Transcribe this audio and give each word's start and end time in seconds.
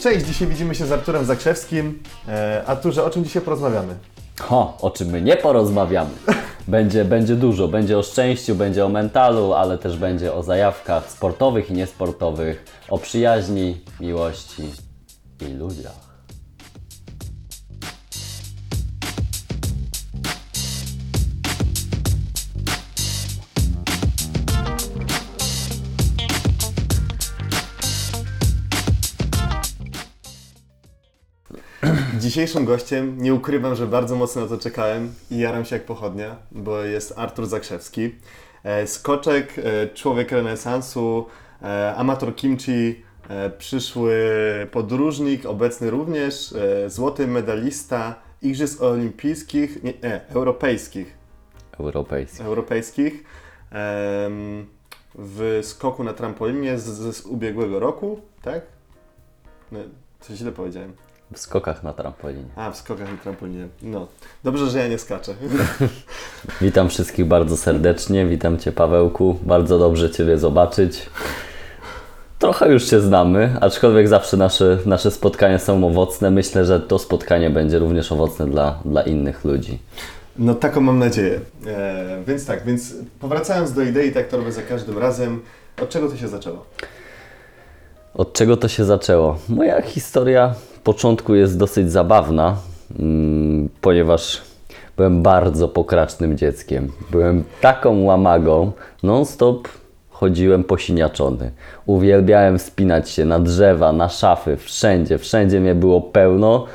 cześć! 0.00 0.26
Dzisiaj 0.26 0.48
widzimy 0.48 0.74
się 0.74 0.86
z 0.86 0.92
Arturem 0.92 1.24
Zakrzewskim. 1.24 2.02
E, 2.28 2.62
Arturze, 2.66 3.04
o 3.04 3.10
czym 3.10 3.24
dzisiaj 3.24 3.42
porozmawiamy? 3.42 3.94
Ho, 4.40 4.76
o 4.80 4.90
czym 4.90 5.08
my 5.08 5.22
nie 5.22 5.36
porozmawiamy. 5.36 6.10
Będzie, 6.68 7.04
będzie 7.04 7.36
dużo, 7.36 7.68
będzie 7.68 7.98
o 7.98 8.02
szczęściu, 8.02 8.54
będzie 8.54 8.84
o 8.84 8.88
mentalu, 8.88 9.52
ale 9.52 9.78
też 9.78 9.98
będzie 9.98 10.34
o 10.34 10.42
zajawkach 10.42 11.10
sportowych 11.10 11.70
i 11.70 11.72
niesportowych, 11.72 12.64
o 12.88 12.98
przyjaźni, 12.98 13.80
miłości 14.00 14.62
i 15.40 15.52
ludziach. 15.52 16.09
Dzisiejszym 32.20 32.64
gościem, 32.64 33.16
nie 33.18 33.34
ukrywam, 33.34 33.74
że 33.74 33.86
bardzo 33.86 34.16
mocno 34.16 34.42
na 34.42 34.48
to 34.48 34.58
czekałem 34.58 35.14
i 35.30 35.38
jaram 35.38 35.64
się 35.64 35.76
jak 35.76 35.84
pochodnia, 35.84 36.36
bo 36.52 36.82
jest 36.82 37.18
Artur 37.18 37.46
Zakrzewski. 37.46 38.14
E, 38.64 38.86
Skoczek, 38.86 39.58
e, 39.58 39.88
człowiek 39.88 40.32
renesansu, 40.32 41.26
e, 41.62 41.94
amator 41.96 42.36
kimchi, 42.36 43.02
przyszły 43.58 44.16
podróżnik, 44.70 45.46
obecny 45.46 45.90
również, 45.90 46.54
złoty 46.86 47.26
medalista 47.26 48.14
Igrzysk 48.42 48.82
Olimpijskich, 48.82 49.82
nie, 49.82 49.92
nie, 50.02 50.20
europejskich, 50.28 51.18
Europejski. 51.78 52.42
europejskich 52.42 53.24
em, 53.70 54.66
w 55.14 55.60
skoku 55.62 56.04
na 56.04 56.12
trampolinie 56.12 56.78
z, 56.78 56.84
z, 56.84 57.16
z 57.16 57.26
ubiegłego 57.26 57.80
roku, 57.80 58.20
tak? 58.42 58.62
No, 59.72 59.78
coś 60.20 60.38
źle 60.38 60.52
powiedziałem. 60.52 61.09
W 61.34 61.38
skokach 61.38 61.82
na 61.82 61.92
trampolinie. 61.92 62.44
A, 62.56 62.70
w 62.70 62.76
skokach 62.76 63.10
na 63.12 63.16
trampolinie. 63.16 63.68
No, 63.82 64.06
dobrze, 64.44 64.70
że 64.70 64.78
ja 64.78 64.88
nie 64.88 64.98
skaczę. 64.98 65.34
Witam 66.60 66.88
wszystkich 66.88 67.26
bardzo 67.26 67.56
serdecznie, 67.56 68.26
witam 68.26 68.58
Cię 68.58 68.72
Pawełku, 68.72 69.38
bardzo 69.42 69.78
dobrze 69.78 70.10
Ciebie 70.10 70.38
zobaczyć. 70.38 71.06
Trochę 72.38 72.72
już 72.72 72.90
się 72.90 73.00
znamy, 73.00 73.56
aczkolwiek 73.60 74.08
zawsze 74.08 74.36
nasze, 74.36 74.78
nasze 74.86 75.10
spotkania 75.10 75.58
są 75.58 75.86
owocne. 75.86 76.30
Myślę, 76.30 76.64
że 76.64 76.80
to 76.80 76.98
spotkanie 76.98 77.50
będzie 77.50 77.78
również 77.78 78.12
owocne 78.12 78.46
dla, 78.46 78.78
dla 78.84 79.02
innych 79.02 79.44
ludzi. 79.44 79.78
No, 80.38 80.54
taką 80.54 80.80
mam 80.80 80.98
nadzieję. 80.98 81.40
E, 81.66 82.22
więc 82.26 82.46
tak, 82.46 82.64
więc 82.64 82.94
powracając 83.20 83.72
do 83.72 83.82
idei, 83.82 84.12
tak 84.12 84.28
to 84.28 84.36
robię 84.36 84.52
za 84.52 84.62
każdym 84.62 84.98
razem. 84.98 85.40
Od 85.82 85.88
czego 85.88 86.08
to 86.08 86.16
się 86.16 86.28
zaczęło? 86.28 86.64
Od 88.14 88.32
czego 88.32 88.56
to 88.56 88.68
się 88.68 88.84
zaczęło? 88.84 89.38
Moja 89.48 89.82
historia 89.82 90.54
początku 90.84 91.34
jest 91.34 91.58
dosyć 91.58 91.92
zabawna, 91.92 92.56
mm, 92.98 93.68
ponieważ 93.80 94.42
byłem 94.96 95.22
bardzo 95.22 95.68
pokracznym 95.68 96.38
dzieckiem. 96.38 96.92
Byłem 97.10 97.44
taką 97.60 98.02
łamagą, 98.02 98.72
non-stop 99.02 99.68
chodziłem 100.10 100.64
posiniaczony. 100.64 101.50
Uwielbiałem 101.86 102.58
wspinać 102.58 103.10
się 103.10 103.24
na 103.24 103.38
drzewa, 103.38 103.92
na 103.92 104.08
szafy, 104.08 104.56
wszędzie, 104.56 105.18
wszędzie 105.18 105.60
mnie 105.60 105.74
było 105.74 106.00
pełno. 106.00 106.66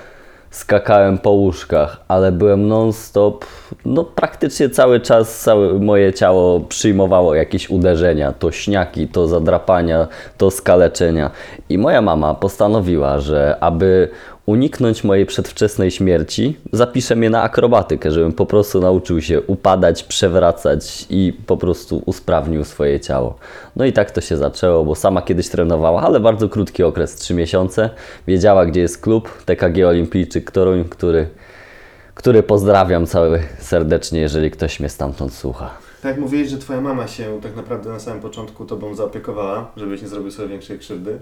Skakałem 0.56 1.17
po 1.17 1.30
łóżkach, 1.30 2.00
ale 2.08 2.31
byłem 2.31 2.67
non-stop, 2.67 3.45
no 3.86 4.03
praktycznie 4.03 4.70
cały 4.70 5.00
czas 5.00 5.42
całe 5.42 5.73
moje 5.73 6.14
ciało 6.14 6.59
przyjmowało 6.59 7.36
jakieś 7.36 7.70
uderzenia, 7.70 8.32
to 8.32 8.52
śniaki, 8.52 9.08
to 9.08 9.27
zadrapania, 9.27 10.08
to 10.38 10.52
skaleczenia. 10.52 11.32
I 11.70 11.77
moja 11.77 12.02
mama 12.02 12.33
postanowiła, 12.33 13.20
że 13.20 13.58
aby 13.61 14.10
uniknąć 14.45 15.04
mojej 15.04 15.26
przedwczesnej 15.26 15.92
śmierci, 15.92 16.58
zapiszę 16.72 17.16
mnie 17.16 17.30
na 17.30 17.42
akrobatykę, 17.42 18.11
żebym 18.11 18.33
po 18.33 18.45
prostu 18.45 18.82
nauczył 18.82 19.22
się 19.22 19.42
upadać, 19.42 20.04
przewracać 20.04 21.06
i 21.10 21.33
po 21.48 21.58
prostu 21.58 22.02
usprawnił 22.06 22.64
swoje 22.64 23.00
ciało. 23.00 23.38
No 23.76 23.86
i 23.86 23.94
tak 23.94 24.11
to 24.11 24.22
się 24.22 24.38
zaczęło, 24.38 24.86
bo 24.86 24.95
sama 24.95 25.22
kiedyś 25.22 25.50
trenowała, 25.50 26.02
ale 26.02 26.20
bardzo 26.20 26.50
krótki 26.50 26.83
okres, 26.83 27.16
3 27.16 27.33
miesiące. 27.33 27.89
Wiedziała, 28.28 28.66
gdzie 28.66 28.82
jest 28.82 29.02
klub 29.02 29.44
TKG 29.45 29.88
Olimpijczyk 29.88 30.52
Toruń, 30.52 30.86
który, 30.89 31.27
który 32.14 32.44
pozdrawiam 32.44 33.06
cały 33.06 33.39
serdecznie, 33.60 34.20
jeżeli 34.20 34.52
ktoś 34.52 34.80
mnie 34.80 34.89
stamtąd 34.89 35.33
słucha. 35.33 35.86
Tak 36.02 36.17
mówiłeś, 36.17 36.50
że 36.50 36.58
twoja 36.58 36.82
mama 36.82 37.08
się 37.08 37.39
tak 37.42 37.56
naprawdę 37.56 37.89
na 37.89 38.00
samym 38.00 38.22
początku 38.22 38.66
tobą 38.66 38.95
zaopiekowała, 38.95 39.72
żebyś 39.77 40.02
nie 40.02 40.08
zrobił 40.08 40.32
sobie 40.32 40.48
większej 40.48 40.80
krzywdy. 40.80 41.20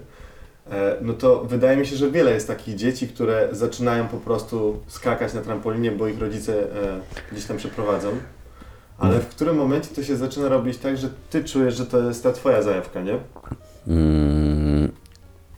E, 0.70 0.96
no 1.00 1.12
to 1.12 1.44
wydaje 1.44 1.76
mi 1.76 1.86
się, 1.86 1.96
że 1.96 2.10
wiele 2.10 2.30
jest 2.30 2.48
takich 2.48 2.74
dzieci, 2.76 3.08
które 3.08 3.48
zaczynają 3.52 4.08
po 4.08 4.16
prostu 4.16 4.80
skakać 4.86 5.34
na 5.34 5.40
trampolinie, 5.40 5.92
bo 5.92 6.08
ich 6.08 6.20
rodzice 6.20 6.62
e, 6.62 7.00
gdzieś 7.32 7.44
tam 7.44 7.56
przeprowadzą. 7.56 8.08
Ale 8.98 9.20
w 9.20 9.26
którym 9.26 9.56
momencie 9.56 9.94
to 9.94 10.02
się 10.02 10.16
zaczyna 10.16 10.48
robić 10.48 10.78
tak, 10.78 10.96
że 10.96 11.08
ty 11.30 11.44
czujesz, 11.44 11.76
że 11.76 11.86
to 11.86 11.98
jest 11.98 12.22
ta 12.22 12.32
twoja 12.32 12.62
zajawka, 12.62 13.00
nie? 13.02 13.18
Mm, 13.88 14.92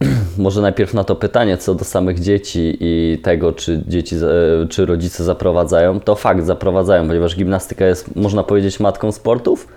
Może 0.39 0.63
najpierw 0.63 0.95
na 0.95 1.05
to 1.05 1.17
pytanie 1.17 1.57
co 1.57 1.75
do 1.75 1.85
samych 1.85 2.21
dzieci 2.21 2.77
i 2.81 3.19
tego, 3.23 3.53
czy 3.53 3.85
dzieci, 3.89 4.17
e, 4.17 4.69
czy 4.69 4.87
rodzice 4.87 5.25
zaprowadzają. 5.25 6.01
To 6.01 6.15
fakt, 6.15 6.45
zaprowadzają, 6.45 7.07
ponieważ 7.07 7.37
gimnastyka 7.37 7.87
jest, 7.87 8.17
można 8.17 8.43
powiedzieć, 8.43 8.81
matką 8.81 9.13
sportów. 9.13 9.69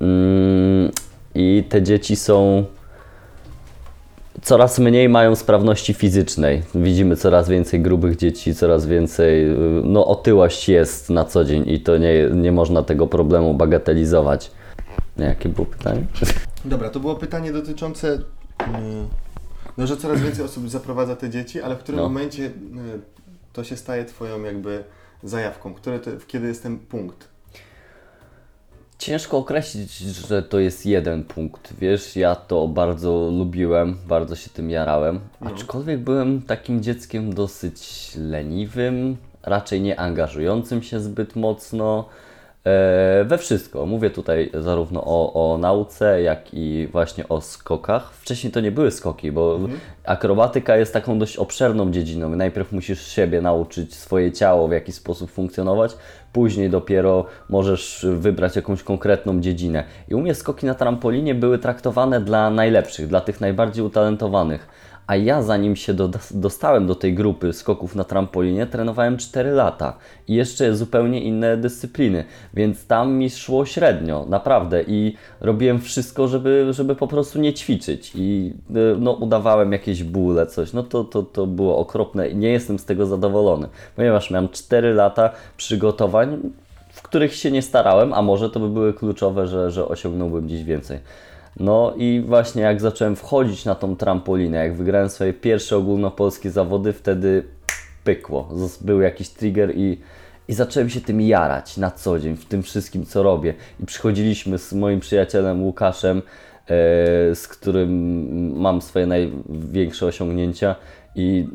Mm, 0.00 0.90
I 1.34 1.64
te 1.68 1.82
dzieci 1.82 2.16
są 2.16 2.64
coraz 4.42 4.78
mniej 4.78 5.08
mają 5.08 5.36
sprawności 5.36 5.94
fizycznej. 5.94 6.62
Widzimy 6.74 7.16
coraz 7.16 7.48
więcej 7.48 7.80
grubych 7.80 8.16
dzieci, 8.16 8.54
coraz 8.54 8.86
więcej, 8.86 9.50
y, 9.50 9.56
no 9.84 10.06
otyłość 10.06 10.68
jest 10.68 11.10
na 11.10 11.24
co 11.24 11.44
dzień 11.44 11.64
i 11.66 11.80
to 11.80 11.98
nie, 11.98 12.28
nie 12.34 12.52
można 12.52 12.82
tego 12.82 13.06
problemu 13.06 13.54
bagatelizować. 13.54 14.50
Jakie 15.16 15.48
było 15.48 15.66
pytanie? 15.66 16.02
Dobra, 16.64 16.90
to 16.90 17.00
było 17.00 17.14
pytanie 17.14 17.52
dotyczące, 17.52 18.08
mm, 18.58 19.08
no, 19.78 19.86
że 19.86 19.96
coraz 19.96 20.20
więcej 20.20 20.44
osób 20.44 20.70
zaprowadza 20.70 21.16
te 21.16 21.30
dzieci, 21.30 21.62
ale 21.62 21.76
w 21.76 21.78
którym 21.78 22.00
No. 22.00 22.08
momencie 22.08 22.42
y, 22.44 22.50
to 23.52 23.64
się 23.64 23.76
staje 23.76 24.04
twoją 24.04 24.42
jakby 24.42 24.84
zajawką? 25.22 25.74
To, 25.74 25.90
kiedy 26.26 26.46
jest 26.48 26.62
ten 26.62 26.78
punkt? 26.78 27.28
Ciężko 29.00 29.38
określić, 29.38 29.98
że 29.98 30.42
to 30.42 30.58
jest 30.58 30.86
jeden 30.86 31.24
punkt. 31.24 31.74
Wiesz, 31.78 32.16
ja 32.16 32.34
to 32.34 32.68
bardzo 32.68 33.30
lubiłem, 33.38 33.96
bardzo 34.08 34.36
się 34.36 34.50
tym 34.50 34.70
jarałem. 34.70 35.20
Aczkolwiek 35.40 36.00
byłem 36.00 36.42
takim 36.42 36.82
dzieckiem 36.82 37.34
dosyć 37.34 38.10
leniwym, 38.16 39.16
raczej 39.42 39.80
nie 39.80 40.00
angażującym 40.00 40.82
się 40.82 41.00
zbyt 41.00 41.36
mocno 41.36 42.08
e, 42.64 43.24
we 43.24 43.38
wszystko. 43.38 43.86
Mówię 43.86 44.10
tutaj 44.10 44.50
zarówno 44.54 45.02
o, 45.04 45.52
o 45.52 45.58
nauce, 45.58 46.22
jak 46.22 46.54
i 46.54 46.88
właśnie 46.92 47.28
o 47.28 47.40
skokach. 47.40 48.12
Wcześniej 48.12 48.52
to 48.52 48.60
nie 48.60 48.72
były 48.72 48.90
skoki, 48.90 49.32
bo 49.32 49.58
akrobatyka 50.04 50.76
jest 50.76 50.92
taką 50.92 51.18
dość 51.18 51.36
obszerną 51.36 51.90
dziedziną. 51.90 52.36
Najpierw 52.36 52.72
musisz 52.72 53.06
siebie 53.06 53.40
nauczyć, 53.40 53.94
swoje 53.94 54.32
ciało, 54.32 54.68
w 54.68 54.72
jaki 54.72 54.92
sposób 54.92 55.30
funkcjonować, 55.30 55.96
później 56.32 56.70
dopiero 56.70 57.24
możesz 57.48 58.06
wybrać 58.12 58.56
jakąś 58.56 58.82
konkretną 58.82 59.40
dziedzinę. 59.40 59.84
I 60.08 60.14
u 60.14 60.20
mnie 60.20 60.34
skoki 60.34 60.66
na 60.66 60.74
trampolinie 60.74 61.34
były 61.34 61.58
traktowane 61.58 62.20
dla 62.20 62.50
najlepszych, 62.50 63.06
dla 63.06 63.20
tych 63.20 63.40
najbardziej 63.40 63.84
utalentowanych. 63.84 64.68
A 65.10 65.16
ja 65.16 65.42
zanim 65.42 65.76
się 65.76 65.94
do, 65.94 66.10
dostałem 66.30 66.86
do 66.86 66.94
tej 66.94 67.14
grupy 67.14 67.52
skoków 67.52 67.94
na 67.94 68.04
trampolinie, 68.04 68.66
trenowałem 68.66 69.16
4 69.16 69.50
lata 69.50 69.96
i 70.28 70.34
jeszcze 70.34 70.76
zupełnie 70.76 71.20
inne 71.20 71.56
dyscypliny, 71.56 72.24
więc 72.54 72.86
tam 72.86 73.12
mi 73.12 73.30
szło 73.30 73.66
średnio, 73.66 74.26
naprawdę. 74.28 74.82
I 74.82 75.16
robiłem 75.40 75.80
wszystko, 75.80 76.28
żeby, 76.28 76.66
żeby 76.70 76.94
po 76.94 77.06
prostu 77.06 77.40
nie 77.40 77.52
ćwiczyć. 77.52 78.12
I 78.14 78.52
y, 78.70 78.96
no, 78.98 79.12
udawałem 79.12 79.72
jakieś 79.72 80.04
bóle, 80.04 80.46
coś. 80.46 80.72
No 80.72 80.82
to, 80.82 81.04
to, 81.04 81.22
to 81.22 81.46
było 81.46 81.78
okropne 81.78 82.28
i 82.28 82.36
nie 82.36 82.48
jestem 82.48 82.78
z 82.78 82.84
tego 82.84 83.06
zadowolony, 83.06 83.68
ponieważ 83.96 84.30
miałem 84.30 84.48
4 84.48 84.94
lata 84.94 85.30
przygotowań, 85.56 86.38
w 86.92 87.02
których 87.02 87.34
się 87.34 87.50
nie 87.50 87.62
starałem, 87.62 88.12
a 88.12 88.22
może 88.22 88.50
to 88.50 88.60
by 88.60 88.68
były 88.68 88.94
kluczowe, 88.94 89.46
że, 89.46 89.70
że 89.70 89.88
osiągnąłbym 89.88 90.48
dziś 90.48 90.64
więcej. 90.64 90.98
No 91.60 91.94
i 91.96 92.24
właśnie 92.26 92.62
jak 92.62 92.80
zacząłem 92.80 93.16
wchodzić 93.16 93.64
na 93.64 93.74
tą 93.74 93.96
trampolinę, 93.96 94.58
jak 94.58 94.76
wygrałem 94.76 95.08
swoje 95.08 95.32
pierwsze 95.32 95.76
ogólnopolskie 95.76 96.50
zawody, 96.50 96.92
wtedy 96.92 97.44
pykło. 98.04 98.48
Był 98.80 99.00
jakiś 99.00 99.28
trigger 99.28 99.76
i, 99.76 99.98
i 100.48 100.54
zacząłem 100.54 100.90
się 100.90 101.00
tym 101.00 101.20
jarać 101.20 101.76
na 101.76 101.90
co 101.90 102.18
dzień, 102.18 102.36
w 102.36 102.44
tym 102.44 102.62
wszystkim, 102.62 103.06
co 103.06 103.22
robię. 103.22 103.54
I 103.80 103.86
przychodziliśmy 103.86 104.58
z 104.58 104.72
moim 104.72 105.00
przyjacielem 105.00 105.62
Łukaszem, 105.62 106.18
e, 106.18 106.22
z 107.34 107.48
którym 107.48 108.60
mam 108.60 108.82
swoje 108.82 109.06
największe 109.06 110.06
osiągnięcia 110.06 110.76
I 111.14 111.48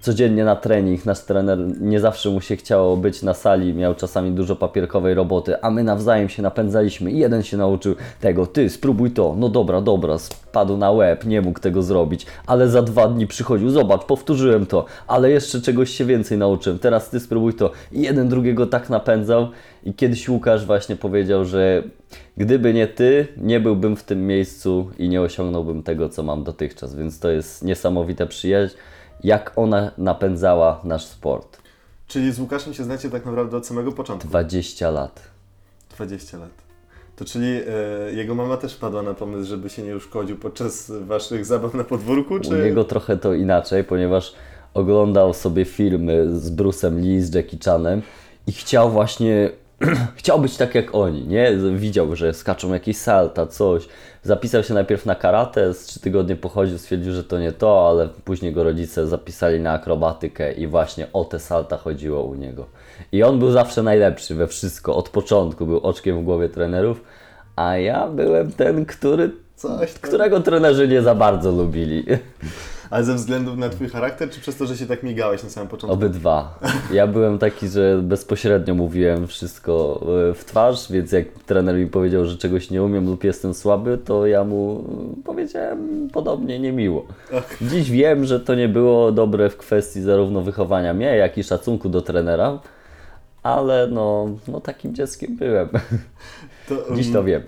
codziennie 0.00 0.44
na 0.44 0.56
trening 0.56 1.06
nasz 1.06 1.20
trener 1.20 1.58
nie 1.80 2.00
zawsze 2.00 2.30
mu 2.30 2.40
się 2.40 2.56
chciało 2.56 2.96
być 2.96 3.22
na 3.22 3.34
sali, 3.34 3.74
miał 3.74 3.94
czasami 3.94 4.30
dużo 4.30 4.56
papierkowej 4.56 5.14
roboty, 5.14 5.62
a 5.62 5.70
my 5.70 5.84
nawzajem 5.84 6.28
się 6.28 6.42
napędzaliśmy. 6.42 7.10
I 7.10 7.18
jeden 7.18 7.42
się 7.42 7.56
nauczył 7.56 7.94
tego, 8.20 8.46
ty 8.46 8.70
spróbuj 8.70 9.10
to, 9.10 9.34
no 9.38 9.48
dobra, 9.48 9.80
dobra, 9.80 10.18
spadł 10.18 10.76
na 10.76 10.90
łeb, 10.90 11.24
nie 11.24 11.40
mógł 11.40 11.60
tego 11.60 11.82
zrobić, 11.82 12.26
ale 12.46 12.68
za 12.68 12.82
dwa 12.82 13.08
dni 13.08 13.26
przychodził, 13.26 13.70
zobacz, 13.70 14.04
powtórzyłem 14.04 14.66
to, 14.66 14.84
ale 15.06 15.30
jeszcze 15.30 15.60
czegoś 15.60 15.90
się 15.90 16.04
więcej 16.04 16.38
nauczyłem, 16.38 16.78
teraz 16.78 17.10
ty 17.10 17.20
spróbuj 17.20 17.54
to. 17.54 17.70
I 17.92 18.02
jeden 18.02 18.28
drugiego 18.28 18.66
tak 18.66 18.90
napędzał. 18.90 19.48
I 19.84 19.94
kiedyś 19.94 20.28
Łukasz 20.28 20.66
właśnie 20.66 20.96
powiedział, 20.96 21.44
że 21.44 21.82
gdyby 22.36 22.74
nie 22.74 22.86
ty, 22.86 23.28
nie 23.36 23.60
byłbym 23.60 23.96
w 23.96 24.02
tym 24.02 24.26
miejscu 24.26 24.90
i 24.98 25.08
nie 25.08 25.20
osiągnąłbym 25.20 25.82
tego, 25.82 26.08
co 26.08 26.22
mam 26.22 26.44
dotychczas. 26.44 26.94
Więc 26.94 27.18
to 27.18 27.30
jest 27.30 27.64
niesamowita 27.64 28.26
przyjaźń, 28.26 28.74
jak 29.24 29.52
ona 29.56 29.90
napędzała 29.98 30.80
nasz 30.84 31.04
sport. 31.04 31.58
Czyli 32.06 32.32
z 32.32 32.40
Łukaszem 32.40 32.74
się 32.74 32.84
znacie 32.84 33.10
tak 33.10 33.26
naprawdę 33.26 33.56
od 33.56 33.66
samego 33.66 33.92
początku. 33.92 34.28
20 34.28 34.90
lat. 34.90 35.22
20 35.96 36.38
lat. 36.38 36.50
To 37.16 37.24
czyli 37.24 37.46
e, 37.46 38.12
jego 38.12 38.34
mama 38.34 38.56
też 38.56 38.74
wpadła 38.74 39.02
na 39.02 39.14
pomysł, 39.14 39.48
żeby 39.48 39.68
się 39.70 39.82
nie 39.82 39.96
uszkodził 39.96 40.36
podczas 40.36 40.92
waszych 41.00 41.44
zabaw 41.44 41.74
na 41.74 41.84
podwórku, 41.84 42.40
czy... 42.40 42.48
U 42.48 42.64
niego 42.64 42.84
trochę 42.84 43.16
to 43.16 43.34
inaczej, 43.34 43.84
ponieważ 43.84 44.34
oglądał 44.74 45.34
sobie 45.34 45.64
filmy 45.64 46.38
z 46.38 46.50
Bruce'em 46.56 47.00
Lee, 47.00 47.20
z 47.20 47.34
Jackie 47.34 47.58
Chanem 47.64 48.02
i 48.46 48.52
chciał 48.52 48.90
właśnie, 48.90 49.50
chciał 50.16 50.40
być 50.40 50.56
tak 50.56 50.74
jak 50.74 50.94
oni, 50.94 51.26
nie? 51.26 51.52
Widział, 51.74 52.16
że 52.16 52.34
skaczą 52.34 52.72
jakieś 52.72 52.96
salta, 52.96 53.46
coś. 53.46 53.88
Zapisał 54.22 54.62
się 54.62 54.74
najpierw 54.74 55.06
na 55.06 55.14
karate, 55.14 55.74
z 55.74 55.84
trzy 55.84 56.00
tygodnie 56.00 56.36
pochodził, 56.36 56.78
stwierdził, 56.78 57.12
że 57.12 57.24
to 57.24 57.38
nie 57.38 57.52
to, 57.52 57.88
ale 57.88 58.08
później 58.24 58.52
go 58.52 58.64
rodzice 58.64 59.06
zapisali 59.06 59.60
na 59.60 59.72
akrobatykę 59.72 60.52
i 60.52 60.66
właśnie 60.66 61.06
o 61.12 61.24
te 61.24 61.38
salta 61.38 61.76
chodziło 61.76 62.22
u 62.22 62.34
niego. 62.34 62.66
I 63.12 63.22
on 63.22 63.38
był 63.38 63.50
zawsze 63.50 63.82
najlepszy 63.82 64.34
we 64.34 64.46
wszystko, 64.46 64.96
od 64.96 65.08
początku 65.08 65.66
był 65.66 65.78
oczkiem 65.78 66.20
w 66.20 66.24
głowie 66.24 66.48
trenerów, 66.48 67.04
a 67.56 67.76
ja 67.76 68.08
byłem 68.08 68.52
ten, 68.52 68.86
który, 68.86 69.30
Coś 69.60 69.92
którego 69.92 70.40
trenerzy 70.40 70.88
nie 70.88 71.02
za 71.02 71.14
bardzo 71.14 71.50
lubili. 71.50 72.04
Ale 72.90 73.04
ze 73.04 73.14
względu 73.14 73.56
na 73.56 73.68
twój 73.68 73.88
charakter, 73.88 74.30
czy 74.30 74.40
przez 74.40 74.56
to, 74.56 74.66
że 74.66 74.76
się 74.76 74.86
tak 74.86 75.02
migałeś 75.02 75.42
na 75.42 75.50
samym 75.50 75.68
początku? 75.68 75.94
Obydwa. 75.94 76.58
Ja 76.92 77.06
byłem 77.06 77.38
taki, 77.38 77.68
że 77.68 78.00
bezpośrednio 78.02 78.74
mówiłem 78.74 79.26
wszystko 79.26 80.00
e, 80.30 80.34
w 80.34 80.44
twarz, 80.44 80.92
więc 80.92 81.12
jak 81.12 81.28
trener 81.46 81.76
mi 81.76 81.86
powiedział, 81.86 82.26
że 82.26 82.36
czegoś 82.36 82.70
nie 82.70 82.82
umiem 82.82 83.06
lub 83.06 83.24
jestem 83.24 83.54
słaby, 83.54 83.98
to 83.98 84.26
ja 84.26 84.44
mu 84.44 84.84
powiedziałem 85.24 86.08
podobnie 86.12 86.58
niemiło. 86.58 87.06
Dziś 87.62 87.90
wiem, 87.90 88.24
że 88.24 88.40
to 88.40 88.54
nie 88.54 88.68
było 88.68 89.12
dobre 89.12 89.50
w 89.50 89.56
kwestii 89.56 90.02
zarówno 90.02 90.40
wychowania 90.40 90.94
mnie, 90.94 91.16
jak 91.16 91.38
i 91.38 91.44
szacunku 91.44 91.88
do 91.88 92.02
trenera, 92.02 92.58
ale 93.42 93.88
no, 93.88 94.28
no 94.48 94.60
takim 94.60 94.94
dzieckiem 94.94 95.36
byłem. 95.36 95.68
To, 96.68 96.94
Dziś 96.96 97.12
to 97.12 97.18
mm, 97.18 97.26
wiem. 97.26 97.42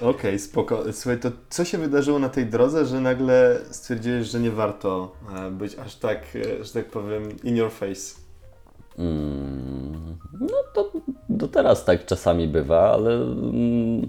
Okej, 0.00 0.38
spoko. 0.38 0.92
Słuchaj, 0.92 1.20
to 1.20 1.30
co 1.50 1.64
się 1.64 1.78
wydarzyło 1.78 2.18
na 2.18 2.28
tej 2.28 2.46
drodze, 2.46 2.86
że 2.86 3.00
nagle 3.00 3.60
stwierdziłeś, 3.70 4.26
że 4.26 4.40
nie 4.40 4.50
warto 4.50 5.12
e, 5.36 5.50
być 5.50 5.78
aż 5.78 5.96
tak, 5.96 6.18
e, 6.34 6.64
że 6.64 6.72
tak 6.72 6.86
powiem, 6.86 7.22
in 7.44 7.56
your 7.56 7.72
face? 7.72 8.20
Mm, 8.98 10.16
no 10.40 10.56
to 10.74 10.92
do 11.28 11.48
teraz 11.48 11.84
tak 11.84 12.06
czasami 12.06 12.48
bywa, 12.48 12.92
ale 12.92 13.14
mm, 13.14 14.08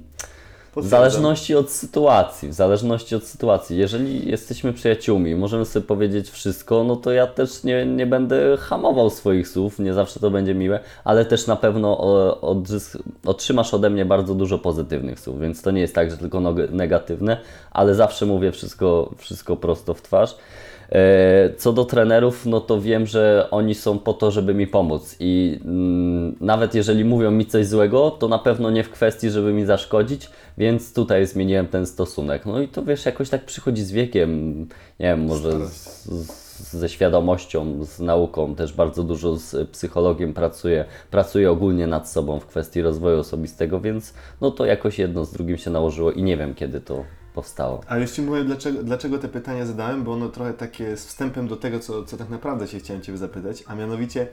W 0.81 0.87
zależności 0.87 1.55
od 1.55 1.69
sytuacji, 1.69 2.49
w 2.49 2.53
zależności 2.53 3.15
od 3.15 3.23
sytuacji. 3.23 3.77
Jeżeli 3.77 4.29
jesteśmy 4.31 4.73
przyjaciółmi, 4.73 5.35
możemy 5.35 5.65
sobie 5.65 5.85
powiedzieć 5.87 6.29
wszystko, 6.29 6.83
no 6.83 6.95
to 6.95 7.11
ja 7.11 7.27
też 7.27 7.63
nie, 7.63 7.85
nie 7.85 8.05
będę 8.05 8.57
hamował 8.57 9.09
swoich 9.09 9.47
słów, 9.47 9.79
nie 9.79 9.93
zawsze 9.93 10.19
to 10.19 10.31
będzie 10.31 10.55
miłe, 10.55 10.79
ale 11.03 11.25
też 11.25 11.47
na 11.47 11.55
pewno 11.55 11.97
odzysk- 12.41 12.99
otrzymasz 13.25 13.73
ode 13.73 13.89
mnie 13.89 14.05
bardzo 14.05 14.35
dużo 14.35 14.59
pozytywnych 14.59 15.19
słów, 15.19 15.39
więc 15.39 15.61
to 15.61 15.71
nie 15.71 15.81
jest 15.81 15.95
tak, 15.95 16.11
że 16.11 16.17
tylko 16.17 16.41
negatywne, 16.71 17.37
ale 17.71 17.95
zawsze 17.95 18.25
mówię 18.25 18.51
wszystko, 18.51 19.11
wszystko 19.17 19.55
prosto 19.55 19.93
w 19.93 20.01
twarz. 20.01 20.35
E, 20.91 21.49
Co 21.57 21.73
do 21.73 21.85
trenerów, 21.85 22.45
no 22.45 22.61
to 22.61 22.81
wiem, 22.81 23.05
że 23.05 23.47
oni 23.51 23.75
są 23.75 23.99
po 23.99 24.13
to, 24.13 24.31
żeby 24.31 24.53
mi 24.53 24.67
pomóc 24.67 25.15
i 25.19 25.59
mm, 25.65 26.35
nawet 26.41 26.75
jeżeli 26.75 27.05
mówią 27.05 27.31
mi 27.31 27.45
coś 27.45 27.65
złego, 27.65 28.11
to 28.11 28.27
na 28.27 28.39
pewno 28.39 28.71
nie 28.71 28.83
w 28.83 28.89
kwestii, 28.89 29.29
żeby 29.29 29.53
mi 29.53 29.65
zaszkodzić, 29.65 30.29
więc 30.57 30.93
tutaj 30.93 31.25
zmieniłem 31.25 31.67
ten 31.67 31.85
stosunek. 31.85 32.45
No 32.45 32.61
i 32.61 32.67
to 32.67 32.83
wiesz, 32.83 33.05
jakoś 33.05 33.29
tak 33.29 33.45
przychodzi 33.45 33.83
z 33.83 33.91
wiekiem, 33.91 34.59
nie 34.99 35.05
wiem, 35.05 35.25
może 35.25 35.67
z, 35.67 36.05
z, 36.05 36.47
ze 36.71 36.89
świadomością, 36.89 37.85
z 37.85 37.99
nauką, 37.99 38.55
też 38.55 38.73
bardzo 38.73 39.03
dużo 39.03 39.35
z 39.35 39.69
psychologiem 39.69 40.33
pracuję, 40.33 40.85
pracuję 41.11 41.51
ogólnie 41.51 41.87
nad 41.87 42.09
sobą 42.09 42.39
w 42.39 42.45
kwestii 42.45 42.81
rozwoju 42.81 43.19
osobistego, 43.19 43.79
więc 43.79 44.13
no 44.41 44.51
to 44.51 44.65
jakoś 44.65 44.99
jedno 44.99 45.25
z 45.25 45.31
drugim 45.31 45.57
się 45.57 45.71
nałożyło 45.71 46.11
i 46.11 46.23
nie 46.23 46.37
wiem, 46.37 46.53
kiedy 46.55 46.81
to 46.81 47.03
powstało. 47.37 47.81
Już 47.99 48.11
Ci 48.11 48.21
mówię, 48.21 48.43
dlaczego, 48.43 48.83
dlaczego 48.83 49.17
te 49.17 49.27
pytania 49.27 49.65
zadałem, 49.65 50.03
bo 50.03 50.13
ono 50.13 50.29
trochę 50.29 50.53
takie 50.53 50.83
jest 50.83 51.07
wstępem 51.07 51.47
do 51.47 51.55
tego, 51.55 51.79
co, 51.79 52.03
co 52.03 52.17
tak 52.17 52.29
naprawdę 52.29 52.67
się 52.67 52.79
chciałem 52.79 53.01
Ciebie 53.01 53.17
zapytać, 53.17 53.63
a 53.67 53.75
mianowicie, 53.75 54.27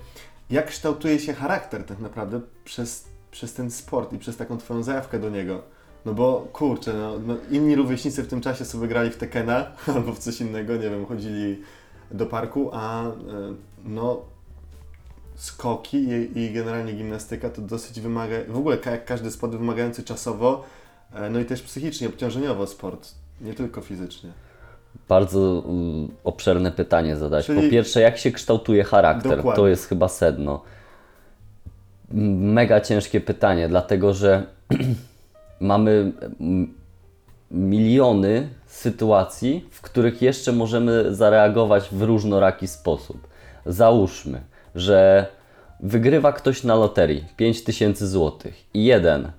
jak 0.51 0.67
kształtuje 0.67 1.19
się 1.19 1.35
charakter 1.35 1.85
tak 1.85 1.99
naprawdę 1.99 2.41
przez, 2.65 3.05
przez 3.31 3.55
ten 3.55 3.71
sport 3.71 4.13
i 4.13 4.19
przez 4.19 4.37
taką 4.37 4.59
Twoją 4.59 4.83
zajawkę 4.83 5.19
do 5.19 5.31
niego? 5.31 5.63
No 6.05 6.15
bo 6.15 6.49
kurczę, 6.53 6.93
no, 6.93 7.19
no 7.27 7.37
inni 7.51 7.75
rówieśnicy 7.75 8.23
w 8.23 8.29
tym 8.29 8.41
czasie 8.41 8.65
sobie 8.65 8.89
grali 8.89 9.11
w 9.11 9.17
Tekena 9.17 9.67
albo 9.95 10.13
w 10.13 10.19
coś 10.19 10.41
innego, 10.41 10.77
nie 10.77 10.91
wiem, 10.91 11.07
chodzili 11.07 11.63
do 12.11 12.27
parku, 12.27 12.71
a 12.73 13.05
e, 13.07 13.13
no 13.85 14.23
skoki 15.35 15.97
i, 15.97 16.39
i 16.39 16.53
generalnie 16.53 16.93
gimnastyka 16.93 17.51
to 17.51 17.63
dosyć 17.63 18.01
wymaga, 18.01 18.37
w 18.49 18.57
ogóle 18.57 18.79
jak 18.87 19.05
każdy 19.05 19.31
sport 19.31 19.53
wymagający 19.53 20.03
czasowo, 20.03 20.65
no 21.31 21.41
i 21.41 21.45
też 21.45 21.63
psychicznie, 21.63 22.09
obciążeniowo 22.09 22.67
sport, 22.67 23.09
nie 23.41 23.55
tylko 23.55 23.81
fizycznie. 23.81 24.31
Bardzo 25.09 25.63
mm, 25.67 26.09
obszerne 26.25 26.73
pytanie 26.73 27.17
zadać. 27.17 27.47
Czyli- 27.47 27.63
Po 27.63 27.71
pierwsze, 27.71 28.01
jak 28.01 28.19
się 28.19 28.33
kształtuje 28.33 28.85
charakter? 28.85 29.37
Dokładnie. 29.37 29.57
To 29.57 29.69
jest 29.69 29.89
chyba 29.89 30.09
sedno. 30.09 30.63
Mega 32.11 32.81
ciężkie 32.81 33.21
pytanie, 33.21 33.69
dlatego 33.69 34.15
że 34.15 34.47
mamy 35.61 36.13
mm, 36.41 36.75
miliony 37.51 38.49
sytuacji, 38.67 39.69
w 39.71 39.81
których 39.81 40.23
jeszcze 40.23 40.53
możemy 40.53 41.15
zareagować 41.15 41.89
w 41.93 42.03
różnoraki 42.03 42.69
sposób. 42.69 43.29
Załóżmy, 43.67 44.41
że 44.75 45.27
wygrywa 45.81 46.33
ktoś 46.33 46.65
na 46.65 46.75
loterii 46.75 47.25
5000 47.37 48.07
zł 48.07 48.53
i 48.75 48.85
jeden 48.85 49.33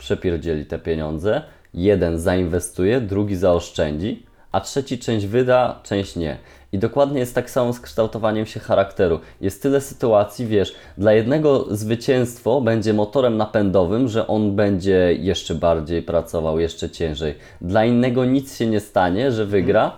przepierdzieli 0.00 0.66
te 0.66 0.78
pieniądze, 0.78 1.42
jeden 1.74 2.18
zainwestuje, 2.18 3.00
drugi 3.00 3.36
zaoszczędzi, 3.36 4.26
a 4.52 4.60
trzeci 4.60 4.98
część 4.98 5.26
wyda, 5.26 5.80
część 5.82 6.16
nie. 6.16 6.36
I 6.72 6.78
dokładnie 6.78 7.20
jest 7.20 7.34
tak 7.34 7.50
samo 7.50 7.72
z 7.72 7.80
kształtowaniem 7.80 8.46
się 8.46 8.60
charakteru. 8.60 9.20
Jest 9.40 9.62
tyle 9.62 9.80
sytuacji, 9.80 10.46
wiesz, 10.46 10.74
dla 10.98 11.12
jednego 11.12 11.66
zwycięstwo 11.70 12.60
będzie 12.60 12.92
motorem 12.92 13.36
napędowym, 13.36 14.08
że 14.08 14.26
on 14.26 14.56
będzie 14.56 15.14
jeszcze 15.18 15.54
bardziej 15.54 16.02
pracował, 16.02 16.60
jeszcze 16.60 16.90
ciężej. 16.90 17.34
Dla 17.60 17.84
innego 17.84 18.24
nic 18.24 18.58
się 18.58 18.66
nie 18.66 18.80
stanie, 18.80 19.32
że 19.32 19.46
wygra, 19.46 19.96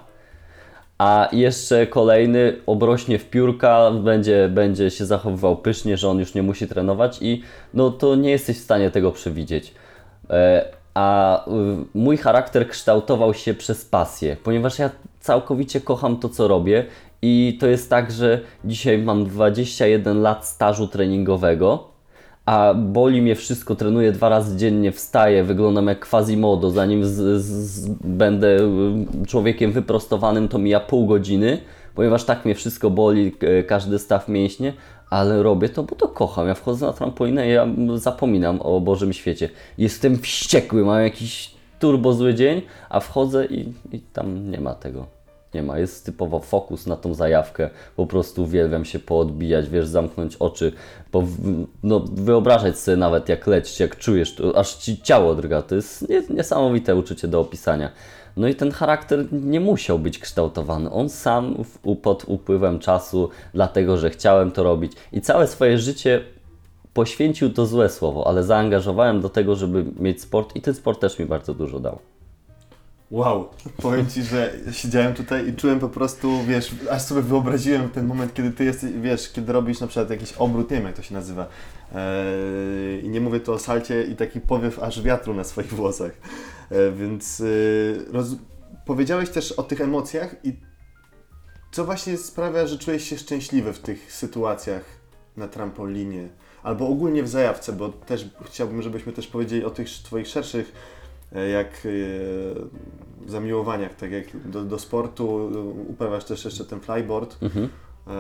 a 0.99 1.29
jeszcze 1.33 1.87
kolejny 1.87 2.57
obrośnie 2.67 3.19
w 3.19 3.31
piórka, 3.31 3.91
będzie, 3.91 4.49
będzie 4.49 4.91
się 4.91 5.07
zachowywał 5.07 5.57
pysznie, 5.57 5.97
że 5.97 6.09
on 6.09 6.19
już 6.19 6.35
nie 6.35 6.43
musi 6.43 6.69
trenować 6.69 7.19
i 7.21 7.43
no 7.75 7.91
to 7.91 8.15
nie 8.15 8.31
jesteś 8.31 8.57
w 8.59 8.65
stanie 8.65 8.91
tego 8.91 9.13
przewidzieć. 9.13 9.75
E, 10.33 10.65
A 10.95 11.47
y, 11.47 11.51
mój 11.95 12.17
charakter 12.17 12.69
kształtował 12.69 13.35
się 13.35 13.55
przez 13.55 13.85
pasję, 13.85 14.37
ponieważ 14.45 14.79
ja 14.79 14.91
całkowicie 15.21 15.81
kocham 15.81 16.17
to, 16.17 16.29
co 16.29 16.49
robię 16.49 16.85
i 17.23 17.59
to 17.61 17.67
jest 17.67 17.91
tak, 17.91 18.11
że 18.11 18.41
dzisiaj 18.65 18.99
mam 18.99 19.25
21 19.25 20.23
lat 20.23 20.47
stażu 20.47 20.89
treningowego, 20.89 21.89
a 22.47 22.75
boli 22.75 23.23
mnie 23.23 23.35
wszystko, 23.35 23.75
trenuję 23.75 24.13
dwa 24.13 24.29
razy 24.29 24.57
dziennie, 24.57 24.93
wstaję, 24.93 25.45
wyglądam 25.45 25.87
jak 25.87 26.09
Quasimodo, 26.09 26.71
zanim 26.71 27.05
z, 27.05 27.43
z, 27.43 27.89
będę 28.05 28.57
y, 28.57 29.27
człowiekiem 29.27 29.73
wyprostowanym, 29.73 30.49
to 30.49 30.59
mija 30.59 30.81
pół 30.81 31.07
godziny, 31.07 31.59
ponieważ 31.95 32.25
tak 32.25 32.45
mnie 32.45 32.55
wszystko 32.55 32.91
boli, 32.91 33.33
każdy 33.67 33.99
staw 33.99 34.29
mięśnie, 34.29 34.73
ale 35.13 35.43
robię 35.43 35.69
to, 35.69 35.83
bo 35.83 35.97
to 35.97 36.09
kocham. 36.09 36.49
Ja 36.49 36.55
wchodzę 36.55 36.87
na 36.87 36.93
trampolinę 36.93 37.49
i 37.49 37.53
ja 37.53 37.67
zapominam 37.95 38.61
o 38.63 38.81
Bożym 38.81 39.13
świecie. 39.13 39.49
Jestem 39.79 40.19
wściekły, 40.19 40.85
mam 40.85 41.03
jakiś 41.03 41.55
turbo 41.79 42.13
zły 42.13 42.35
dzień, 42.35 42.63
a 42.89 43.01
wchodzę 43.01 43.47
i, 43.47 43.73
i 43.93 44.01
tam 44.01 44.51
nie 44.51 44.61
ma 44.61 44.75
tego. 44.75 45.07
Nie 45.55 45.63
ma, 45.63 45.79
jest 45.79 46.07
typowo 46.07 46.41
fokus 46.41 46.87
na 46.87 46.97
tą 46.97 47.15
zajawkę, 47.15 47.71
po 47.97 48.07
prostu 48.07 48.43
uwielbiam 48.43 48.85
się 48.85 48.99
poodbijać, 48.99 49.69
wiesz, 49.69 49.87
zamknąć 49.87 50.37
oczy, 50.37 50.73
po, 51.11 51.25
no, 51.83 52.01
wyobrażać 52.13 52.79
sobie 52.79 52.97
nawet 52.97 53.29
jak 53.29 53.47
lecisz, 53.47 53.81
jak 53.81 53.97
czujesz, 53.97 54.37
aż 54.55 54.75
ci 54.75 55.03
ciało 55.03 55.35
drga, 55.35 55.63
to 55.63 55.75
jest 55.75 56.09
nie, 56.09 56.23
niesamowite 56.31 56.97
uczucie 56.97 57.29
do 57.29 57.41
opisania. 57.41 57.91
No 58.37 58.49
i 58.49 58.55
ten 58.55 58.71
charakter 58.71 59.33
nie 59.33 59.61
musiał 59.61 59.99
być 59.99 60.19
kształtowany. 60.19 60.91
On 60.91 61.09
sam 61.09 61.65
pod 62.03 62.25
upływem 62.27 62.79
czasu, 62.79 63.29
dlatego 63.55 63.99
że 63.99 64.11
chciałem 64.11 64.51
to 64.51 64.63
robić 64.63 64.93
i 65.13 65.21
całe 65.21 65.47
swoje 65.47 65.79
życie 65.79 66.21
poświęcił 66.95 67.53
to 67.53 67.67
złe 67.67 67.89
słowo, 67.89 68.27
ale 68.27 68.45
zaangażowałem 68.45 69.21
do 69.21 69.29
tego, 69.29 69.57
żeby 69.57 69.85
mieć 69.99 70.23
sport 70.23 70.57
i 70.57 70.61
ten 70.61 70.75
sport 70.75 71.01
też 71.01 71.19
mi 71.19 71.27
bardzo 71.27 71.55
dużo 71.55 71.81
dał. 71.81 71.99
Wow, 73.11 73.49
powiem 73.77 74.07
Ci, 74.07 74.23
że 74.23 74.53
siedziałem 74.73 75.15
tutaj 75.15 75.49
i 75.49 75.55
czułem 75.55 75.81
po 75.81 75.89
prostu, 75.89 76.43
wiesz, 76.49 76.71
aż 76.91 77.03
sobie 77.03 77.23
wyobraziłem 77.23 77.89
ten 77.89 78.07
moment, 78.07 78.35
kiedy 78.35 78.51
Ty 78.51 78.65
jesteś, 78.65 78.93
wiesz, 78.93 79.33
kiedy 79.33 79.53
robisz 79.53 79.81
na 79.81 79.87
przykład 79.87 80.11
jakiś 80.11 80.33
obrót, 80.33 80.71
nie 80.71 80.77
wiem 80.77 80.87
jak 80.87 80.97
to 80.97 81.03
się 81.03 81.15
nazywa. 81.15 81.47
Eee, 81.95 83.07
I 83.07 83.09
nie 83.09 83.21
mówię 83.21 83.41
tu 83.41 83.53
o 83.53 83.59
salcie 83.59 84.03
i 84.03 84.17
taki 84.17 84.41
powiew 84.41 84.79
aż 84.79 85.03
wiatru 85.03 85.35
na 85.35 85.45
swoich 85.45 85.75
włosach. 85.75 86.13
Eee, 86.73 86.93
więc 86.93 87.39
yy, 87.39 88.05
roz... 88.13 88.29
powiedziałeś 88.87 89.31
też 89.31 89.53
o 89.53 89.63
tych 89.63 89.81
emocjach 89.81 90.37
i 90.45 90.57
co 91.73 91.85
właśnie 91.85 92.17
sprawia, 92.17 92.67
że 92.67 92.79
czujesz 92.79 93.05
się 93.05 93.19
szczęśliwy 93.19 93.73
w 93.73 93.79
tych 93.79 94.13
sytuacjach 94.13 94.85
na 95.37 95.49
trampolinie? 95.49 96.29
Albo 96.63 96.89
ogólnie 96.89 97.23
w 97.23 97.29
zajawce, 97.29 97.73
bo 97.73 97.89
też 97.89 98.29
chciałbym, 98.45 98.83
żebyśmy 98.83 99.13
też 99.13 99.27
powiedzieli 99.27 99.65
o 99.65 99.71
tych 99.71 99.89
Twoich 99.89 100.27
szerszych 100.27 100.73
e, 101.35 101.49
jak 101.49 101.69
e, 103.27 103.31
zamiłowaniach, 103.31 103.95
tak 103.95 104.11
jak 104.13 104.51
do, 104.51 104.65
do 104.65 104.79
sportu, 104.79 105.51
uprawiasz 105.89 106.25
też 106.25 106.45
jeszcze 106.45 106.65
ten 106.65 106.81
flyboard. 106.81 107.37
Mhm. 107.43 107.69
E, 108.09 108.13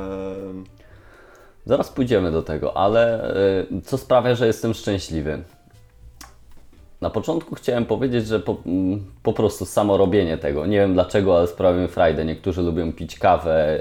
Zaraz 1.66 1.90
pójdziemy 1.90 2.32
do 2.32 2.42
tego, 2.42 2.76
ale 2.76 3.34
co 3.84 3.98
sprawia, 3.98 4.34
że 4.34 4.46
jestem 4.46 4.74
szczęśliwy? 4.74 5.42
Na 7.02 7.10
początku 7.10 7.54
chciałem 7.54 7.84
powiedzieć, 7.84 8.26
że 8.26 8.40
po, 8.40 8.56
mm, 8.66 9.04
po 9.22 9.32
prostu 9.32 9.64
samo 9.64 9.96
robienie 9.96 10.38
tego. 10.38 10.66
Nie 10.66 10.78
wiem 10.78 10.94
dlaczego, 10.94 11.38
ale 11.38 11.46
sprawia 11.46 11.82
mi 11.82 11.88
frajdę. 11.88 12.24
Niektórzy 12.24 12.62
lubią 12.62 12.92
pić 12.92 13.18
kawę, 13.18 13.80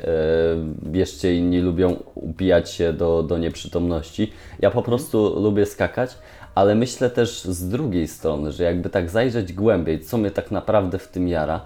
y, 0.93 0.97
jeszcze 0.97 1.33
inni 1.33 1.59
lubią 1.59 1.95
upijać 2.15 2.71
się 2.71 2.93
do, 2.93 3.23
do 3.23 3.37
nieprzytomności. 3.37 4.33
Ja 4.59 4.71
po 4.71 4.81
prostu 4.81 5.39
lubię 5.39 5.65
skakać, 5.65 6.17
ale 6.55 6.75
myślę 6.75 7.09
też 7.09 7.43
z 7.43 7.69
drugiej 7.69 8.07
strony, 8.07 8.51
że 8.51 8.63
jakby 8.63 8.89
tak 8.89 9.09
zajrzeć 9.09 9.53
głębiej, 9.53 9.99
co 9.99 10.17
mnie 10.17 10.31
tak 10.31 10.51
naprawdę 10.51 10.99
w 10.99 11.07
tym 11.07 11.27
jara 11.27 11.61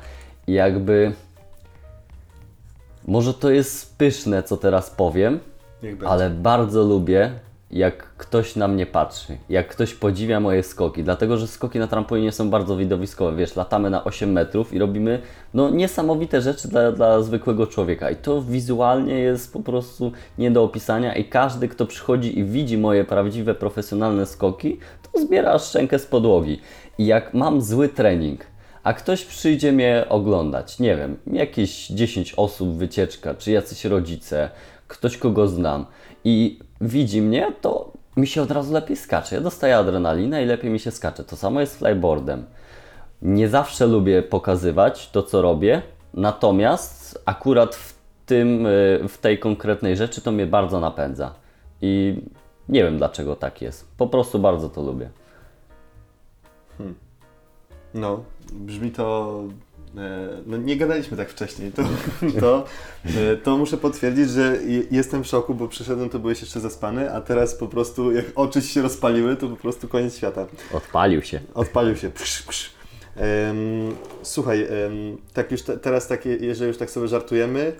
i 0.48 0.54
jakby... 0.54 1.12
Może 3.08 3.34
to 3.34 3.50
jest 3.50 3.98
pyszne, 3.98 4.44
co 4.44 4.58
teraz 4.58 4.90
powiem, 4.90 5.40
ale 6.06 6.30
bardzo 6.30 6.84
lubię, 6.84 7.32
jak 7.76 8.16
ktoś 8.18 8.56
na 8.56 8.68
mnie 8.68 8.86
patrzy, 8.86 9.38
jak 9.50 9.68
ktoś 9.68 9.94
podziwia 9.94 10.40
moje 10.40 10.64
skoki, 10.64 11.04
dlatego 11.04 11.38
że 11.38 11.48
skoki 11.48 11.80
na 11.80 11.88
trampolinie 11.88 12.32
są 12.32 12.50
bardzo 12.50 12.78
widowiskowe. 12.78 13.38
Wiesz, 13.38 13.56
latamy 13.56 13.90
na 13.90 14.04
8 14.04 14.32
metrów 14.32 14.74
i 14.74 14.80
robimy 14.80 15.22
no, 15.54 15.70
niesamowite 15.70 16.42
rzeczy 16.42 16.68
dla, 16.68 16.92
dla 16.92 17.22
zwykłego 17.22 17.68
człowieka. 17.68 18.10
I 18.10 18.16
to 18.16 18.42
wizualnie 18.42 19.20
jest 19.20 19.54
po 19.54 19.60
prostu 19.60 20.12
nie 20.38 20.52
do 20.52 20.64
opisania. 20.64 21.16
I 21.16 21.26
każdy, 21.26 21.68
kto 21.68 21.86
przychodzi 21.86 22.40
i 22.40 22.44
widzi 22.44 22.78
moje 22.78 23.04
prawdziwe, 23.04 23.56
profesjonalne 23.56 24.26
skoki, 24.26 24.80
to 25.12 25.20
zbiera 25.20 25.60
szczękę 25.60 26.00
z 26.00 26.06
podłogi. 26.06 26.62
I 26.98 27.06
jak 27.06 27.34
mam 27.34 27.62
zły 27.62 27.90
trening, 27.90 28.46
a 28.84 28.94
ktoś 28.94 29.26
przyjdzie 29.26 29.72
mnie 29.72 30.06
oglądać, 30.10 30.80
nie 30.80 30.96
wiem, 30.98 31.18
jakieś 31.28 31.88
10 31.88 32.34
osób, 32.38 32.78
wycieczka, 32.78 33.36
czy 33.36 33.52
jacyś 33.52 33.86
rodzice, 33.86 34.50
ktoś 34.88 35.18
kogo 35.18 35.48
znam 35.48 35.86
i 36.24 36.60
widzi 36.82 37.22
mnie, 37.22 37.54
to 37.62 37.92
mi 38.18 38.28
się 38.28 38.42
od 38.42 38.52
razu 38.52 38.74
lepiej 38.74 38.98
skacze. 38.98 39.36
Ja 39.36 39.42
dostaję 39.42 39.78
adrenalinę 39.78 40.44
i 40.44 40.46
lepiej 40.46 40.72
mi 40.72 40.80
się 40.80 40.92
skacze. 40.92 41.24
To 41.24 41.36
samo 41.36 41.60
jest 41.60 41.74
z 41.74 41.76
flyboardem. 41.76 42.46
Nie 43.22 43.50
zawsze 43.50 43.88
lubię 43.88 44.24
pokazywać 44.24 45.10
to, 45.10 45.24
co 45.24 45.42
robię, 45.42 45.82
natomiast 46.14 47.24
akurat 47.26 47.76
w 47.76 47.96
tym, 48.26 48.66
y, 48.66 49.08
w 49.08 49.18
tej 49.18 49.40
konkretnej 49.40 49.98
rzeczy 49.98 50.22
to 50.22 50.32
mnie 50.32 50.46
bardzo 50.46 50.80
napędza. 50.80 51.34
I 51.82 52.22
nie 52.70 52.84
wiem 52.84 52.98
dlaczego 52.98 53.36
tak 53.36 53.62
jest. 53.62 53.98
Po 53.98 54.08
prostu 54.08 54.40
bardzo 54.40 54.70
to 54.70 54.82
lubię. 54.82 55.10
No, 57.94 58.24
brzmi 58.54 58.92
to. 58.92 59.40
E, 59.98 60.30
No 60.46 60.58
nie 60.58 60.78
gadaliśmy 60.78 61.18
tak 61.18 61.30
wcześniej. 61.30 61.72
To, 61.72 61.84
to, 62.42 62.66
e, 63.06 63.38
to 63.38 63.58
muszę 63.58 63.78
potwierdzić, 63.78 64.30
że 64.30 64.58
je- 64.68 64.84
jestem 64.92 65.24
w 65.24 65.28
szoku, 65.28 65.56
bo 65.56 65.68
przyszedłem, 65.68 66.10
to 66.10 66.20
byłeś 66.20 66.42
jeszcze 66.42 66.60
zaspany, 66.60 67.14
a 67.14 67.22
teraz 67.22 67.56
po 67.56 67.68
prostu 67.68 68.12
jak 68.12 68.26
oczy 68.36 68.62
się 68.62 68.82
rozpaliły, 68.82 69.36
to 69.36 69.48
po 69.50 69.56
prostu 69.56 69.88
koniec 69.88 70.18
świata. 70.18 70.46
Odpalił 70.74 71.22
się. 71.22 71.40
Odpalił 71.54 71.96
się. 71.96 72.10
Psz, 72.10 72.44
psz. 72.44 72.70
Em, 73.16 73.96
słuchaj, 74.24 74.62
em, 74.64 75.18
tak 75.34 75.52
już 75.52 75.62
te, 75.62 75.78
teraz 75.78 76.08
takie, 76.08 76.30
jeżeli 76.36 76.68
już 76.68 76.78
tak 76.78 76.92
sobie 76.92 77.08
żartujemy, 77.08 77.74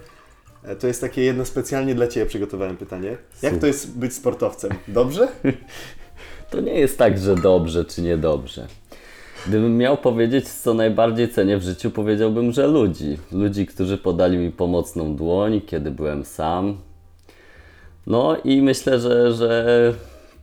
e, 0.64 0.76
to 0.76 0.88
jest 0.88 1.02
takie 1.02 1.22
jedno 1.22 1.46
specjalnie 1.46 1.96
dla 1.96 2.08
Ciebie 2.08 2.26
przygotowałem 2.26 2.78
pytanie. 2.78 3.18
Jak 3.42 3.58
to 3.58 3.68
jest 3.68 3.98
być 3.98 4.14
sportowcem? 4.14 4.72
Dobrze? 4.88 5.28
To 6.50 6.62
nie 6.62 6.80
jest 6.80 6.98
tak, 6.98 7.18
że 7.18 7.36
dobrze 7.36 7.86
czy 7.86 8.02
niedobrze. 8.02 8.68
Gdybym 9.48 9.78
miał 9.78 9.98
powiedzieć, 9.98 10.50
co 10.50 10.74
najbardziej 10.74 11.30
cenię 11.30 11.58
w 11.58 11.64
życiu, 11.64 11.92
powiedziałbym, 11.92 12.52
że 12.52 12.68
ludzi. 12.68 13.18
Ludzi, 13.32 13.66
którzy 13.66 13.98
podali 13.98 14.38
mi 14.38 14.52
pomocną 14.52 15.16
dłoń, 15.16 15.62
kiedy 15.62 15.92
byłem 15.92 16.26
sam. 16.26 16.78
No 18.08 18.38
i 18.44 18.62
myślę, 18.62 19.00
że, 19.00 19.34
że 19.34 19.94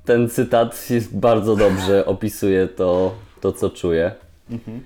ten 0.05 0.29
cytat 0.29 0.89
bardzo 1.13 1.57
dobrze 1.57 2.07
opisuje 2.07 2.69
to, 2.69 3.15
to 3.41 3.53
co 3.53 3.71
czuję. 3.71 4.15
Mm, 4.51 4.81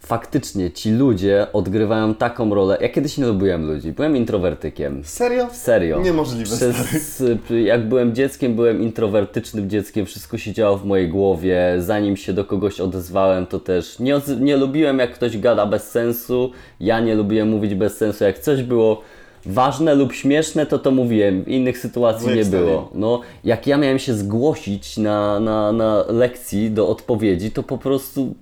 faktycznie 0.00 0.70
ci 0.70 0.90
ludzie 0.90 1.46
odgrywają 1.52 2.14
taką 2.14 2.54
rolę. 2.54 2.78
Ja 2.80 2.88
kiedyś 2.88 3.18
nie 3.18 3.26
lubiłem 3.26 3.66
ludzi, 3.66 3.92
byłem 3.92 4.16
introwertykiem. 4.16 5.02
Serio? 5.04 5.48
Serio. 5.52 6.00
Niemożliwe, 6.00 6.56
Przez, 6.56 7.22
jak 7.64 7.88
byłem 7.88 8.14
dzieckiem, 8.14 8.54
byłem 8.54 8.82
introwertycznym 8.82 9.70
dzieckiem, 9.70 10.06
wszystko 10.06 10.38
się 10.38 10.52
działo 10.52 10.76
w 10.76 10.84
mojej 10.84 11.08
głowie. 11.08 11.74
Zanim 11.78 12.16
się 12.16 12.32
do 12.32 12.44
kogoś 12.44 12.80
odezwałem, 12.80 13.46
to 13.46 13.60
też 13.60 13.98
nie, 13.98 14.20
nie 14.40 14.56
lubiłem, 14.56 14.98
jak 14.98 15.14
ktoś 15.14 15.38
gada 15.38 15.66
bez 15.66 15.90
sensu. 15.90 16.50
Ja 16.80 17.00
nie 17.00 17.14
lubiłem 17.14 17.48
mówić 17.48 17.74
bez 17.74 17.96
sensu. 17.96 18.24
Jak 18.24 18.38
coś 18.38 18.62
było 18.62 19.02
ważne 19.46 19.94
lub 19.94 20.12
śmieszne, 20.12 20.66
to 20.66 20.78
to 20.78 20.90
mówiłem. 20.90 21.44
W 21.44 21.48
innych 21.48 21.78
sytuacji 21.78 22.34
nie 22.34 22.44
było. 22.44 22.90
No, 22.94 23.20
jak 23.44 23.66
ja 23.66 23.76
miałem 23.76 23.98
się 23.98 24.14
zgłosić 24.14 24.96
na, 24.96 25.40
na, 25.40 25.72
na 25.72 26.04
lekcji 26.08 26.70
do 26.70 26.88
odpowiedzi, 26.88 27.50
to 27.50 27.62
po 27.62 27.78
prostu 27.78 28.34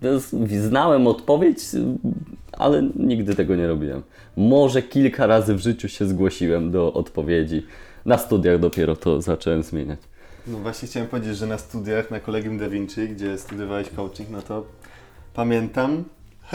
znałem 0.62 1.06
odpowiedź, 1.06 1.58
ale 2.52 2.82
nigdy 2.96 3.34
tego 3.34 3.56
nie 3.56 3.66
robiłem. 3.66 4.02
Może 4.36 4.82
kilka 4.82 5.26
razy 5.26 5.54
w 5.54 5.58
życiu 5.58 5.88
się 5.88 6.06
zgłosiłem 6.06 6.70
do 6.70 6.92
odpowiedzi. 6.92 7.66
Na 8.04 8.18
studiach 8.18 8.58
dopiero 8.58 8.96
to 8.96 9.22
zacząłem 9.22 9.62
zmieniać. 9.62 9.98
No 10.46 10.58
właśnie 10.58 10.88
chciałem 10.88 11.08
powiedzieć, 11.08 11.36
że 11.36 11.46
na 11.46 11.58
studiach 11.58 12.10
na 12.10 12.20
Kolegium 12.20 12.58
Da 12.58 12.68
Vinci, 12.68 13.08
gdzie 13.08 13.38
studiowałeś 13.38 13.90
coaching, 13.90 14.30
no 14.30 14.42
to 14.42 14.64
pamiętam, 15.34 16.04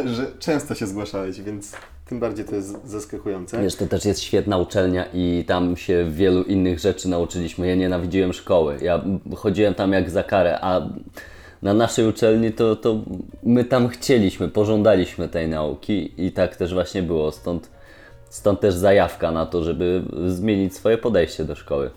że 0.05 0.31
często 0.39 0.75
się 0.75 0.87
zgłaszałeś, 0.87 1.41
więc 1.41 1.71
tym 2.13 2.19
bardziej 2.19 2.45
to 2.45 2.55
jest 2.55 2.87
zaskakujące. 2.87 3.61
Wiesz, 3.61 3.75
to 3.75 3.85
też 3.85 4.05
jest 4.05 4.21
świetna 4.21 4.57
uczelnia 4.57 5.05
i 5.13 5.43
tam 5.47 5.77
się 5.77 6.05
wielu 6.09 6.43
innych 6.43 6.79
rzeczy 6.79 7.09
nauczyliśmy. 7.09 7.67
Ja 7.67 7.75
nienawidziłem 7.75 8.33
szkoły. 8.33 8.77
Ja 8.81 9.03
chodziłem 9.35 9.73
tam 9.73 9.93
jak 9.93 10.09
za 10.09 10.23
karę, 10.23 10.59
a 10.61 10.89
na 11.61 11.73
naszej 11.73 12.07
uczelni 12.07 12.51
to, 12.51 12.75
to 12.75 12.99
my 13.43 13.65
tam 13.65 13.87
chcieliśmy, 13.87 14.49
pożądaliśmy 14.49 15.29
tej 15.29 15.47
nauki 15.47 16.25
i 16.25 16.31
tak 16.31 16.55
też 16.55 16.73
właśnie 16.73 17.03
było. 17.03 17.31
Stąd, 17.31 17.69
stąd 18.29 18.59
też 18.59 18.73
zajawka 18.73 19.31
na 19.31 19.45
to, 19.45 19.63
żeby 19.63 20.03
zmienić 20.27 20.75
swoje 20.75 20.97
podejście 20.97 21.45
do 21.45 21.55
szkoły. 21.55 21.91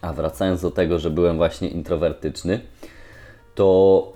A 0.00 0.12
wracając 0.12 0.62
do 0.62 0.70
tego, 0.70 0.98
że 0.98 1.10
byłem 1.10 1.36
właśnie 1.36 1.68
introwertyczny, 1.68 2.60
to 3.54 4.12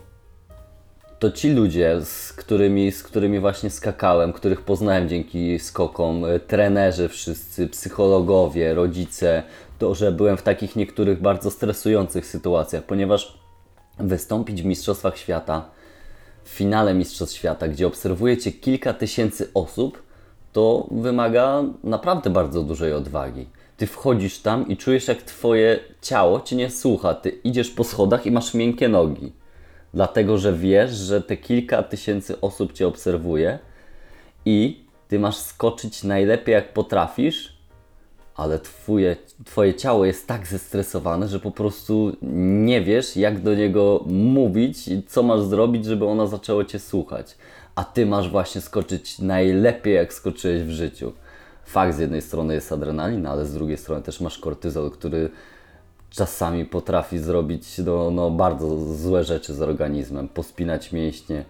to 1.20 1.30
ci 1.30 1.50
ludzie, 1.50 2.00
z 2.04 2.32
którymi, 2.32 2.92
z 2.92 3.02
którymi 3.02 3.40
właśnie 3.40 3.70
skakałem, 3.70 4.32
których 4.32 4.62
poznałem 4.62 5.08
dzięki 5.08 5.58
skokom, 5.58 6.24
e, 6.24 6.40
trenerzy 6.40 7.08
wszyscy, 7.08 7.68
psychologowie, 7.68 8.74
rodzice, 8.74 9.42
to, 9.78 9.94
że 9.94 10.12
byłem 10.12 10.36
w 10.36 10.42
takich 10.42 10.76
niektórych 10.76 11.20
bardzo 11.20 11.50
stresujących 11.50 12.26
sytuacjach, 12.26 12.84
ponieważ 12.84 13.38
wystąpić 13.98 14.62
w 14.62 14.64
Mistrzostwach 14.64 15.18
Świata, 15.18 15.70
w 16.44 16.48
finale 16.48 16.94
Mistrzostw 16.94 17.36
Świata, 17.36 17.68
gdzie 17.68 17.86
obserwujecie 17.86 18.52
kilka 18.52 18.94
tysięcy 18.94 19.50
osób, 19.54 20.02
to 20.52 20.86
wymaga 20.90 21.62
naprawdę 21.84 22.30
bardzo 22.30 22.62
dużej 22.62 22.92
odwagi. 22.92 23.46
Ty 23.76 23.86
wchodzisz 23.86 24.38
tam 24.38 24.68
i 24.68 24.76
czujesz, 24.76 25.08
jak 25.08 25.22
twoje 25.22 25.78
ciało 26.02 26.40
cię 26.40 26.56
nie 26.56 26.70
słucha. 26.70 27.14
Ty 27.14 27.28
idziesz 27.30 27.70
po 27.70 27.84
schodach 27.84 28.26
i 28.26 28.30
masz 28.30 28.54
miękkie 28.54 28.88
nogi 28.88 29.39
dlatego 29.94 30.38
że 30.38 30.52
wiesz, 30.52 30.90
że 30.90 31.20
te 31.20 31.36
kilka 31.36 31.82
tysięcy 31.82 32.40
osób 32.40 32.72
cię 32.72 32.86
obserwuje 32.86 33.58
i 34.44 34.84
ty 35.08 35.18
masz 35.18 35.36
skoczyć 35.36 36.04
najlepiej 36.04 36.52
jak 36.52 36.72
potrafisz, 36.72 37.60
ale 38.36 38.58
twoje, 38.58 39.16
twoje 39.44 39.74
ciało 39.74 40.04
jest 40.04 40.26
tak 40.26 40.46
zestresowane, 40.46 41.28
że 41.28 41.40
po 41.40 41.50
prostu 41.50 42.16
nie 42.22 42.80
wiesz, 42.80 43.16
jak 43.16 43.42
do 43.42 43.54
niego 43.54 44.04
mówić 44.06 44.88
i 44.88 45.02
co 45.02 45.22
masz 45.22 45.40
zrobić, 45.40 45.84
żeby 45.84 46.06
ona 46.06 46.26
zaczęła 46.26 46.64
cię 46.64 46.78
słuchać. 46.78 47.36
A 47.74 47.84
ty 47.84 48.06
masz 48.06 48.30
właśnie 48.30 48.60
skoczyć 48.60 49.18
najlepiej, 49.18 49.94
jak 49.94 50.14
skoczyłeś 50.14 50.62
w 50.62 50.70
życiu. 50.70 51.12
Fakt, 51.64 51.96
z 51.96 51.98
jednej 51.98 52.22
strony 52.22 52.54
jest 52.54 52.72
adrenalina, 52.72 53.30
ale 53.30 53.46
z 53.46 53.54
drugiej 53.54 53.76
strony 53.76 54.02
też 54.02 54.20
masz 54.20 54.38
kortyzol, 54.38 54.90
który 54.90 55.30
czasami 56.10 56.64
potrafi 56.64 57.18
zrobić 57.18 57.78
no, 57.78 58.10
no, 58.10 58.30
bardzo 58.30 58.94
złe 58.94 59.24
rzeczy 59.24 59.54
z 59.54 59.62
organizmem, 59.62 60.28
pospinać 60.28 60.92
mięśnie. 60.92 61.44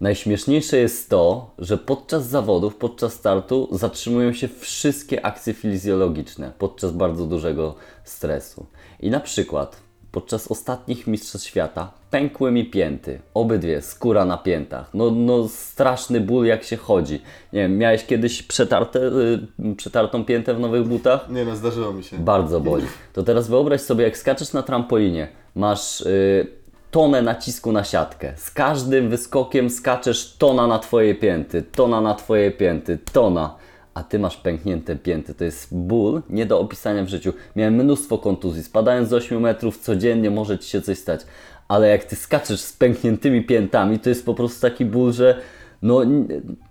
Najśmieszniejsze 0.00 0.76
jest 0.76 1.10
to, 1.10 1.50
że 1.58 1.78
podczas 1.78 2.26
zawodów, 2.26 2.76
podczas 2.76 3.12
startu 3.12 3.68
zatrzymują 3.72 4.32
się 4.32 4.48
wszystkie 4.48 5.26
akcje 5.26 5.54
fizjologiczne 5.54 6.52
podczas 6.58 6.92
bardzo 6.92 7.26
dużego 7.26 7.74
stresu. 8.04 8.66
I 9.00 9.10
na 9.10 9.20
przykład 9.20 9.81
podczas 10.12 10.48
ostatnich 10.48 11.06
Mistrzostw 11.06 11.48
Świata 11.48 11.90
pękły 12.10 12.52
mi 12.52 12.64
pięty, 12.64 13.20
obydwie, 13.34 13.82
skóra 13.82 14.24
na 14.24 14.38
piętach. 14.38 14.90
No, 14.94 15.10
no 15.10 15.48
straszny 15.48 16.20
ból 16.20 16.46
jak 16.46 16.64
się 16.64 16.76
chodzi. 16.76 17.22
Nie 17.52 17.60
wiem, 17.60 17.78
miałeś 17.78 18.04
kiedyś 18.04 18.42
przetarte, 18.42 19.00
y, 19.00 19.74
przetartą 19.76 20.24
piętę 20.24 20.54
w 20.54 20.60
nowych 20.60 20.88
butach? 20.88 21.30
Nie 21.30 21.44
no, 21.44 21.56
zdarzyło 21.56 21.92
mi 21.92 22.04
się. 22.04 22.18
Bardzo 22.18 22.60
boli. 22.60 22.86
To 23.12 23.22
teraz 23.22 23.48
wyobraź 23.48 23.80
sobie, 23.80 24.04
jak 24.04 24.18
skaczesz 24.18 24.52
na 24.52 24.62
trampolinie, 24.62 25.28
masz 25.54 26.00
y, 26.00 26.46
tonę 26.90 27.22
nacisku 27.22 27.72
na 27.72 27.84
siatkę. 27.84 28.32
Z 28.36 28.50
każdym 28.50 29.10
wyskokiem 29.10 29.70
skaczesz 29.70 30.36
tona 30.38 30.66
na 30.66 30.78
twoje 30.78 31.14
pięty, 31.14 31.62
tona 31.62 32.00
na 32.00 32.14
twoje 32.14 32.50
pięty, 32.50 32.98
tona. 33.12 33.54
A 33.94 34.02
ty 34.02 34.18
masz 34.18 34.36
pęknięte 34.36 34.96
pięty. 34.96 35.34
To 35.34 35.44
jest 35.44 35.74
ból 35.76 36.22
nie 36.30 36.46
do 36.46 36.60
opisania 36.60 37.04
w 37.04 37.08
życiu. 37.08 37.32
Miałem 37.56 37.74
mnóstwo 37.74 38.18
kontuzji. 38.18 38.62
Spadając 38.62 39.08
z 39.08 39.12
8 39.12 39.40
metrów 39.40 39.78
codziennie 39.78 40.30
może 40.30 40.58
ci 40.58 40.70
się 40.70 40.82
coś 40.82 40.98
stać. 40.98 41.20
Ale 41.68 41.88
jak 41.88 42.04
ty 42.04 42.16
skaczesz 42.16 42.60
z 42.60 42.72
pękniętymi 42.72 43.42
piętami, 43.42 43.98
to 43.98 44.08
jest 44.08 44.26
po 44.26 44.34
prostu 44.34 44.60
taki 44.60 44.84
ból, 44.84 45.12
że 45.12 45.40
no, 45.82 46.00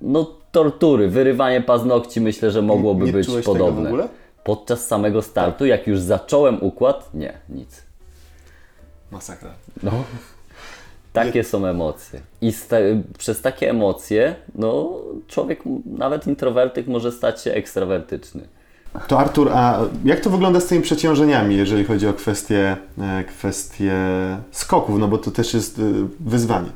no 0.02 0.36
tortury, 0.52 1.10
wyrywanie 1.10 1.62
paznokci 1.62 2.22
myślę, 2.22 2.52
że 2.52 2.62
mogłoby 2.62 3.06
Nie 3.06 3.14
być 3.14 3.28
podobne. 3.46 3.90
ogóle? 3.90 4.08
Podczas 4.44 4.88
samego 4.88 5.22
startu, 5.22 5.66
jak 5.66 5.88
już 5.88 6.00
zacząłem 6.00 6.64
układ, 6.64 7.14
nie, 7.14 7.34
nic. 7.50 7.84
Masakra. 9.12 9.50
No. 9.84 9.92
Takie 11.14 11.44
są 11.44 11.66
emocje. 11.66 12.20
I 12.42 12.52
sta- 12.52 12.76
przez 13.18 13.42
takie 13.42 13.70
emocje, 13.70 14.36
no, 14.56 14.90
człowiek, 15.28 15.60
nawet 15.86 16.28
introwertyk, 16.28 16.88
może 16.88 17.12
stać 17.12 17.42
się 17.42 17.52
ekstrawertyczny. 17.54 18.42
To 19.08 19.20
Artur, 19.20 19.50
a 19.54 19.80
jak 20.06 20.20
to 20.20 20.30
wygląda 20.30 20.60
z 20.60 20.68
tymi 20.68 20.82
przeciążeniami, 20.82 21.56
jeżeli 21.56 21.84
chodzi 21.86 22.08
o 22.08 22.14
kwestie, 22.14 22.78
e, 23.02 23.24
kwestie 23.24 23.94
skoków, 24.52 25.00
no 25.00 25.08
bo 25.08 25.18
to 25.18 25.32
też 25.32 25.54
jest 25.54 25.80
e, 25.80 25.82
wyzwanie. 26.20 26.70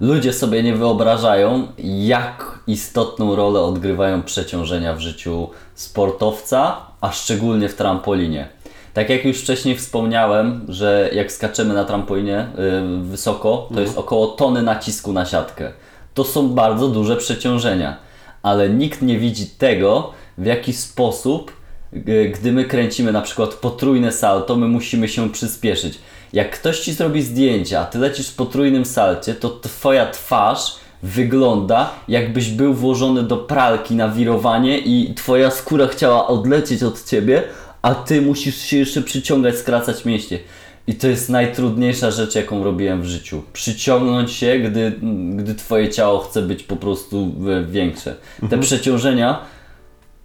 Ludzie 0.00 0.32
sobie 0.32 0.62
nie 0.62 0.76
wyobrażają, 0.76 1.66
jak 1.78 2.58
istotną 2.66 3.36
rolę 3.36 3.60
odgrywają 3.60 4.22
przeciążenia 4.22 4.94
w 4.94 5.00
życiu 5.00 5.50
sportowca, 5.74 6.76
a 7.00 7.12
szczególnie 7.12 7.68
w 7.68 7.74
trampolinie. 7.74 8.48
Tak 8.94 9.10
jak 9.10 9.24
już 9.24 9.38
wcześniej 9.40 9.76
wspomniałem, 9.76 10.64
że 10.68 11.10
jak 11.12 11.32
skaczemy 11.32 11.74
na 11.74 11.84
trampolinie 11.84 12.40
y, 12.40 13.04
wysoko, 13.04 13.68
to 13.74 13.80
jest 13.80 13.98
około 13.98 14.26
tony 14.26 14.62
nacisku 14.62 15.12
na 15.12 15.26
siatkę. 15.26 15.72
To 16.14 16.24
są 16.24 16.48
bardzo 16.48 16.88
duże 16.88 17.16
przeciążenia, 17.16 17.96
ale 18.42 18.68
nikt 18.70 19.02
nie 19.02 19.18
widzi 19.18 19.46
tego, 19.46 20.10
w 20.38 20.46
jaki 20.46 20.72
sposób, 20.72 21.52
g- 21.92 22.28
gdy 22.28 22.52
my 22.52 22.64
kręcimy 22.64 23.12
na 23.12 23.22
przykład 23.22 23.54
potrójne 23.54 24.12
salto, 24.12 24.56
my 24.56 24.68
musimy 24.68 25.08
się 25.08 25.30
przyspieszyć. 25.30 25.98
Jak 26.32 26.50
ktoś 26.50 26.80
ci 26.80 26.92
zrobi 26.92 27.22
zdjęcie, 27.22 27.80
a 27.80 27.84
ty 27.84 27.98
lecisz 27.98 28.28
w 28.28 28.36
potrójnym 28.36 28.84
salcie, 28.84 29.34
to 29.34 29.50
twoja 29.50 30.10
twarz 30.10 30.76
wygląda 31.02 31.90
jakbyś 32.08 32.50
był 32.50 32.74
włożony 32.74 33.22
do 33.22 33.36
pralki 33.36 33.94
na 33.94 34.08
wirowanie 34.08 34.78
i 34.78 35.14
twoja 35.14 35.50
skóra 35.50 35.86
chciała 35.86 36.26
odlecieć 36.26 36.82
od 36.82 37.04
ciebie, 37.04 37.42
a 37.82 37.94
ty 37.94 38.22
musisz 38.22 38.56
się 38.56 38.76
jeszcze 38.76 39.02
przyciągać, 39.02 39.56
skracać 39.56 40.04
mięśnie. 40.04 40.38
I 40.86 40.94
to 40.94 41.08
jest 41.08 41.28
najtrudniejsza 41.28 42.10
rzecz, 42.10 42.34
jaką 42.34 42.64
robiłem 42.64 43.02
w 43.02 43.06
życiu. 43.06 43.42
Przyciągnąć 43.52 44.32
się, 44.32 44.58
gdy, 44.58 44.92
gdy 45.36 45.54
twoje 45.54 45.88
ciało 45.88 46.18
chce 46.18 46.42
być 46.42 46.62
po 46.62 46.76
prostu 46.76 47.34
większe. 47.70 48.16
Te 48.50 48.58
przeciążenia 48.58 49.44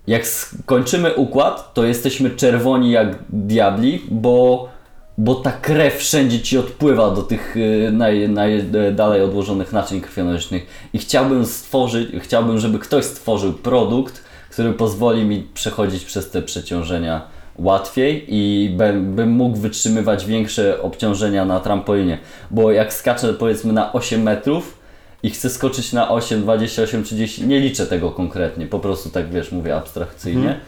jak 0.07 0.27
skończymy 0.27 1.13
układ, 1.13 1.73
to 1.73 1.83
jesteśmy 1.83 2.29
czerwoni 2.29 2.91
jak 2.91 3.15
diabli, 3.29 4.01
bo, 4.11 4.69
bo 5.17 5.35
ta 5.35 5.51
krew 5.51 5.95
wszędzie 5.95 6.39
ci 6.39 6.57
odpływa 6.57 7.11
do 7.11 7.21
tych 7.21 7.57
y, 7.57 7.89
naj, 7.93 8.29
naj, 8.29 8.59
e, 8.59 8.91
dalej 8.91 9.21
odłożonych 9.21 9.73
naczyń 9.73 10.01
krwionośnych. 10.01 10.67
I 10.93 10.97
chciałbym 10.99 11.45
stworzyć, 11.45 12.09
chciałbym, 12.19 12.59
żeby 12.59 12.79
ktoś 12.79 13.05
stworzył 13.05 13.53
produkt, 13.53 14.23
który 14.49 14.73
pozwoli 14.73 15.25
mi 15.25 15.47
przechodzić 15.53 16.05
przez 16.05 16.29
te 16.31 16.41
przeciążenia 16.41 17.34
łatwiej 17.57 18.25
i 18.27 18.69
bym, 18.77 19.15
bym 19.15 19.29
mógł 19.29 19.57
wytrzymywać 19.57 20.25
większe 20.25 20.81
obciążenia 20.81 21.45
na 21.45 21.59
trampolinie. 21.59 22.17
Bo 22.51 22.71
jak 22.71 22.93
skaczę 22.93 23.33
powiedzmy 23.33 23.73
na 23.73 23.93
8 23.93 24.23
metrów, 24.23 24.85
i 25.23 25.29
chcę 25.29 25.49
skoczyć 25.49 25.93
na 25.93 26.09
8, 26.09 26.41
28, 26.41 27.03
30, 27.03 27.47
nie 27.47 27.59
liczę 27.59 27.85
tego 27.85 28.11
konkretnie, 28.11 28.67
po 28.67 28.79
prostu 28.79 29.09
tak 29.09 29.29
wiesz, 29.29 29.51
mówię 29.51 29.75
abstrakcyjnie, 29.75 30.59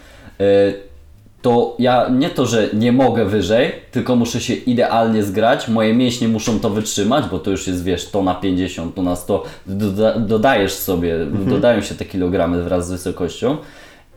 y, 0.41 0.73
to 1.41 1.75
ja 1.79 2.09
nie 2.09 2.29
to, 2.29 2.45
że 2.45 2.69
nie 2.73 2.91
mogę 2.91 3.25
wyżej, 3.25 3.71
tylko 3.91 4.15
muszę 4.15 4.41
się 4.41 4.53
idealnie 4.53 5.23
zgrać, 5.23 5.67
moje 5.67 5.93
mięśnie 5.93 6.27
muszą 6.27 6.59
to 6.59 6.69
wytrzymać, 6.69 7.25
bo 7.31 7.39
to 7.39 7.51
już 7.51 7.67
jest 7.67 7.83
wiesz, 7.83 8.09
to 8.09 8.23
na 8.23 8.35
50, 8.35 8.95
to 8.95 9.03
na 9.03 9.15
100, 9.15 9.43
doda 9.65 10.19
dodajesz 10.19 10.73
sobie, 10.73 11.17
dodają 11.25 11.81
się 11.81 11.95
te 11.95 12.05
kilogramy 12.05 12.63
wraz 12.63 12.87
z 12.87 12.91
wysokością. 12.91 13.57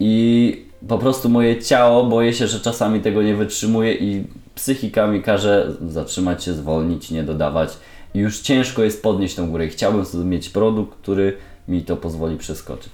I 0.00 0.64
po 0.88 0.98
prostu 0.98 1.28
moje 1.28 1.62
ciało 1.62 2.04
boję 2.04 2.32
się, 2.32 2.46
że 2.46 2.60
czasami 2.60 3.00
tego 3.00 3.22
nie 3.22 3.34
wytrzymuje 3.34 3.94
i 3.94 4.24
psychika 4.54 5.06
mi 5.06 5.22
każe 5.22 5.72
zatrzymać 5.88 6.44
się, 6.44 6.54
zwolnić, 6.54 7.10
nie 7.10 7.22
dodawać. 7.22 7.70
I 8.14 8.18
już 8.18 8.40
ciężko 8.40 8.82
jest 8.82 9.02
podnieść 9.02 9.34
tą 9.34 9.50
górę. 9.50 9.66
I 9.66 9.68
chciałbym 9.68 10.04
sobie 10.04 10.24
mieć 10.24 10.48
produkt, 10.48 10.98
który 10.98 11.36
mi 11.68 11.82
to 11.82 11.96
pozwoli 11.96 12.36
przeskoczyć. 12.36 12.92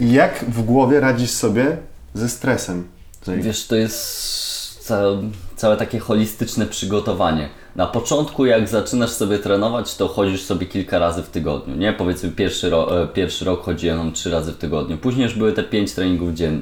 Jak 0.00 0.44
w 0.48 0.62
głowie 0.62 1.00
radzisz 1.00 1.30
sobie 1.30 1.76
ze 2.14 2.28
stresem? 2.28 2.88
Wiesz, 3.26 3.66
to 3.66 3.76
jest 3.76 4.84
całe, 4.84 5.22
całe 5.56 5.76
takie 5.76 5.98
holistyczne 5.98 6.66
przygotowanie. 6.66 7.48
Na 7.76 7.86
początku, 7.86 8.46
jak 8.46 8.68
zaczynasz 8.68 9.10
sobie 9.10 9.38
trenować, 9.38 9.96
to 9.96 10.08
chodzisz 10.08 10.42
sobie 10.42 10.66
kilka 10.66 10.98
razy 10.98 11.22
w 11.22 11.28
tygodniu, 11.30 11.76
nie? 11.76 11.92
Powiedzmy, 11.92 12.30
pierwszy, 12.30 12.70
ro, 12.70 13.02
e, 13.02 13.06
pierwszy 13.06 13.44
rok 13.44 13.62
chodziłem 13.62 14.12
trzy 14.12 14.30
razy 14.30 14.52
w 14.52 14.56
tygodniu. 14.56 14.98
Później 14.98 15.24
już 15.24 15.34
były 15.34 15.52
te 15.52 15.62
pięć 15.62 15.92
treningów 15.92 16.34
dzien, 16.34 16.56
e, 16.56 16.60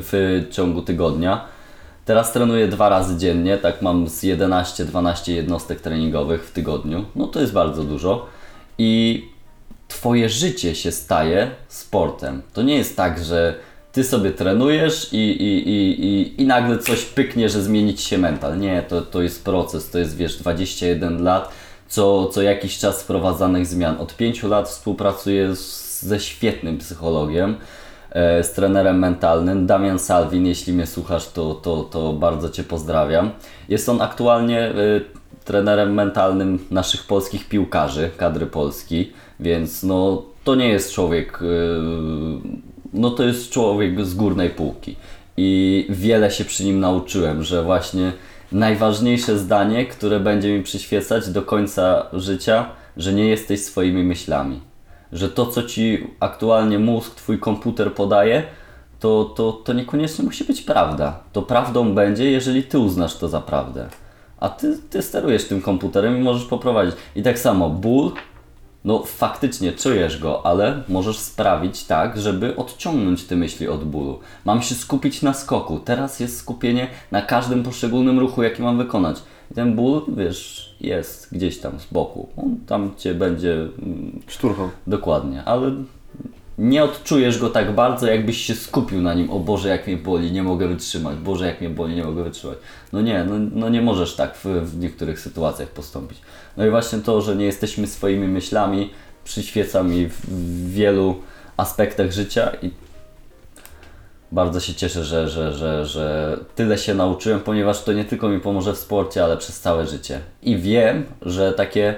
w 0.00 0.44
ciągu 0.50 0.82
tygodnia. 0.82 1.44
Teraz 2.04 2.32
trenuję 2.32 2.68
dwa 2.68 2.88
razy 2.88 3.16
dziennie, 3.16 3.58
tak 3.58 3.82
mam 3.82 4.08
z 4.08 4.22
11-12 4.22 5.32
jednostek 5.32 5.80
treningowych 5.80 6.44
w 6.44 6.52
tygodniu. 6.52 7.04
No 7.16 7.26
to 7.26 7.40
jest 7.40 7.52
bardzo 7.52 7.84
dużo. 7.84 8.26
I 8.78 9.22
Twoje 9.88 10.28
życie 10.28 10.74
się 10.74 10.92
staje 10.92 11.50
sportem. 11.68 12.42
To 12.52 12.62
nie 12.62 12.76
jest 12.76 12.96
tak, 12.96 13.24
że 13.24 13.54
Ty 13.96 14.04
sobie 14.04 14.30
trenujesz 14.30 15.12
i, 15.12 15.16
i, 15.16 15.68
i, 15.68 16.04
i, 16.04 16.42
i 16.42 16.46
nagle 16.46 16.78
coś 16.78 17.04
pyknie, 17.04 17.48
że 17.48 17.62
zmienić 17.62 18.00
się 18.00 18.18
mental. 18.18 18.58
Nie, 18.58 18.82
to, 18.82 19.02
to 19.02 19.22
jest 19.22 19.44
proces, 19.44 19.90
to 19.90 19.98
jest 19.98 20.16
wiesz 20.16 20.36
21 20.36 21.22
lat, 21.24 21.48
co, 21.88 22.26
co 22.26 22.42
jakiś 22.42 22.78
czas 22.78 23.02
wprowadzanych 23.02 23.66
zmian. 23.66 23.96
Od 23.98 24.16
5 24.16 24.42
lat 24.42 24.68
współpracuję 24.68 25.56
z, 25.56 26.02
ze 26.02 26.20
świetnym 26.20 26.78
psychologiem, 26.78 27.56
e, 28.10 28.44
z 28.44 28.52
trenerem 28.52 28.98
mentalnym. 28.98 29.66
Damian 29.66 29.98
Salwin, 29.98 30.46
jeśli 30.46 30.72
mnie 30.72 30.86
słuchasz, 30.86 31.28
to, 31.28 31.54
to, 31.54 31.82
to 31.82 32.12
bardzo 32.12 32.48
Cię 32.48 32.64
pozdrawiam. 32.64 33.30
Jest 33.68 33.88
on 33.88 34.00
aktualnie 34.00 34.60
e, 34.60 34.74
trenerem 35.44 35.94
mentalnym 35.94 36.58
naszych 36.70 37.06
polskich 37.06 37.48
piłkarzy, 37.48 38.10
kadry 38.16 38.46
Polski, 38.46 39.12
więc 39.40 39.82
no 39.82 40.22
to 40.44 40.54
nie 40.54 40.68
jest 40.68 40.92
człowiek, 40.92 41.38
yy, 41.42 42.75
no 42.96 43.10
to 43.10 43.22
jest 43.22 43.50
człowiek 43.50 44.06
z 44.06 44.14
górnej 44.14 44.50
półki. 44.50 44.96
I 45.36 45.86
wiele 45.88 46.30
się 46.30 46.44
przy 46.44 46.64
nim 46.64 46.80
nauczyłem, 46.80 47.42
że 47.42 47.62
właśnie 47.62 48.12
najważniejsze 48.52 49.38
zdanie, 49.38 49.86
które 49.86 50.20
będzie 50.20 50.58
mi 50.58 50.62
przyświecać 50.62 51.28
do 51.28 51.42
końca 51.42 52.06
życia, 52.12 52.66
że 52.96 53.12
nie 53.12 53.24
jesteś 53.28 53.64
swoimi 53.64 54.02
myślami. 54.02 54.60
Że 55.12 55.28
to, 55.28 55.46
co 55.46 55.62
ci 55.62 56.06
aktualnie 56.20 56.78
mózg, 56.78 57.14
twój 57.14 57.38
komputer 57.38 57.92
podaje, 57.94 58.42
to, 59.00 59.24
to, 59.24 59.52
to 59.52 59.72
niekoniecznie 59.72 60.24
musi 60.24 60.44
być 60.44 60.62
prawda. 60.62 61.18
To 61.32 61.42
prawdą 61.42 61.94
będzie, 61.94 62.30
jeżeli 62.30 62.62
ty 62.62 62.78
uznasz 62.78 63.16
to 63.16 63.28
za 63.28 63.40
prawdę. 63.40 63.88
A 64.40 64.48
ty, 64.48 64.78
ty 64.90 65.02
sterujesz 65.02 65.44
tym 65.44 65.62
komputerem 65.62 66.16
i 66.16 66.20
możesz 66.20 66.44
poprowadzić. 66.44 66.94
I 67.16 67.22
tak 67.22 67.38
samo 67.38 67.70
ból 67.70 68.12
no 68.86 69.02
faktycznie 69.04 69.72
czujesz 69.72 70.18
go, 70.18 70.46
ale 70.46 70.82
możesz 70.88 71.18
sprawić 71.18 71.84
tak, 71.84 72.18
żeby 72.18 72.56
odciągnąć 72.56 73.24
te 73.24 73.36
myśli 73.36 73.68
od 73.68 73.84
bólu. 73.84 74.18
Mam 74.44 74.62
się 74.62 74.74
skupić 74.74 75.22
na 75.22 75.34
skoku. 75.34 75.80
Teraz 75.84 76.20
jest 76.20 76.38
skupienie 76.38 76.88
na 77.10 77.22
każdym 77.22 77.62
poszczególnym 77.62 78.18
ruchu, 78.18 78.42
jaki 78.42 78.62
mam 78.62 78.78
wykonać. 78.78 79.16
I 79.50 79.54
ten 79.54 79.76
ból, 79.76 80.02
wiesz, 80.08 80.74
jest 80.80 81.28
gdzieś 81.32 81.58
tam 81.58 81.80
z 81.80 81.86
boku. 81.92 82.28
On 82.36 82.56
tam 82.66 82.90
cię 82.96 83.14
będzie 83.14 83.52
mm, 83.54 84.20
Szturchą. 84.26 84.68
Dokładnie, 84.86 85.44
ale 85.44 85.72
nie 86.58 86.84
odczujesz 86.84 87.38
go 87.38 87.50
tak 87.50 87.74
bardzo, 87.74 88.06
jakbyś 88.06 88.36
się 88.36 88.54
skupił 88.54 89.02
na 89.02 89.14
nim. 89.14 89.30
O 89.30 89.40
Boże, 89.40 89.68
jak 89.68 89.86
mnie 89.86 89.96
boli, 89.96 90.32
nie 90.32 90.42
mogę 90.42 90.68
wytrzymać. 90.68 91.16
Boże, 91.16 91.46
jak 91.46 91.60
mnie 91.60 91.70
boli, 91.70 91.94
nie 91.94 92.04
mogę 92.04 92.24
wytrzymać. 92.24 92.58
No 92.92 93.00
nie, 93.00 93.24
no, 93.24 93.34
no 93.52 93.68
nie 93.68 93.82
możesz 93.82 94.16
tak 94.16 94.36
w, 94.36 94.44
w 94.44 94.78
niektórych 94.78 95.20
sytuacjach 95.20 95.68
postąpić. 95.68 96.18
No 96.56 96.66
i 96.66 96.70
właśnie 96.70 96.98
to, 96.98 97.20
że 97.20 97.36
nie 97.36 97.44
jesteśmy 97.44 97.86
swoimi 97.86 98.28
myślami, 98.28 98.90
przyświeca 99.24 99.82
mi 99.82 100.08
w, 100.08 100.72
wielu 100.72 101.16
aspektach 101.56 102.12
życia 102.12 102.52
i 102.62 102.70
bardzo 104.32 104.60
się 104.60 104.74
cieszę, 104.74 105.04
że, 105.04 105.28
że, 105.28 105.52
że, 105.52 105.86
że 105.86 106.36
tyle 106.54 106.78
się 106.78 106.94
nauczyłem, 106.94 107.40
ponieważ 107.40 107.82
to 107.82 107.92
nie 107.92 108.04
tylko 108.04 108.28
mi 108.28 108.40
pomoże 108.40 108.72
w 108.72 108.78
sporcie, 108.78 109.24
ale 109.24 109.36
przez 109.36 109.60
całe 109.60 109.86
życie. 109.86 110.20
I 110.42 110.56
wiem, 110.56 111.04
że 111.22 111.52
takie 111.52 111.94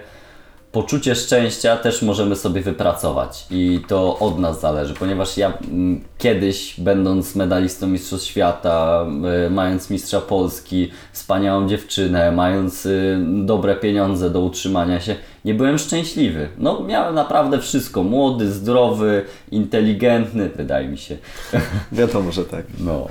poczucie 0.73 1.15
szczęścia 1.15 1.77
też 1.77 2.03
możemy 2.03 2.37
sobie 2.37 2.61
wypracować 2.61 3.47
i 3.51 3.81
to 3.89 4.19
od 4.19 4.39
nas 4.39 4.61
zależy, 4.61 4.95
ponieważ 4.95 5.37
ja 5.37 5.53
mm, 5.71 6.05
kiedyś, 6.19 6.81
będąc 6.81 7.37
medalistą 7.37 7.87
Mistrzostw 7.87 8.29
Świata, 8.29 9.07
y, 9.47 9.51
mając 9.51 9.91
mistrza 9.91 10.21
Polski, 10.21 10.91
wspaniałą 11.13 11.69
dziewczynę, 11.69 12.33
mając 12.33 12.87
y, 12.87 13.19
dobre 13.45 13.77
pieniądze 13.77 14.31
do 14.31 14.41
utrzymania 14.41 15.01
się, 15.01 15.17
nie 15.49 15.55
byłem 15.55 15.79
szczęśliwy. 15.79 16.49
No, 16.59 16.81
miałem 16.81 17.15
naprawdę 17.15 17.61
wszystko. 17.61 18.03
Młody, 18.03 18.53
zdrowy, 18.53 19.25
inteligentny, 19.51 20.49
wydaje 20.49 20.89
mi 20.89 20.99
się. 20.99 21.17
Wiadomo, 21.93 22.33
że 22.33 22.45
tak. 22.45 22.65
No. 22.79 23.07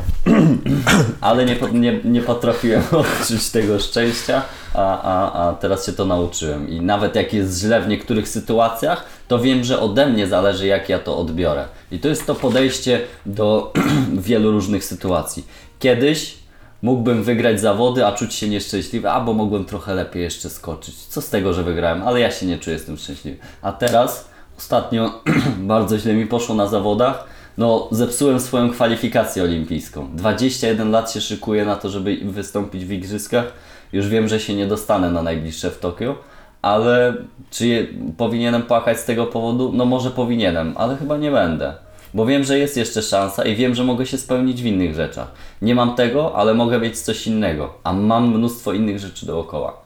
Ale 1.22 1.46
nie, 1.46 1.56
nie, 1.74 2.00
nie 2.04 2.22
potrafiłem 2.22 2.84
odczuć 3.02 3.50
tego 3.50 3.80
szczęścia, 3.80 4.42
a, 4.74 5.02
a, 5.02 5.48
a 5.48 5.54
teraz 5.54 5.86
się 5.86 5.94
to 5.94 6.06
nauczyłem. 6.06 6.70
I 6.70 6.82
nawet 6.82 7.16
jak 7.16 7.34
jest 7.34 7.60
źle 7.62 7.82
w 7.82 7.88
niektórych 7.88 8.28
sytuacjach, 8.28 9.06
to 9.28 9.40
wiem, 9.40 9.64
że 9.64 9.80
ode 9.80 10.08
mnie 10.08 10.28
zależy, 10.28 10.68
jak 10.68 10.90
ja 10.90 11.00
to 11.00 11.18
odbiorę. 11.18 11.66
I 11.92 12.00
to 12.00 12.08
jest 12.08 12.26
to 12.26 12.36
podejście 12.36 13.02
do 13.26 13.74
wielu 14.30 14.52
różnych 14.52 14.86
sytuacji. 14.86 15.48
Kiedyś 15.80 16.38
mógłbym 16.82 17.24
wygrać 17.24 17.62
zawody, 17.62 18.06
a 18.06 18.12
czuć 18.12 18.34
się 18.34 18.50
nieszczęśliwy, 18.50 19.10
albo 19.10 19.34
mogłem 19.34 19.66
trochę 19.66 19.96
lepiej 19.96 20.24
jeszcze 20.24 20.50
skoczyć. 20.50 20.96
Co 20.96 21.22
z 21.22 21.30
tego, 21.30 21.54
że 21.54 21.64
wygrałem, 21.64 22.04
ale 22.08 22.20
ja 22.20 22.32
się 22.32 22.46
nie 22.46 22.58
czuję 22.58 22.80
z 22.80 22.86
tym 22.86 22.98
szczęśliwy. 22.98 23.38
A 23.62 23.72
teraz, 23.72 24.30
ostatnio 24.58 25.24
bardzo 25.74 25.98
źle 25.98 26.14
mi 26.14 26.26
poszło 26.26 26.56
na 26.56 26.68
zawodach. 26.68 27.28
No, 27.58 27.88
zepsułem 27.92 28.40
swoją 28.40 28.70
kwalifikację 28.70 29.44
olimpijską. 29.44 30.10
21 30.16 30.92
lat 30.92 31.12
się 31.12 31.22
szykuję 31.22 31.66
na 31.66 31.76
to, 31.76 31.90
żeby 31.90 32.18
wystąpić 32.24 32.86
w 32.86 32.92
igrzyskach. 32.92 33.46
Już 33.94 34.08
wiem, 34.08 34.28
że 34.28 34.40
się 34.40 34.56
nie 34.56 34.68
dostanę 34.68 35.12
na 35.12 35.22
najbliższe 35.24 35.72
w 35.72 35.80
Tokio, 35.80 36.16
ale 36.62 37.14
czy 37.52 37.68
je, 37.68 37.88
powinienem 38.18 38.64
płakać 38.64 39.00
z 39.00 39.06
tego 39.06 39.26
powodu? 39.26 39.72
No 39.74 39.86
może 39.86 40.12
powinienem, 40.12 40.74
ale 40.78 40.98
chyba 40.98 41.18
nie 41.18 41.32
będę. 41.32 41.87
Bo 42.18 42.26
wiem, 42.26 42.44
że 42.44 42.60
jest 42.60 42.78
jeszcze 42.78 43.02
szansa 43.02 43.46
i 43.46 43.56
wiem, 43.56 43.76
że 43.76 43.84
mogę 43.84 44.06
się 44.06 44.18
spełnić 44.18 44.64
w 44.64 44.66
innych 44.66 44.96
rzeczach. 44.96 45.32
Nie 45.62 45.76
mam 45.76 45.96
tego, 45.96 46.36
ale 46.36 46.54
mogę 46.54 46.80
mieć 46.80 47.00
coś 47.00 47.28
innego, 47.28 47.74
a 47.84 47.94
mam 47.94 48.38
mnóstwo 48.38 48.74
innych 48.74 49.00
rzeczy 49.00 49.26
dookoła. 49.26 49.78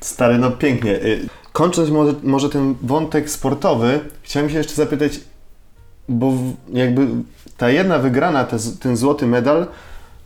Stary, 0.00 0.38
no 0.38 0.50
pięknie. 0.50 0.90
Y, 0.90 1.28
Kończąc 1.52 1.90
może, 1.90 2.14
może 2.22 2.50
ten 2.50 2.74
wątek 2.82 3.30
sportowy, 3.30 4.00
chciałem 4.22 4.50
się 4.50 4.58
jeszcze 4.58 4.74
zapytać, 4.74 5.20
bo 6.08 6.32
jakby 6.72 7.06
ta 7.56 7.70
jedna 7.70 7.98
wygrana, 7.98 8.46
ten 8.80 8.96
złoty 8.96 9.26
medal, 9.26 9.66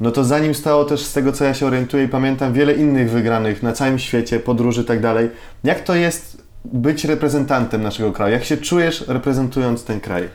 no 0.00 0.10
to 0.10 0.24
za 0.24 0.38
nim 0.38 0.54
stało 0.54 0.84
też 0.84 1.00
z 1.00 1.12
tego, 1.12 1.32
co 1.32 1.44
ja 1.44 1.54
się 1.54 1.66
orientuję 1.66 2.04
i 2.04 2.08
pamiętam, 2.08 2.52
wiele 2.52 2.74
innych 2.74 3.10
wygranych 3.10 3.62
na 3.62 3.72
całym 3.72 3.98
świecie, 3.98 4.40
podróży 4.40 4.82
i 4.82 4.84
tak 4.84 5.00
dalej. 5.00 5.30
Jak 5.64 5.80
to 5.80 5.94
jest 5.94 6.41
być 6.64 7.04
reprezentantem 7.04 7.82
naszego 7.82 8.12
kraju? 8.12 8.32
Jak 8.32 8.44
się 8.44 8.56
czujesz 8.56 9.04
reprezentując 9.08 9.84
ten 9.84 10.00
kraj? 10.00 10.28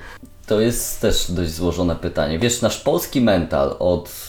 To 0.48 0.60
jest 0.60 1.02
też 1.02 1.32
dość 1.32 1.52
złożone 1.52 1.96
pytanie. 1.96 2.40
Wiesz, 2.40 2.62
nasz 2.62 2.80
polski 2.80 3.22
mental 3.22 3.76
od, 3.80 4.28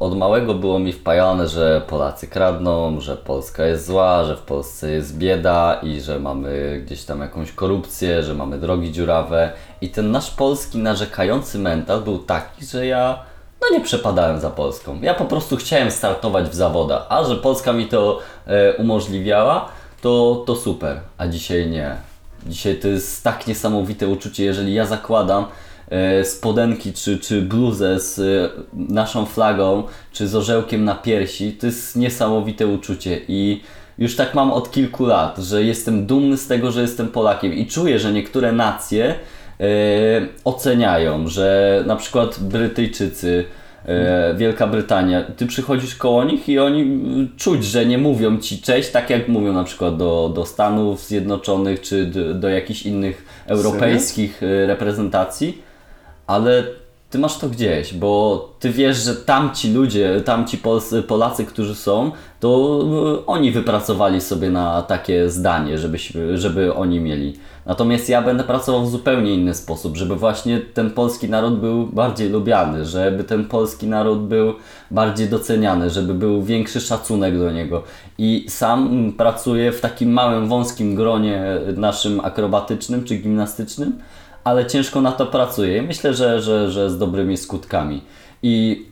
od 0.00 0.18
małego 0.18 0.54
było 0.54 0.78
mi 0.78 0.92
wpajane, 0.92 1.48
że 1.48 1.82
Polacy 1.86 2.26
kradną, 2.26 3.00
że 3.00 3.16
Polska 3.16 3.66
jest 3.66 3.86
zła, 3.86 4.24
że 4.24 4.36
w 4.36 4.40
Polsce 4.40 4.90
jest 4.90 5.18
bieda 5.18 5.80
i 5.82 6.00
że 6.00 6.20
mamy 6.20 6.82
gdzieś 6.86 7.04
tam 7.04 7.20
jakąś 7.20 7.52
korupcję, 7.52 8.22
że 8.22 8.34
mamy 8.34 8.58
drogi 8.58 8.92
dziurawe. 8.92 9.52
I 9.80 9.88
ten 9.88 10.10
nasz 10.10 10.30
polski 10.30 10.78
narzekający 10.78 11.58
mental 11.58 12.00
był 12.00 12.18
taki, 12.18 12.66
że 12.66 12.86
ja 12.86 13.18
no 13.60 13.78
nie 13.78 13.84
przepadałem 13.84 14.40
za 14.40 14.50
Polską. 14.50 14.98
Ja 15.02 15.14
po 15.14 15.24
prostu 15.24 15.56
chciałem 15.56 15.90
startować 15.90 16.48
w 16.48 16.54
zawodach, 16.54 17.06
a 17.08 17.24
że 17.24 17.36
Polska 17.36 17.72
mi 17.72 17.86
to 17.86 18.20
e, 18.46 18.72
umożliwiała, 18.76 19.68
to, 20.04 20.44
to 20.46 20.56
super, 20.56 21.00
a 21.18 21.26
dzisiaj 21.26 21.70
nie. 21.70 21.96
Dzisiaj 22.46 22.76
to 22.76 22.88
jest 22.88 23.24
tak 23.24 23.46
niesamowite 23.46 24.08
uczucie, 24.08 24.44
jeżeli 24.44 24.74
ja 24.74 24.86
zakładam 24.86 25.44
e, 25.90 26.24
spodenki 26.24 26.92
czy, 26.92 27.18
czy 27.18 27.42
bluzę 27.42 28.00
z 28.00 28.18
e, 28.18 28.62
naszą 28.72 29.26
flagą, 29.26 29.82
czy 30.12 30.28
z 30.28 30.34
orzełkiem 30.34 30.84
na 30.84 30.94
piersi, 30.94 31.52
to 31.52 31.66
jest 31.66 31.96
niesamowite 31.96 32.66
uczucie 32.66 33.20
i 33.28 33.62
już 33.98 34.16
tak 34.16 34.34
mam 34.34 34.52
od 34.52 34.70
kilku 34.70 35.06
lat, 35.06 35.38
że 35.38 35.64
jestem 35.64 36.06
dumny 36.06 36.36
z 36.36 36.46
tego, 36.46 36.72
że 36.72 36.82
jestem 36.82 37.08
Polakiem 37.08 37.52
i 37.52 37.66
czuję, 37.66 37.98
że 37.98 38.12
niektóre 38.12 38.52
nacje 38.52 39.14
e, 39.60 39.64
oceniają, 40.44 41.28
że 41.28 41.82
na 41.86 41.96
przykład 41.96 42.40
Brytyjczycy, 42.40 43.44
Wielka 44.36 44.66
Brytania, 44.66 45.22
ty 45.36 45.46
przychodzisz 45.46 45.94
koło 45.94 46.24
nich 46.24 46.48
i 46.48 46.58
oni 46.58 46.82
mm, 46.82 47.28
czuć, 47.36 47.64
że 47.64 47.86
nie 47.86 47.98
mówią 47.98 48.38
ci 48.38 48.62
cześć, 48.62 48.90
tak 48.90 49.10
jak 49.10 49.28
mówią 49.28 49.52
na 49.52 49.64
przykład 49.64 49.96
do, 49.96 50.32
do 50.34 50.46
Stanów 50.46 51.00
Zjednoczonych 51.00 51.80
czy 51.80 52.06
do, 52.06 52.34
do 52.34 52.48
jakichś 52.48 52.82
innych 52.82 53.44
europejskich 53.46 54.42
e, 54.42 54.66
reprezentacji, 54.66 55.62
ale 56.26 56.64
ty 57.14 57.18
masz 57.18 57.38
to 57.38 57.48
gdzieś, 57.48 57.94
bo 57.94 58.48
ty 58.58 58.70
wiesz, 58.70 58.96
że 58.96 59.14
tamci 59.14 59.72
ludzie, 59.72 60.20
tamci 60.24 60.58
Polscy, 60.58 61.02
Polacy, 61.02 61.44
którzy 61.44 61.74
są, 61.74 62.10
to 62.40 62.80
e, 63.22 63.26
oni 63.26 63.50
wypracowali 63.50 64.20
sobie 64.20 64.50
na 64.50 64.82
takie 64.82 65.30
zdanie, 65.30 65.78
żebyśmy, 65.78 66.38
żeby 66.38 66.74
oni 66.74 67.00
mieli. 67.00 67.38
Natomiast 67.66 68.08
ja 68.08 68.22
będę 68.22 68.44
pracował 68.44 68.84
w 68.84 68.90
zupełnie 68.90 69.34
inny 69.34 69.54
sposób, 69.54 69.96
żeby 69.96 70.16
właśnie 70.16 70.60
ten 70.60 70.90
polski 70.90 71.28
naród 71.28 71.60
był 71.60 71.86
bardziej 71.86 72.28
lubiany, 72.28 72.84
żeby 72.84 73.24
ten 73.24 73.44
polski 73.44 73.86
naród 73.86 74.20
był 74.20 74.54
bardziej 74.90 75.28
doceniany, 75.28 75.90
żeby 75.90 76.14
był 76.14 76.42
większy 76.42 76.80
szacunek 76.80 77.38
do 77.38 77.50
niego. 77.50 77.82
I 78.18 78.46
sam 78.48 79.12
pracuję 79.16 79.72
w 79.72 79.80
takim 79.80 80.12
małym, 80.12 80.48
wąskim 80.48 80.94
gronie 80.94 81.42
naszym 81.76 82.20
akrobatycznym 82.20 83.04
czy 83.04 83.16
gimnastycznym, 83.16 83.98
ale 84.44 84.66
ciężko 84.66 85.00
na 85.00 85.12
to 85.12 85.26
pracuję. 85.26 85.82
Myślę, 85.82 86.14
że, 86.14 86.42
że, 86.42 86.70
że 86.70 86.90
z 86.90 86.98
dobrymi 86.98 87.36
skutkami. 87.36 88.02
I 88.42 88.86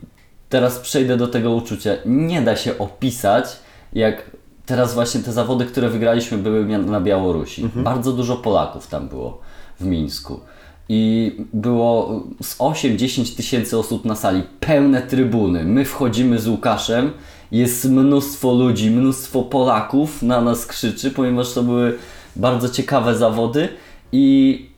teraz 0.49 0.79
przejdę 0.79 1.17
do 1.17 1.29
tego 1.29 1.51
uczucia. 1.51 1.91
Nie 2.07 2.43
da 2.43 2.57
się 2.57 2.79
opisać, 2.79 3.45
jak 3.93 4.31
teraz 4.67 4.95
właśnie 4.95 5.21
te 5.21 5.33
zawody, 5.33 5.65
które 5.65 5.89
wygraliśmy, 5.89 6.39
były 6.39 6.79
na 6.79 7.01
Białorusi. 7.01 7.69
Bardzo 7.75 8.13
dużo 8.13 8.37
Polaków 8.37 8.87
tam 8.87 9.09
było 9.09 9.41
w 9.81 9.85
Mińsku. 9.85 10.41
I 10.89 11.33
było 11.53 12.23
z 12.43 12.59
8-10 12.59 13.37
tysięcy 13.37 13.79
osób 13.79 14.05
na 14.05 14.17
sali, 14.17 14.43
pełne 14.61 15.03
trybuny. 15.03 15.65
My 15.65 15.85
wchodzimy 15.85 16.39
z 16.39 16.49
Łukaszem, 16.49 17.11
jest 17.53 17.85
mnóstwo 17.85 18.53
ludzi, 18.53 18.91
mnóstwo 18.91 19.43
Polaków 19.43 20.23
na 20.23 20.41
nas 20.41 20.67
krzyczy, 20.67 21.11
ponieważ 21.11 21.53
to 21.53 21.63
były 21.63 21.99
bardzo 22.37 22.69
ciekawe 22.69 23.15
zawody 23.15 23.69
i 24.13 24.72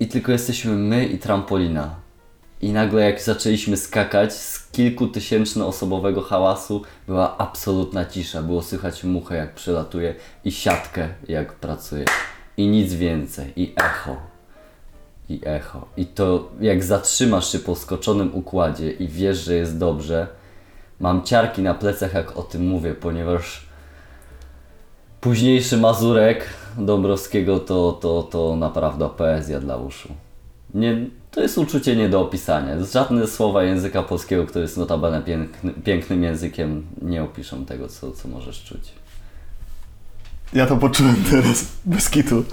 i 0.00 0.08
tylko 0.08 0.32
jesteśmy 0.32 0.72
my 0.72 1.06
i 1.06 1.18
trampolina. 1.18 1.94
I 2.60 2.72
nagle 2.72 3.02
jak 3.02 3.22
zaczęliśmy 3.22 3.76
skakać 3.76 4.32
z 4.32 4.72
kilkutysięczno-osobowego 4.72 6.22
hałasu, 6.22 6.82
była 7.06 7.38
absolutna 7.38 8.04
cisza. 8.04 8.42
Było 8.42 8.62
słychać 8.62 9.04
muchę 9.04 9.36
jak 9.36 9.54
przelatuje 9.54 10.14
i 10.44 10.52
siatkę 10.52 11.08
jak 11.28 11.52
pracuje. 11.52 12.04
I 12.56 12.66
nic 12.66 12.94
więcej. 12.94 13.52
I 13.56 13.72
echo. 13.76 14.16
I 15.28 15.40
echo. 15.44 15.88
I 15.96 16.06
to 16.06 16.50
jak 16.60 16.84
zatrzymasz 16.84 17.52
się 17.52 17.58
po 17.58 17.76
skoczonym 17.76 18.34
układzie 18.34 18.90
i 18.90 19.08
wiesz, 19.08 19.44
że 19.44 19.54
jest 19.54 19.78
dobrze, 19.78 20.26
mam 21.00 21.22
ciarki 21.22 21.62
na 21.62 21.74
plecach 21.74 22.14
jak 22.14 22.36
o 22.36 22.42
tym 22.42 22.68
mówię, 22.68 22.94
ponieważ 22.94 23.65
późniejszy 25.26 25.76
Mazurek 25.76 26.44
Dąbrowskiego 26.78 27.60
to, 27.60 27.92
to, 27.92 28.22
to 28.22 28.56
naprawdę 28.56 29.08
poezja 29.08 29.60
dla 29.60 29.76
uszu. 29.76 30.08
Nie, 30.74 31.06
to 31.30 31.40
jest 31.40 31.58
uczucie 31.58 31.96
nie 31.96 32.08
do 32.08 32.20
opisania. 32.20 32.84
Żadne 32.92 33.26
słowa 33.26 33.62
języka 33.62 34.02
polskiego, 34.02 34.46
który 34.46 34.62
jest 34.62 34.76
notabene 34.76 35.22
piękny, 35.22 35.72
pięknym 35.84 36.22
językiem, 36.22 36.86
nie 37.02 37.22
opiszą 37.22 37.64
tego, 37.64 37.88
co, 37.88 38.12
co 38.12 38.28
możesz 38.28 38.64
czuć. 38.64 38.92
Ja 40.52 40.66
to 40.66 40.76
poczułem 40.76 41.16
teraz, 41.30 41.66
bez 41.84 42.10
kitu. 42.10 42.44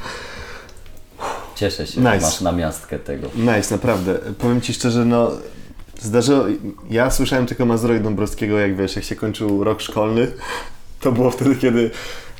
Cieszę 1.55 1.87
się, 1.87 2.01
Nice. 2.01 2.19
że 2.19 2.21
masz 2.21 2.41
namiastkę 2.41 2.99
tego. 2.99 3.27
Nice, 3.35 3.75
naprawdę. 3.75 4.19
Powiem 4.37 4.61
Ci 4.61 4.73
szczerze, 4.73 5.05
no 5.05 5.31
zdarzyło, 6.01 6.45
ja 6.89 7.11
słyszałem 7.11 7.45
tylko 7.45 7.65
Mazura 7.65 7.95
i 7.95 7.99
Dąbrowskiego, 7.99 8.59
jak 8.59 8.75
wiesz, 8.75 8.95
jak 8.95 9.05
się 9.05 9.15
kończył 9.15 9.63
rok 9.63 9.81
szkolny. 9.81 10.31
To 10.99 11.11
było 11.11 11.31
wtedy, 11.31 11.55
kiedy, 11.55 11.91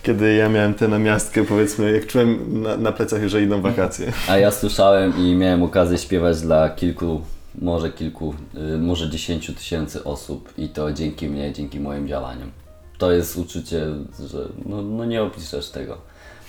kiedy 0.04 0.34
ja 0.34 0.50
miałem 0.50 0.74
tę 0.74 0.88
namiastkę, 0.88 1.44
powiedzmy, 1.44 1.92
jak 1.92 2.08
czułem 2.08 2.62
na, 2.62 2.78
na 2.78 2.92
plecach, 2.92 3.28
że 3.28 3.42
idą 3.42 3.62
wakacje. 3.62 4.14
A 4.30 4.38
ja 4.38 4.52
słyszałem 4.52 5.18
i 5.18 5.36
miałem 5.36 5.64
okazję 5.64 5.98
śpiewać 5.98 6.42
dla 6.42 6.70
kilku, 6.70 7.22
może 7.62 7.92
kilku, 7.92 8.36
y, 8.74 8.78
może 8.78 9.10
dziesięciu 9.10 9.54
tysięcy 9.54 10.04
osób 10.04 10.54
i 10.58 10.70
to 10.70 10.94
dzięki 10.94 11.30
mnie, 11.30 11.54
dzięki 11.54 11.80
moim 11.80 12.08
działaniom. 12.08 12.52
To 12.98 13.12
jest 13.12 13.38
uczucie, 13.38 13.86
że 14.30 14.48
no, 14.66 14.82
no 14.82 15.06
nie 15.06 15.24
opiszesz 15.24 15.70
tego. 15.70 15.98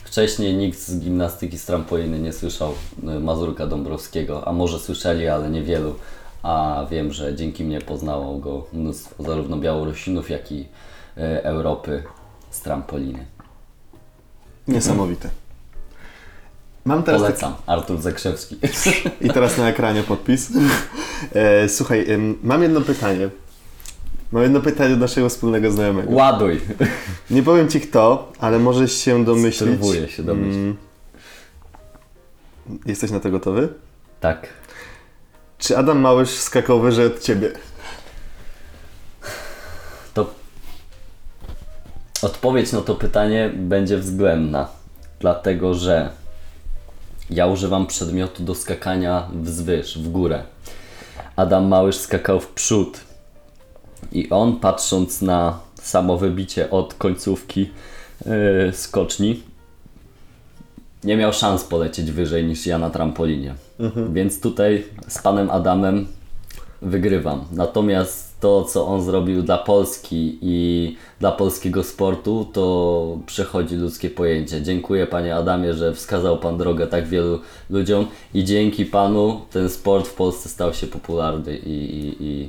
Wcześniej 0.04 0.54
nikt 0.54 0.78
z 0.78 0.98
gimnastyki 0.98 1.58
z 1.58 1.66
trampoliny 1.66 2.18
nie 2.18 2.32
słyszał 2.32 2.72
y, 2.72 3.20
Mazurka 3.20 3.66
Dąbrowskiego, 3.66 4.48
a 4.48 4.52
może 4.52 4.78
słyszeli, 4.78 5.28
ale 5.28 5.50
niewielu. 5.50 5.94
A 6.42 6.86
wiem, 6.90 7.12
że 7.12 7.34
dzięki 7.34 7.64
mnie 7.64 7.80
poznało 7.80 8.38
go 8.38 8.66
mnóstwo 8.72 9.22
zarówno 9.22 9.56
Białorusinów, 9.56 10.30
jak 10.30 10.52
i 10.52 10.60
y, 10.60 10.66
Europy 11.42 12.02
z 12.50 12.60
trampoliny. 12.60 13.33
Niesamowite. 14.68 15.31
Mam 16.85 17.03
teraz 17.03 17.22
taki, 17.22 17.33
Polecam, 17.40 17.55
Artur 17.66 18.00
Zakrzewski. 18.00 18.59
i 19.20 19.31
teraz 19.31 19.59
na 19.59 19.68
ekranie 19.68 20.03
podpis. 20.03 20.48
E, 21.35 21.68
słuchaj, 21.68 22.07
mam 22.42 22.62
jedno 22.62 22.81
pytanie. 22.81 23.29
Mam 24.33 24.42
jedno 24.42 24.61
pytanie 24.61 24.90
do 24.94 25.00
naszego 25.00 25.29
wspólnego 25.29 25.70
znajomego. 25.70 26.11
Ładuj! 26.12 26.61
Nie 27.31 27.42
powiem 27.42 27.68
Ci 27.68 27.81
kto, 27.81 28.33
ale 28.38 28.59
możesz 28.59 28.92
się 28.92 29.24
domyślić. 29.24 29.74
Spróbuję 29.74 30.09
się 30.09 30.22
domyślić. 30.22 30.55
Mm, 30.57 30.77
Jesteś 32.87 33.11
na 33.11 33.20
to 33.20 33.31
gotowy? 33.31 33.68
Tak. 34.20 34.46
Czy 35.59 35.79
Adam 35.79 36.00
Małysz 36.00 36.31
skakał 36.31 36.81
wyżej 36.81 37.07
od 37.07 37.20
Ciebie? 37.20 37.53
To 40.14 40.31
odpowiedź 42.24 42.72
na 42.72 42.80
to 42.80 42.94
pytanie 42.94 43.50
będzie 43.56 43.98
względna, 43.98 44.68
dlatego 45.20 45.74
że 45.74 46.10
ja 47.30 47.46
używam 47.46 47.87
przedmiotu 47.87 48.42
do 48.42 48.54
skakania 48.54 49.28
wzwyż, 49.42 49.98
w 49.98 50.08
górę. 50.08 50.42
Adam 51.37 51.68
Małysz 51.68 51.96
skakał 51.96 52.40
w 52.40 52.48
przód 52.48 53.00
i 54.12 54.30
on 54.30 54.60
patrząc 54.60 55.22
na 55.22 55.58
samo 55.74 56.18
wybicie 56.18 56.70
od 56.70 56.94
końcówki 56.94 57.70
yy, 58.26 58.72
skoczni 58.72 59.42
nie 61.04 61.16
miał 61.16 61.32
szans 61.32 61.64
polecieć 61.64 62.12
wyżej 62.12 62.44
niż 62.44 62.66
ja 62.66 62.78
na 62.78 62.90
trampolinie. 62.90 63.54
Więc 64.12 64.40
tutaj 64.40 64.84
z 65.08 65.18
panem 65.22 65.50
Adamem 65.50 66.06
wygrywam. 66.82 67.44
Natomiast 67.52 68.23
to, 68.44 68.64
co 68.64 68.87
on 68.87 69.02
zrobił 69.02 69.42
dla 69.42 69.59
Polski 69.59 70.38
i 70.42 70.96
dla 71.20 71.33
polskiego 71.33 71.83
sportu, 71.83 72.46
to 72.52 73.18
przechodzi 73.26 73.76
ludzkie 73.76 74.11
pojęcie. 74.11 74.62
Dziękuję 74.62 75.07
panie 75.07 75.37
Adamie, 75.37 75.74
że 75.74 75.94
wskazał 75.94 76.38
pan 76.38 76.59
drogę 76.59 76.87
tak 76.87 77.09
wielu 77.09 77.40
ludziom 77.70 78.07
i 78.35 78.44
dzięki 78.44 78.87
panu 78.87 79.40
ten 79.50 79.68
sport 79.68 80.07
w 80.09 80.14
Polsce 80.14 80.48
stał 80.48 80.74
się 80.74 80.87
popularny 80.87 81.57
i, 81.57 81.70
i, 81.70 82.16
i 82.20 82.48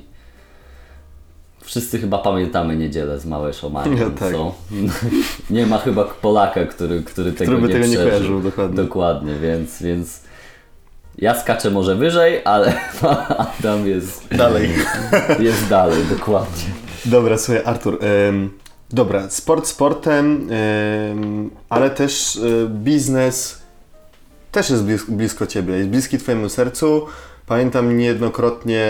wszyscy 1.62 2.00
chyba 2.00 2.18
pamiętamy 2.18 2.78
niedzielę 2.78 3.20
z 3.20 3.26
Małe 3.26 3.54
Szomanie, 3.54 3.98
Ja 3.98 4.10
tak. 4.10 4.34
nie 5.50 5.66
ma 5.66 5.78
chyba 5.78 6.04
Polaka, 6.04 6.66
który, 6.66 7.04
który 7.04 7.32
tego 7.34 7.58
by 7.58 7.68
nie 7.68 7.74
tego 7.74 7.88
nie 7.88 7.98
kojarzył, 7.98 8.42
dokładnie. 8.42 8.84
Dokładnie, 8.84 9.34
więc, 9.42 9.82
więc 9.82 10.25
ja 11.18 11.42
skaczę 11.42 11.72
może 11.72 11.96
wyżej, 11.96 12.42
ale 12.46 12.74
Adam 13.60 13.88
jest, 13.88 14.28
Dalej. 14.36 14.70
jest 15.40 15.68
dalej, 15.68 16.04
dokładnie. 16.10 16.64
Dobra, 17.06 17.38
słuchaj, 17.38 17.64
Artur. 17.66 18.00
em, 18.02 18.50
dobra, 18.90 19.30
sport 19.30 19.68
sportem, 19.68 20.48
em, 20.52 21.50
ale 21.70 21.90
też 21.90 22.36
e, 22.38 22.40
biznes 22.70 23.62
też 24.52 24.70
jest 24.70 24.84
blis- 24.84 25.10
blisko 25.12 25.48
Ciebie, 25.48 25.74
jest 25.78 25.90
bliski 25.90 26.18
Twojemu 26.18 26.50
sercu. 26.50 27.06
Pamiętam 27.46 27.98
niejednokrotnie 27.98 28.86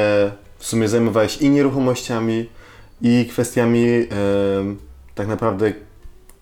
w 0.58 0.66
sumie 0.66 0.88
zajmowałeś 0.90 1.38
i 1.38 1.50
nieruchomościami, 1.50 2.50
i 3.02 3.28
kwestiami 3.32 4.08
tak 5.16 5.28
naprawdę 5.28 5.74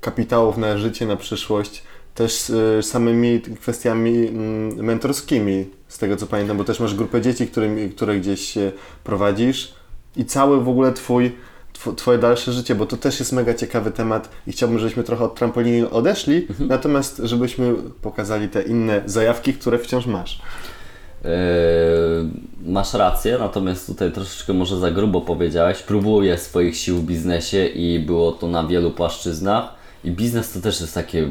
kapitałów 0.01 0.57
na 0.57 0.77
życie, 0.77 1.05
na 1.05 1.15
przyszłość, 1.15 1.83
też 2.15 2.49
e, 2.49 2.83
samymi 2.83 3.41
kwestiami 3.41 4.27
mm, 4.27 4.85
mentorskimi, 4.85 5.65
z 5.87 5.97
tego 5.97 6.17
co 6.17 6.27
pamiętam, 6.27 6.57
bo 6.57 6.63
też 6.63 6.79
masz 6.79 6.95
grupę 6.95 7.21
dzieci, 7.21 7.47
którymi, 7.47 7.89
które 7.89 8.19
gdzieś 8.19 8.57
e, 8.57 8.71
prowadzisz 9.03 9.73
i 10.15 10.25
cały 10.25 10.63
w 10.63 10.69
ogóle 10.69 10.93
twój, 10.93 11.31
tw- 11.73 11.95
twoje 11.95 12.17
dalsze 12.17 12.53
życie, 12.53 12.75
bo 12.75 12.85
to 12.85 12.97
też 12.97 13.19
jest 13.19 13.31
mega 13.31 13.53
ciekawy 13.53 13.91
temat 13.91 14.29
i 14.47 14.51
chciałbym, 14.51 14.79
żebyśmy 14.79 15.03
trochę 15.03 15.23
od 15.23 15.35
trampoliny 15.35 15.89
odeszli, 15.89 16.47
natomiast 16.59 17.21
żebyśmy 17.23 17.73
pokazali 18.01 18.49
te 18.49 18.61
inne 18.61 19.01
zajawki, 19.05 19.53
które 19.53 19.79
wciąż 19.79 20.05
masz. 20.05 20.41
Yy, 21.23 21.29
masz 22.71 22.93
rację, 22.93 23.37
natomiast 23.39 23.87
tutaj 23.87 24.11
troszeczkę 24.11 24.53
może 24.53 24.79
za 24.79 24.91
grubo 24.91 25.21
powiedziałeś. 25.21 25.83
Próbuję 25.87 26.37
swoich 26.37 26.77
sił 26.77 26.97
w 26.97 27.03
biznesie 27.03 27.65
i 27.65 27.99
było 27.99 28.31
to 28.31 28.47
na 28.47 28.67
wielu 28.67 28.91
płaszczyznach. 28.91 29.73
I 30.03 30.11
biznes 30.11 30.51
to 30.51 30.61
też 30.61 30.81
jest 30.81 30.93
takie 30.93 31.29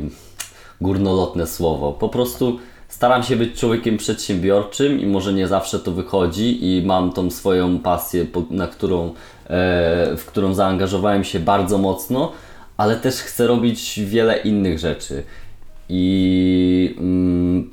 górnolotne 0.83 1.47
słowo. 1.47 1.92
Po 1.92 2.09
prostu 2.09 2.59
staram 2.88 3.23
się 3.23 3.37
być 3.37 3.61
człowiekiem 3.61 3.97
przedsiębiorczym 3.97 5.01
i 5.01 5.07
może 5.07 5.33
nie 5.33 5.49
zawsze 5.49 5.79
to 5.79 5.92
wychodzi 5.92 6.66
i 6.66 6.83
mam 6.87 7.12
tą 7.12 7.31
swoją 7.31 7.79
pasję, 7.79 8.27
na 8.51 8.66
którą, 8.66 9.07
e, 9.07 9.12
w 10.16 10.25
którą 10.27 10.55
zaangażowałem 10.55 11.25
się 11.25 11.40
bardzo 11.40 11.79
mocno, 11.79 12.33
ale 12.77 12.97
też 12.97 13.14
chcę 13.14 13.47
robić 13.47 14.01
wiele 14.05 14.37
innych 14.37 14.79
rzeczy. 14.79 15.23
I 15.88 16.95
mm, 16.99 17.71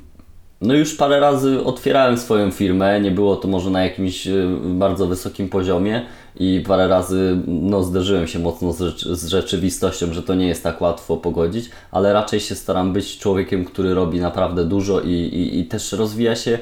no 0.60 0.74
już 0.74 0.94
parę 0.94 1.20
razy 1.20 1.64
otwierałem 1.64 2.18
swoją 2.18 2.50
firmę, 2.50 3.00
nie 3.00 3.10
było 3.10 3.36
to 3.36 3.48
może 3.48 3.70
na 3.70 3.82
jakimś 3.84 4.26
e, 4.26 4.32
bardzo 4.64 5.06
wysokim 5.06 5.48
poziomie 5.48 6.06
i 6.40 6.64
parę 6.66 6.88
razy 6.88 7.36
no, 7.46 7.82
zderzyłem 7.82 8.26
się 8.26 8.38
mocno 8.38 8.72
z, 8.72 9.00
z 9.00 9.26
rzeczywistością, 9.26 10.12
że 10.12 10.22
to 10.22 10.34
nie 10.34 10.48
jest 10.48 10.62
tak 10.62 10.80
łatwo 10.80 11.16
pogodzić, 11.16 11.70
ale 11.90 12.12
raczej 12.12 12.40
się 12.40 12.54
staram 12.54 12.92
być 12.92 13.18
człowiekiem, 13.18 13.64
który 13.64 13.94
robi 13.94 14.20
naprawdę 14.20 14.64
dużo 14.64 15.00
i, 15.00 15.12
i, 15.12 15.58
i 15.58 15.64
też 15.64 15.92
rozwija 15.92 16.36
się 16.36 16.58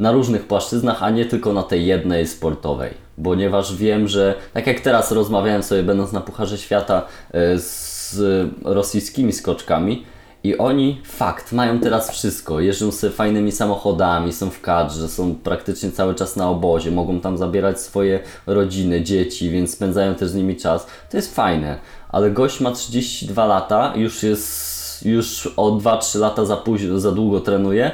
na 0.00 0.12
różnych 0.12 0.46
płaszczyznach, 0.46 1.02
a 1.02 1.10
nie 1.10 1.24
tylko 1.24 1.52
na 1.52 1.62
tej 1.62 1.86
jednej 1.86 2.26
sportowej. 2.26 2.94
Ponieważ 3.24 3.76
wiem, 3.76 4.08
że 4.08 4.34
tak 4.52 4.66
jak 4.66 4.80
teraz 4.80 5.12
rozmawiałem 5.12 5.62
sobie 5.62 5.82
będąc 5.82 6.12
na 6.12 6.20
Pucharze 6.20 6.58
Świata 6.58 7.06
e, 7.30 7.58
z 7.58 8.20
rosyjskimi 8.64 9.32
skoczkami, 9.32 10.04
i 10.44 10.58
oni, 10.58 11.00
fakt, 11.04 11.52
mają 11.52 11.80
teraz 11.80 12.10
wszystko. 12.10 12.60
Jeżdżą 12.60 12.92
sobie 12.92 13.12
fajnymi 13.12 13.52
samochodami, 13.52 14.32
są 14.32 14.50
w 14.50 14.60
kadrze, 14.60 15.08
są 15.08 15.34
praktycznie 15.34 15.92
cały 15.92 16.14
czas 16.14 16.36
na 16.36 16.50
obozie, 16.50 16.90
mogą 16.90 17.20
tam 17.20 17.38
zabierać 17.38 17.80
swoje 17.80 18.20
rodziny, 18.46 19.02
dzieci, 19.02 19.50
więc 19.50 19.70
spędzają 19.70 20.14
też 20.14 20.28
z 20.28 20.34
nimi 20.34 20.56
czas. 20.56 20.86
To 21.10 21.16
jest 21.16 21.34
fajne, 21.34 21.78
ale 22.08 22.30
gość 22.30 22.60
ma 22.60 22.70
32 22.70 23.46
lata, 23.46 23.92
już 23.96 24.22
jest, 24.22 25.06
już 25.06 25.52
o 25.56 25.70
2-3 25.70 26.20
lata 26.20 26.44
za, 26.44 26.56
późno, 26.56 27.00
za 27.00 27.12
długo 27.12 27.40
trenuje, 27.40 27.90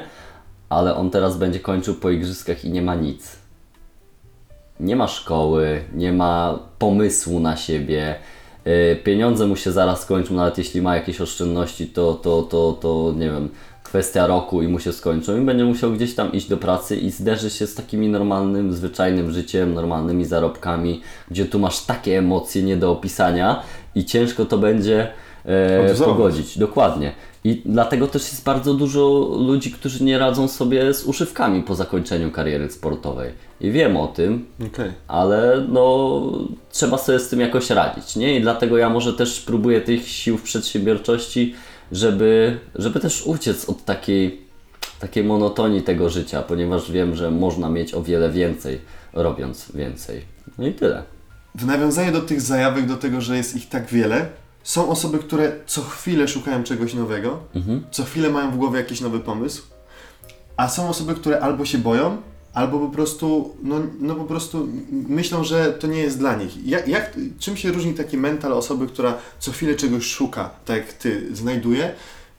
ale 0.68 0.96
on 0.96 1.10
teraz 1.10 1.36
będzie 1.36 1.60
kończył 1.60 1.94
po 1.94 2.10
igrzyskach 2.10 2.64
i 2.64 2.70
nie 2.70 2.82
ma 2.82 2.94
nic 2.94 3.46
nie 4.80 4.96
ma 4.96 5.08
szkoły, 5.08 5.84
nie 5.94 6.12
ma 6.12 6.58
pomysłu 6.78 7.40
na 7.40 7.56
siebie. 7.56 8.18
Yy, 8.66 8.96
Pieniądze 8.96 9.46
mu 9.46 9.56
się 9.56 9.72
zaraz 9.72 10.00
skończą, 10.00 10.34
nawet 10.34 10.58
jeśli 10.58 10.82
ma 10.82 10.96
jakieś 10.96 11.20
oszczędności, 11.20 11.86
to, 11.86 12.14
to, 12.14 12.42
to, 12.42 12.78
to 12.80 13.14
nie 13.16 13.30
wiem, 13.30 13.48
kwestia 13.82 14.26
roku 14.26 14.62
i 14.62 14.68
mu 14.68 14.80
się 14.80 14.92
skończą 14.92 15.40
i 15.40 15.40
będzie 15.40 15.64
musiał 15.64 15.92
gdzieś 15.92 16.14
tam 16.14 16.32
iść 16.32 16.48
do 16.48 16.56
pracy 16.56 16.96
i 16.96 17.10
zderzy 17.10 17.50
się 17.50 17.66
z 17.66 17.74
takimi 17.74 18.08
normalnym, 18.08 18.72
zwyczajnym 18.72 19.30
życiem, 19.30 19.74
normalnymi 19.74 20.24
zarobkami, 20.24 21.00
gdzie 21.30 21.44
tu 21.44 21.58
masz 21.58 21.80
takie 21.80 22.18
emocje 22.18 22.62
nie 22.62 22.76
do 22.76 22.92
opisania 22.92 23.62
i 23.94 24.04
ciężko 24.04 24.44
to 24.44 24.58
będzie 24.58 25.08
e, 25.44 25.94
pogodzić. 26.04 26.58
Dokładnie. 26.58 27.12
I 27.46 27.62
dlatego 27.64 28.06
też 28.06 28.22
jest 28.22 28.44
bardzo 28.44 28.74
dużo 28.74 29.30
ludzi, 29.46 29.70
którzy 29.72 30.04
nie 30.04 30.18
radzą 30.18 30.48
sobie 30.48 30.94
z 30.94 31.04
używkami 31.04 31.62
po 31.62 31.74
zakończeniu 31.74 32.30
kariery 32.30 32.70
sportowej. 32.70 33.32
I 33.60 33.70
wiem 33.70 33.96
o 33.96 34.06
tym, 34.06 34.44
Okej. 34.66 34.92
ale 35.08 35.66
no 35.68 36.20
trzeba 36.70 36.98
sobie 36.98 37.18
z 37.18 37.28
tym 37.28 37.40
jakoś 37.40 37.70
radzić, 37.70 38.16
nie? 38.16 38.36
I 38.36 38.40
dlatego 38.40 38.78
ja 38.78 38.90
może 38.90 39.12
też 39.12 39.40
próbuję 39.40 39.80
tych 39.80 40.08
sił 40.08 40.38
w 40.38 40.42
przedsiębiorczości, 40.42 41.54
żeby, 41.92 42.58
żeby 42.74 43.00
też 43.00 43.26
uciec 43.26 43.68
od 43.68 43.84
takiej, 43.84 44.40
takiej 45.00 45.24
monotonii 45.24 45.82
tego 45.82 46.10
życia, 46.10 46.42
ponieważ 46.42 46.92
wiem, 46.92 47.16
że 47.16 47.30
można 47.30 47.68
mieć 47.68 47.94
o 47.94 48.02
wiele 48.02 48.30
więcej, 48.30 48.80
robiąc 49.12 49.72
więcej. 49.74 50.22
No 50.58 50.66
i 50.66 50.72
tyle. 50.72 51.02
W 51.54 51.66
nawiązaniu 51.66 52.12
do 52.12 52.20
tych 52.20 52.40
zajawek, 52.40 52.86
do 52.86 52.96
tego, 52.96 53.20
że 53.20 53.36
jest 53.36 53.56
ich 53.56 53.68
tak 53.68 53.86
wiele, 53.86 54.28
są 54.66 54.88
osoby, 54.88 55.18
które 55.18 55.52
co 55.66 55.82
chwilę 55.82 56.28
szukają 56.28 56.64
czegoś 56.64 56.94
nowego, 56.94 57.38
co 57.90 58.04
chwilę 58.04 58.30
mają 58.30 58.50
w 58.50 58.56
głowie 58.56 58.78
jakiś 58.78 59.00
nowy 59.00 59.20
pomysł, 59.20 59.62
a 60.56 60.68
są 60.68 60.88
osoby, 60.88 61.14
które 61.14 61.40
albo 61.40 61.64
się 61.64 61.78
boją, 61.78 62.16
albo 62.54 62.78
po 62.78 62.88
prostu, 62.88 63.56
no, 63.62 63.76
no 64.00 64.14
po 64.14 64.24
prostu 64.24 64.68
myślą, 64.90 65.44
że 65.44 65.72
to 65.72 65.86
nie 65.86 65.98
jest 65.98 66.18
dla 66.18 66.36
nich. 66.36 66.66
Jak, 66.66 66.88
jak, 66.88 67.16
czym 67.38 67.56
się 67.56 67.72
różni 67.72 67.94
taki 67.94 68.16
mental 68.16 68.52
osoby, 68.52 68.86
która 68.86 69.14
co 69.38 69.52
chwilę 69.52 69.74
czegoś 69.74 70.04
szuka, 70.04 70.50
tak 70.64 70.76
jak 70.76 70.92
ty, 70.92 71.36
znajduje 71.36 71.92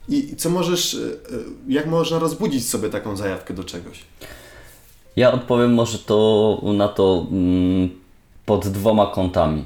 i 0.08 0.36
co 0.36 0.50
możesz, 0.50 0.94
e, 0.94 0.98
e, 0.98 1.38
jak 1.68 1.86
można 1.86 2.18
rozbudzić 2.18 2.68
sobie 2.68 2.88
taką 2.88 3.16
zajawkę 3.16 3.54
do 3.54 3.64
czegoś? 3.64 4.04
Ja 5.16 5.32
odpowiem 5.32 5.74
może 5.74 5.98
to 5.98 6.60
na 6.76 6.88
to 6.88 7.26
mm, 7.30 7.88
pod 8.46 8.68
dwoma 8.68 9.06
kątami. 9.06 9.64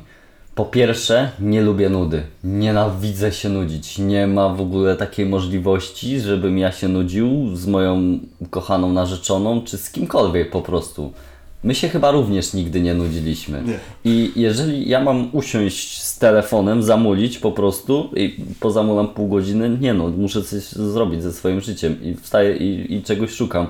Po 0.55 0.65
pierwsze, 0.65 1.31
nie 1.41 1.62
lubię 1.62 1.88
nudy. 1.88 2.23
Nienawidzę 2.45 3.33
się 3.33 3.49
nudzić. 3.49 3.99
Nie 3.99 4.27
ma 4.27 4.49
w 4.49 4.61
ogóle 4.61 4.97
takiej 4.97 5.27
możliwości, 5.27 6.21
żebym 6.21 6.59
ja 6.59 6.73
się 6.73 6.88
nudził 6.88 7.57
z 7.57 7.67
moją 7.67 8.19
kochaną 8.51 8.93
narzeczoną, 8.93 9.62
czy 9.62 9.79
z 9.79 9.91
kimkolwiek 9.91 10.51
po 10.51 10.61
prostu. 10.61 11.12
My 11.65 11.75
się 11.75 11.88
chyba 11.88 12.11
również 12.11 12.55
nigdy 12.55 12.81
nie 12.81 12.95
nudziliśmy. 12.95 13.62
Nie. 13.62 13.79
I 14.05 14.33
jeżeli 14.37 14.88
ja 14.88 15.01
mam 15.01 15.29
usiąść 15.33 16.03
z 16.03 16.19
telefonem, 16.19 16.83
zamulić 16.83 17.38
po 17.38 17.53
prostu 17.53 18.11
i 18.17 18.37
pozamulam 18.61 19.09
pół 19.09 19.29
godziny, 19.29 19.79
nie 19.81 19.95
no, 19.95 20.09
muszę 20.09 20.43
coś 20.43 20.62
zrobić 20.62 21.23
ze 21.23 21.33
swoim 21.33 21.61
życiem 21.61 22.03
i 22.03 22.15
wstaję 22.15 22.57
i, 22.57 22.95
i 22.95 23.03
czegoś 23.03 23.31
szukam. 23.31 23.67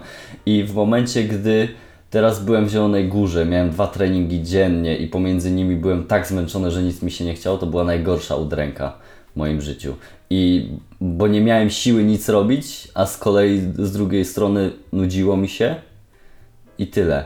I 0.47 0.65
w 0.65 0.75
momencie, 0.75 1.25
gdy 1.25 1.69
teraz 2.13 2.45
byłem 2.45 2.67
w 2.67 2.71
Zielonej 2.71 3.09
Górze, 3.09 3.47
miałem 3.47 3.71
dwa 3.71 3.87
treningi 3.87 4.43
dziennie 4.43 4.97
i 4.97 5.09
pomiędzy 5.09 5.51
nimi 5.51 5.77
byłem 5.77 6.05
tak 6.05 6.27
zmęczony, 6.27 6.71
że 6.71 6.83
nic 6.83 7.03
mi 7.03 7.11
się 7.11 7.25
nie 7.25 7.35
chciało, 7.35 7.59
to 7.59 7.67
była 7.67 7.85
najgorsza 7.85 8.37
udręka 8.37 8.99
w 9.33 9.37
moim 9.37 9.61
życiu. 9.61 9.95
I 10.31 10.71
bo 11.01 11.29
nie 11.29 11.41
miałem 11.41 11.71
siły 11.71 12.05
nic 12.05 12.29
robić, 12.29 12.89
a 12.95 13.07
z 13.07 13.19
kolei 13.19 13.61
z 13.79 13.93
drugiej 13.93 14.25
strony 14.25 14.71
nudziło 14.93 15.37
mi 15.37 15.49
się, 15.49 15.75
i 16.79 16.87
tyle. 16.87 17.25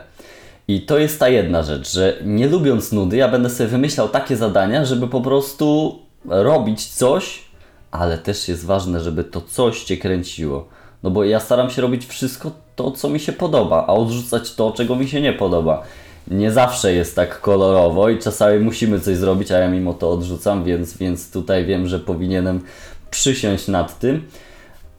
I 0.67 0.81
to 0.81 0.99
jest 0.99 1.19
ta 1.19 1.29
jedna 1.29 1.63
rzecz, 1.63 1.91
że 1.91 2.17
nie 2.25 2.47
lubiąc 2.47 2.91
nudy, 2.91 3.17
ja 3.17 3.27
będę 3.27 3.49
sobie 3.49 3.69
wymyślał 3.69 4.09
takie 4.09 4.37
zadania, 4.37 4.85
żeby 4.85 5.07
po 5.07 5.21
prostu 5.21 5.99
robić 6.25 6.87
coś, 6.87 7.43
ale 7.91 8.17
też 8.17 8.47
jest 8.47 8.65
ważne, 8.65 8.99
żeby 8.99 9.23
to 9.23 9.41
coś 9.41 9.83
cię 9.83 9.97
kręciło. 9.97 10.67
No 11.07 11.11
bo 11.11 11.23
ja 11.23 11.39
staram 11.39 11.69
się 11.69 11.81
robić 11.81 12.05
wszystko 12.05 12.51
to, 12.75 12.91
co 12.91 13.09
mi 13.09 13.19
się 13.19 13.33
podoba, 13.33 13.85
a 13.87 13.93
odrzucać 13.93 14.55
to, 14.55 14.71
czego 14.71 14.95
mi 14.95 15.07
się 15.07 15.21
nie 15.21 15.33
podoba. 15.33 15.83
Nie 16.27 16.51
zawsze 16.51 16.93
jest 16.93 17.15
tak 17.15 17.41
kolorowo 17.41 18.09
i 18.09 18.19
czasami 18.19 18.59
musimy 18.59 18.99
coś 18.99 19.17
zrobić, 19.17 19.51
a 19.51 19.57
ja 19.57 19.69
mimo 19.69 19.93
to 19.93 20.11
odrzucam, 20.11 20.63
więc, 20.63 20.97
więc 20.97 21.31
tutaj 21.31 21.65
wiem, 21.65 21.87
że 21.87 21.99
powinienem 21.99 22.63
przysiąść 23.11 23.67
nad 23.67 23.99
tym. 23.99 24.27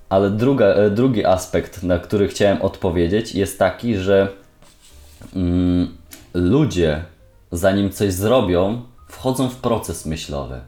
Ale 0.08 0.30
druga, 0.30 0.66
e, 0.66 0.90
drugi 0.90 1.24
aspekt, 1.24 1.82
na 1.82 1.98
który 1.98 2.28
chciałem 2.28 2.62
odpowiedzieć, 2.62 3.34
jest 3.34 3.58
taki, 3.58 3.96
że 3.96 4.28
mm, 5.36 5.96
ludzie, 6.34 7.04
zanim 7.52 7.90
coś 7.90 8.12
zrobią, 8.12 8.82
wchodzą 9.08 9.48
w 9.48 9.56
proces 9.56 10.06
myślowy. 10.06 10.60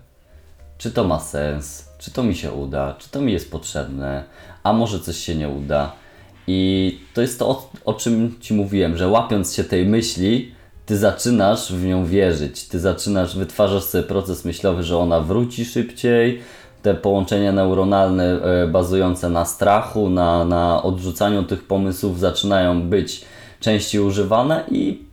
Czy 0.79 0.91
to 0.91 1.05
ma 1.05 1.21
sens? 1.21 1.89
Czy 1.99 2.11
to 2.11 2.23
mi 2.23 2.35
się 2.35 2.53
uda? 2.53 2.95
Czy 2.99 3.11
to 3.11 3.21
mi 3.21 3.33
jest 3.33 3.51
potrzebne? 3.51 4.25
A 4.63 4.73
może 4.73 5.01
coś 5.01 5.17
się 5.17 5.35
nie 5.35 5.49
uda? 5.49 5.93
I 6.47 6.99
to 7.15 7.21
jest 7.21 7.39
to, 7.39 7.49
o, 7.49 7.71
o 7.85 7.95
czym 7.95 8.37
Ci 8.41 8.55
mówiłem, 8.55 8.97
że 8.97 9.09
łapiąc 9.09 9.55
się 9.55 9.65
tej 9.65 9.87
myśli, 9.87 10.53
Ty 10.91 10.97
zaczynasz 10.97 11.73
w 11.73 11.85
nią 11.85 12.05
wierzyć. 12.07 12.69
Ty 12.69 12.81
zaczynasz, 12.81 13.37
wytwarzasz 13.37 13.85
sobie 13.85 14.05
proces 14.05 14.45
myślowy, 14.45 14.83
że 14.83 14.99
ona 14.99 15.21
wróci 15.21 15.65
szybciej. 15.65 16.41
Te 16.83 16.95
połączenia 16.95 17.53
neuronalne 17.53 18.25
e, 18.25 18.67
bazujące 18.67 19.29
na 19.29 19.45
strachu, 19.45 20.11
na, 20.11 20.45
na 20.45 20.83
odrzucaniu 20.83 21.43
tych 21.43 21.67
pomysłów 21.67 22.21
zaczynają 22.21 22.83
być 22.83 23.25
częściej 23.61 24.01
używane 24.01 24.65
i 24.71 25.05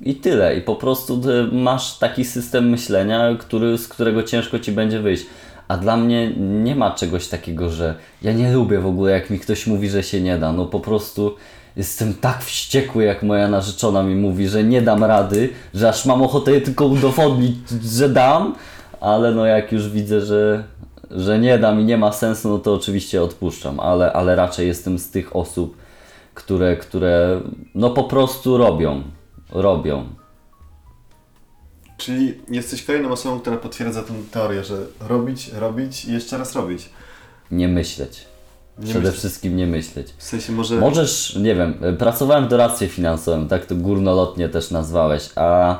i 0.00 0.14
tyle. 0.14 0.56
I 0.56 0.60
po 0.60 0.76
prostu 0.76 1.18
ty 1.18 1.48
masz 1.52 1.98
taki 1.98 2.24
system 2.24 2.68
myślenia, 2.68 3.36
który, 3.38 3.78
z 3.78 3.88
którego 3.88 4.22
ciężko 4.22 4.58
ci 4.58 4.72
będzie 4.72 5.00
wyjść. 5.00 5.26
A 5.74 5.76
dla 5.76 5.96
mnie 5.96 6.30
nie 6.36 6.76
ma 6.76 6.90
czegoś 6.90 7.28
takiego, 7.28 7.70
że 7.70 7.94
ja 8.22 8.32
nie 8.32 8.52
lubię 8.52 8.78
w 8.80 8.86
ogóle, 8.86 9.12
jak 9.12 9.30
mi 9.30 9.38
ktoś 9.38 9.66
mówi, 9.66 9.88
że 9.88 10.02
się 10.02 10.20
nie 10.20 10.38
da. 10.38 10.52
No 10.52 10.66
po 10.66 10.80
prostu 10.80 11.34
jestem 11.76 12.14
tak 12.14 12.44
wściekły, 12.44 13.04
jak 13.04 13.22
moja 13.22 13.48
narzeczona 13.48 14.02
mi 14.02 14.14
mówi, 14.14 14.48
że 14.48 14.64
nie 14.64 14.82
dam 14.82 15.04
rady, 15.04 15.48
że 15.74 15.88
aż 15.88 16.06
mam 16.06 16.22
ochotę 16.22 16.60
tylko 16.60 16.86
udowodnić, 16.86 17.56
że 17.98 18.08
dam, 18.08 18.54
ale 19.00 19.34
no 19.34 19.46
jak 19.46 19.72
już 19.72 19.88
widzę, 19.88 20.20
że, 20.20 20.64
że 21.10 21.38
nie 21.38 21.58
dam 21.58 21.80
i 21.80 21.84
nie 21.84 21.98
ma 21.98 22.12
sensu, 22.12 22.48
no 22.48 22.58
to 22.58 22.74
oczywiście 22.74 23.22
odpuszczam, 23.22 23.80
ale, 23.80 24.12
ale 24.12 24.36
raczej 24.36 24.66
jestem 24.66 24.98
z 24.98 25.10
tych 25.10 25.36
osób, 25.36 25.76
które, 26.34 26.76
które 26.76 27.40
no 27.74 27.90
po 27.90 28.04
prostu 28.04 28.56
robią. 28.56 29.02
Robią. 29.52 30.04
Czyli 32.04 32.34
jesteś 32.50 32.82
kolejną 32.84 33.10
osobą, 33.10 33.40
która 33.40 33.56
potwierdza 33.56 34.02
tę 34.02 34.12
teorię, 34.30 34.64
że 34.64 34.76
robić, 35.00 35.50
robić 35.52 36.04
i 36.04 36.12
jeszcze 36.12 36.38
raz 36.38 36.54
robić. 36.54 36.88
Nie 37.50 37.68
myśleć. 37.68 38.24
Nie 38.78 38.84
Przede 38.84 38.98
myśleć. 39.00 39.18
wszystkim 39.18 39.56
nie 39.56 39.66
myśleć. 39.66 40.14
W 40.18 40.22
sensie 40.22 40.52
może... 40.52 40.76
Możesz, 40.76 41.36
nie 41.36 41.54
wiem, 41.54 41.74
pracowałem 41.98 42.46
w 42.46 42.48
doradztwie 42.48 42.88
finansowym, 42.88 43.48
tak 43.48 43.66
to 43.66 43.74
górnolotnie 43.74 44.48
też 44.48 44.70
nazwałeś, 44.70 45.30
a 45.36 45.76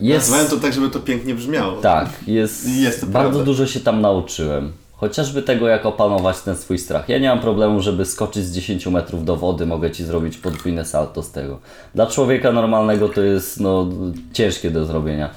jest... 0.00 0.30
Nazwałem 0.30 0.48
to 0.50 0.56
tak, 0.56 0.72
żeby 0.72 0.90
to 0.90 1.00
pięknie 1.00 1.34
brzmiało. 1.34 1.80
Tak, 1.80 2.08
jest, 2.26 2.68
Jest 2.68 3.04
bardzo 3.04 3.30
prawda. 3.30 3.44
dużo 3.44 3.66
się 3.66 3.80
tam 3.80 4.00
nauczyłem. 4.00 4.72
Chociażby 4.96 5.42
tego, 5.42 5.68
jak 5.68 5.86
opanować 5.86 6.40
ten 6.40 6.56
swój 6.56 6.78
strach. 6.78 7.08
Ja 7.08 7.18
nie 7.18 7.28
mam 7.28 7.40
problemu, 7.40 7.80
żeby 7.80 8.04
skoczyć 8.04 8.44
z 8.44 8.54
10 8.54 8.86
metrów 8.86 9.24
do 9.24 9.36
wody, 9.36 9.66
mogę 9.66 9.90
Ci 9.90 10.04
zrobić 10.04 10.38
podwójne 10.38 10.84
salto 10.84 11.22
z 11.22 11.30
tego. 11.30 11.58
Dla 11.94 12.06
człowieka 12.06 12.52
normalnego 12.52 13.08
to 13.08 13.22
jest 13.22 13.60
no, 13.60 13.88
ciężkie 14.32 14.70
do 14.70 14.84
zrobienia. 14.84 15.30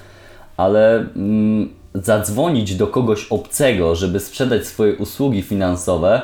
Ale 0.58 0.95
mm, 1.15 1.69
zadzwonić 1.93 2.76
do 2.76 2.88
kogoś 2.88 3.28
obcego, 3.30 3.95
żeby 3.95 4.19
sprzedać 4.19 4.67
swoje 4.67 4.95
usługi 4.95 5.41
finansowe, 5.41 6.22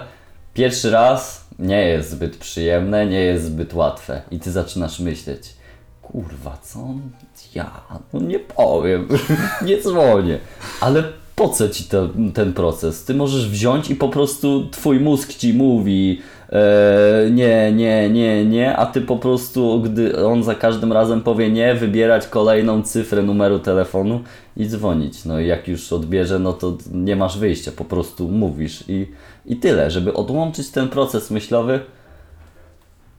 pierwszy 0.54 0.91
raz 0.91 1.45
nie 1.60 1.88
jest 1.88 2.10
zbyt 2.10 2.38
przyjemne, 2.38 3.06
nie 3.06 3.19
jest 3.19 3.45
zbyt 3.45 3.74
łatwe. 3.74 4.21
I 4.32 4.39
Ty 4.39 4.52
zaczynasz 4.52 5.00
myśleć, 5.00 5.54
kurwa, 6.02 6.58
co 6.62 6.80
on- 6.80 7.12
ja, 7.56 7.71
no 8.13 8.19
nie 8.19 8.39
powiem, 8.39 9.08
nie 9.67 9.82
dzwonię. 9.82 10.39
Ale 10.82 11.04
po 11.36 11.50
co 11.50 11.69
ci 11.69 11.84
to, 11.84 12.10
ten 12.34 12.54
proces? 12.54 13.06
Ty 13.06 13.13
możesz 13.13 13.50
wziąć 13.50 13.89
i 13.89 13.95
po 13.95 14.10
prostu 14.10 14.67
twój 14.71 15.00
mózg 15.00 15.34
ci 15.34 15.54
mówi 15.54 16.21
e, 16.50 17.30
nie, 17.32 17.71
nie, 17.71 18.10
nie, 18.10 18.45
nie, 18.45 18.78
a 18.78 18.86
ty 18.86 19.02
po 19.02 19.17
prostu, 19.17 19.82
gdy 19.82 20.26
on 20.26 20.43
za 20.43 20.56
każdym 20.56 20.93
razem 20.93 21.21
powie 21.21 21.52
nie, 21.52 21.76
wybierać 21.76 22.28
kolejną 22.28 22.84
cyfrę 22.84 23.24
numeru 23.24 23.60
telefonu 23.60 24.19
i 24.58 24.67
dzwonić. 24.67 25.26
No 25.26 25.39
i 25.39 25.48
jak 25.48 25.67
już 25.67 25.93
odbierze, 25.93 26.39
no 26.39 26.54
to 26.54 26.78
nie 26.91 27.15
masz 27.15 27.38
wyjścia, 27.38 27.71
po 27.71 27.86
prostu 27.86 28.28
mówisz 28.28 28.84
i, 28.88 29.08
i 29.45 29.56
tyle. 29.56 29.91
Żeby 29.91 30.13
odłączyć 30.13 30.69
ten 30.69 30.89
proces 30.89 31.32
myślowy, 31.32 31.80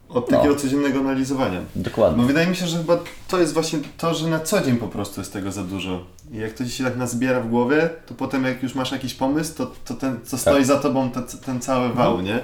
Od 0.08 0.28
takiego 0.28 0.54
No. 0.54 0.60
codziennego 0.60 0.98
analizowania. 1.00 1.60
dokładnie. 1.76 2.22
Bo 2.22 2.26
wydaje 2.28 2.46
mi 2.46 2.56
się, 2.56 2.66
że 2.66 2.76
chyba 2.78 2.98
to 3.28 3.40
jest 3.40 3.54
właśnie 3.54 3.78
to, 3.98 4.14
że 4.14 4.28
na 4.28 4.40
co 4.40 4.60
dzień 4.60 4.76
po 4.76 4.88
prostu 4.88 5.20
jest 5.20 5.32
tego 5.32 5.52
za 5.52 5.62
dużo. 5.64 6.04
I 6.32 6.36
jak 6.36 6.52
to 6.52 6.64
ci 6.64 6.70
się 6.70 6.84
tak 6.84 6.96
nazbiera 6.96 7.40
w 7.40 7.48
głowie, 7.48 7.90
to 8.06 8.14
potem 8.14 8.44
jak 8.44 8.62
już 8.62 8.74
masz 8.74 8.92
jakiś 8.92 9.14
pomysł, 9.14 9.54
to, 9.56 9.70
to 9.84 9.94
ten, 9.94 10.18
co 10.24 10.38
stoi 10.38 10.64
za 10.64 10.76
tobą, 10.76 11.10
te, 11.10 11.22
ten 11.46 11.60
cały 11.60 11.88
wał, 11.92 12.20
nie? 12.20 12.38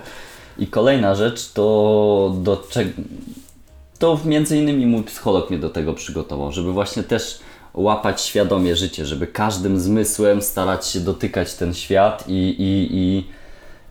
I 0.59 0.66
kolejna 0.66 1.14
rzecz 1.14 1.53
to 1.53 2.35
do 2.42 2.64
czego. 2.70 2.90
To 3.98 4.20
między 4.25 4.57
innymi 4.59 4.87
mój 4.87 5.03
psycholog 5.03 5.51
mnie 5.51 5.59
do 5.59 5.70
tego 5.70 5.94
przygotował, 5.94 6.53
żeby 6.53 6.72
właśnie 6.72 7.03
też 7.03 7.38
łapać 7.75 8.20
świadomie 8.22 8.77
życie, 8.77 9.07
żeby 9.07 9.27
każdym 9.27 9.81
zmysłem 9.81 10.42
starać 10.42 10.87
się 10.87 11.01
dotykać 11.01 11.55
ten 11.55 11.75
świat 11.75 12.25
i, 12.29 12.33
i, 12.59 12.88
i, 12.96 13.27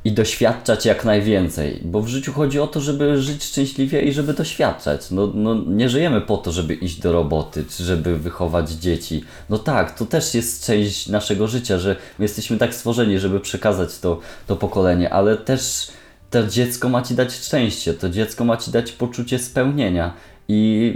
i 0.05 0.11
doświadczać 0.11 0.85
jak 0.85 1.05
najwięcej. 1.05 1.81
Bo 1.85 2.01
w 2.01 2.07
życiu 2.07 2.33
chodzi 2.33 2.59
o 2.59 2.67
to, 2.67 2.81
żeby 2.81 3.21
żyć 3.21 3.43
szczęśliwie 3.43 4.01
i 4.01 4.13
żeby 4.13 4.33
doświadczać. 4.33 5.11
No, 5.11 5.31
no, 5.33 5.55
nie 5.67 5.89
żyjemy 5.89 6.21
po 6.21 6.37
to, 6.37 6.51
żeby 6.51 6.73
iść 6.73 6.99
do 6.99 7.11
roboty, 7.11 7.65
czy 7.69 7.83
żeby 7.83 8.17
wychować 8.17 8.71
dzieci. 8.71 9.23
No 9.49 9.57
tak, 9.57 9.97
to 9.97 10.05
też 10.05 10.33
jest 10.33 10.65
część 10.65 11.07
naszego 11.07 11.47
życia, 11.47 11.79
że 11.79 11.95
my 12.19 12.25
jesteśmy 12.25 12.57
tak 12.57 12.75
stworzeni, 12.75 13.19
żeby 13.19 13.39
przekazać 13.39 13.99
to, 13.99 14.19
to 14.47 14.55
pokolenie, 14.55 15.13
ale 15.13 15.37
też 15.37 15.87
to 16.29 16.47
dziecko 16.47 16.89
ma 16.89 17.01
ci 17.01 17.15
dać 17.15 17.33
szczęście, 17.33 17.93
to 17.93 18.09
dziecko 18.09 18.45
ma 18.45 18.57
ci 18.57 18.71
dać 18.71 18.91
poczucie 18.91 19.39
spełnienia 19.39 20.13
i 20.47 20.93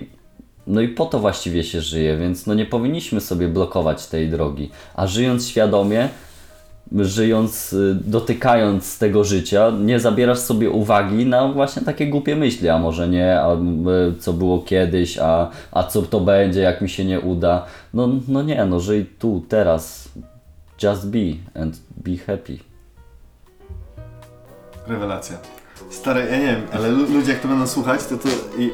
no 0.67 0.81
i 0.81 0.87
po 0.87 1.05
to 1.05 1.19
właściwie 1.19 1.63
się 1.63 1.81
żyje, 1.81 2.17
więc 2.17 2.45
no 2.45 2.53
nie 2.53 2.65
powinniśmy 2.65 3.21
sobie 3.21 3.47
blokować 3.47 4.07
tej 4.07 4.29
drogi, 4.29 4.69
a 4.95 5.07
żyjąc 5.07 5.47
świadomie, 5.47 6.09
żyjąc, 6.91 7.73
y, 7.73 7.95
dotykając 8.05 8.97
tego 8.99 9.23
życia, 9.23 9.71
nie 9.81 9.99
zabierasz 9.99 10.39
sobie 10.39 10.69
uwagi 10.69 11.25
na 11.25 11.47
właśnie 11.47 11.81
takie 11.81 12.07
głupie 12.07 12.35
myśli, 12.35 12.69
a 12.69 12.79
może 12.79 13.07
nie, 13.07 13.39
a 13.41 13.57
co 14.19 14.33
było 14.33 14.59
kiedyś, 14.59 15.17
a, 15.17 15.49
a 15.71 15.83
co 15.83 16.01
to 16.01 16.19
będzie, 16.19 16.61
jak 16.61 16.81
mi 16.81 16.89
się 16.89 17.05
nie 17.05 17.19
uda. 17.19 17.65
No, 17.93 18.09
no 18.27 18.41
nie, 18.43 18.65
no 18.65 18.79
żyj 18.79 19.05
tu, 19.19 19.43
teraz, 19.49 20.09
just 20.83 21.07
be 21.07 21.61
and 21.61 21.79
be 21.97 22.17
happy. 22.17 22.57
Rewelacja. 24.87 25.37
Stary, 25.89 26.27
ja 26.31 26.37
nie 26.37 26.45
wiem, 26.45 26.61
ale 26.73 26.89
lu- 26.89 27.13
ludzie 27.13 27.31
jak 27.31 27.41
to 27.41 27.47
będą 27.47 27.67
słuchać, 27.67 28.05
to 28.05 28.17
to 28.17 28.29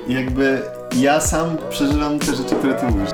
jakby 0.08 0.62
ja 0.96 1.20
sam 1.20 1.58
przeżywam 1.70 2.20
te 2.20 2.26
rzeczy, 2.36 2.56
które 2.56 2.74
ty 2.74 2.86
mówisz. 2.86 3.11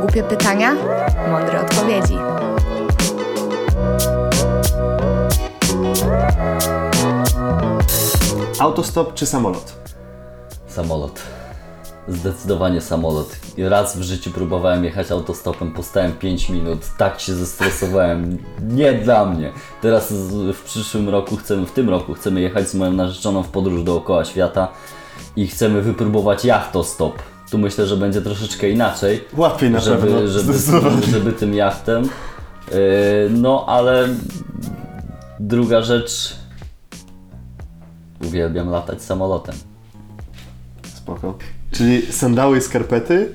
Głupie 0.00 0.22
pytania, 0.22 0.74
mądre 1.30 1.60
odpowiedzi. 1.60 2.18
Autostop 8.58 9.14
czy 9.14 9.26
samolot? 9.26 9.72
Samolot. 10.66 11.22
Zdecydowanie 12.08 12.80
samolot. 12.80 13.36
Raz 13.58 13.96
w 13.96 14.02
życiu 14.02 14.30
próbowałem 14.30 14.84
jechać 14.84 15.10
autostopem, 15.10 15.72
postałem 15.72 16.12
5 16.12 16.48
minut, 16.48 16.80
tak 16.98 17.20
się 17.20 17.34
zestresowałem. 17.34 18.38
Nie 18.62 18.92
dla 18.92 19.24
mnie. 19.24 19.52
Teraz 19.82 20.12
w 20.54 20.62
przyszłym 20.64 21.08
roku 21.08 21.36
chcemy, 21.36 21.66
w 21.66 21.72
tym 21.72 21.90
roku 21.90 22.14
chcemy 22.14 22.40
jechać 22.40 22.68
z 22.68 22.74
moją 22.74 22.92
narzeczoną 22.92 23.42
w 23.42 23.48
podróż 23.48 23.82
dookoła 23.82 24.24
świata 24.24 24.68
i 25.36 25.46
chcemy 25.46 25.82
wypróbować 25.82 26.44
jachtostop. 26.44 27.22
Tu 27.50 27.58
myślę, 27.58 27.86
że 27.86 27.96
będzie 27.96 28.22
troszeczkę 28.22 28.70
inaczej. 28.70 29.24
Łatwiej 29.36 29.70
na 29.70 29.80
pewno, 29.80 30.28
żeby, 30.28 30.52
żeby, 30.58 31.06
żeby 31.12 31.32
tym 31.32 31.54
jachtem. 31.54 32.02
Yy, 32.04 32.78
no 33.30 33.64
ale 33.68 34.08
druga 35.40 35.82
rzecz. 35.82 36.36
Uwielbiam 38.24 38.68
latać 38.68 39.02
samolotem. 39.02 39.54
Spoko. 40.94 41.38
Czyli 41.72 42.12
sandały 42.12 42.58
i 42.58 42.60
skarpety, 42.60 43.34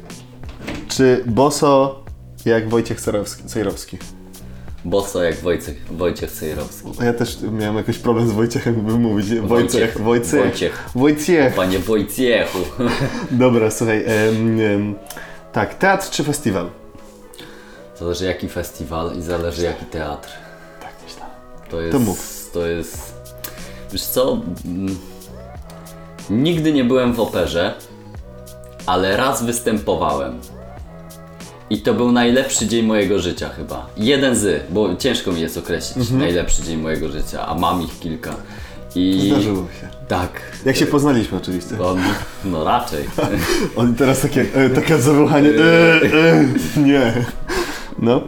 czy 0.88 1.24
boso 1.28 2.04
jak 2.46 2.70
Wojciech 2.70 3.02
Cejrowski? 3.46 3.98
Boso 4.86 5.24
jak 5.24 5.36
Wojciech, 5.36 5.76
Wojciech 5.92 6.32
Cejrowski. 6.32 6.90
Ja 7.02 7.14
też 7.14 7.38
miałem 7.52 7.78
jakiś 7.78 7.98
problem 7.98 8.28
z 8.28 8.32
Wojciechem, 8.32 8.76
by 8.76 8.94
mówić. 8.94 9.40
Wojciech, 9.40 10.02
Wojciech. 10.02 10.42
Wojciech. 10.42 10.90
Wojciech. 10.96 11.54
Panie 11.56 11.80
Wojciechu. 11.80 12.60
Dobra, 13.32 13.72
słuchaj. 13.72 14.04
em, 14.06 14.60
em, 14.60 14.96
tak, 15.54 15.76
teatr 15.76 16.10
czy 16.10 16.24
festiwal? 16.24 16.70
Zależy 18.00 18.26
jaki 18.26 18.50
festiwal 18.50 19.18
i 19.18 19.22
zależy 19.22 19.64
jaki 19.64 19.86
teatr. 19.86 20.30
Tak, 20.82 20.92
myślałem. 21.04 21.36
To 21.70 21.82
jest. 21.82 21.92
To 21.92 22.00
mów. 22.00 22.50
To 22.54 22.68
jest. 22.68 23.14
Wiesz 23.92 24.04
co? 24.04 24.42
Mm, 24.66 24.98
Nigdy 26.30 26.74
nie 26.74 26.84
byłem 26.84 27.14
w 27.14 27.20
operze, 27.20 27.74
ale 28.86 29.18
raz 29.18 29.44
występowałem. 29.46 30.40
I 31.74 31.78
to 31.78 31.94
był 31.94 32.12
najlepszy 32.12 32.68
dzień 32.68 32.86
mojego 32.86 33.20
życia 33.20 33.50
chyba. 33.50 33.88
Jeden 33.98 34.36
z, 34.36 34.64
bo 34.70 34.96
ciężko 34.96 35.32
mi 35.32 35.42
jest 35.42 35.58
określić 35.58 35.98
Mhm. 35.98 36.20
najlepszy 36.20 36.64
dzień 36.64 36.82
mojego 36.82 37.10
życia, 37.10 37.48
a 37.48 37.56
mam 37.56 37.82
ich 37.84 38.00
kilka. 38.00 38.36
I 38.96 39.28
Zdarzyło 39.28 39.62
się. 39.82 39.88
tak. 40.08 40.30
Jak 40.66 40.76
się 40.76 40.86
poznaliśmy 40.86 41.38
oczywiście. 41.38 41.80
On, 41.82 42.00
no 42.46 42.64
raczej. 42.64 43.06
On 43.76 43.96
teraz 43.96 44.22
takie, 44.22 44.46
e, 44.56 44.70
takie 44.70 44.98
zawołanie, 44.98 45.50
e, 45.50 46.02
e, 46.02 46.46
nie. 46.78 47.14
No. 48.00 48.22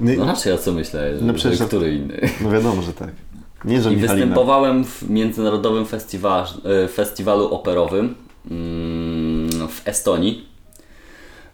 Nie, 0.00 0.16
No 0.16 0.26
raczej, 0.26 0.52
a 0.52 0.58
co 0.58 0.72
myślę, 0.72 1.12
No 1.20 1.26
że 1.32 1.34
przecież- 1.38 1.66
który 1.66 1.94
inny. 1.94 2.20
no 2.40 2.50
wiadomo, 2.50 2.82
że 2.82 2.92
tak. 2.92 3.10
Nie, 3.64 3.82
że 3.82 3.92
I 3.92 3.96
Michalina. 3.96 4.14
występowałem 4.14 4.84
w 4.84 5.10
międzynarodowym 5.10 5.86
festiwa 5.86 6.46
e, 6.84 6.88
festiwalu 6.88 7.54
operowym 7.54 8.14
mm, 8.50 9.68
w 9.68 9.88
Estonii. 9.88 10.51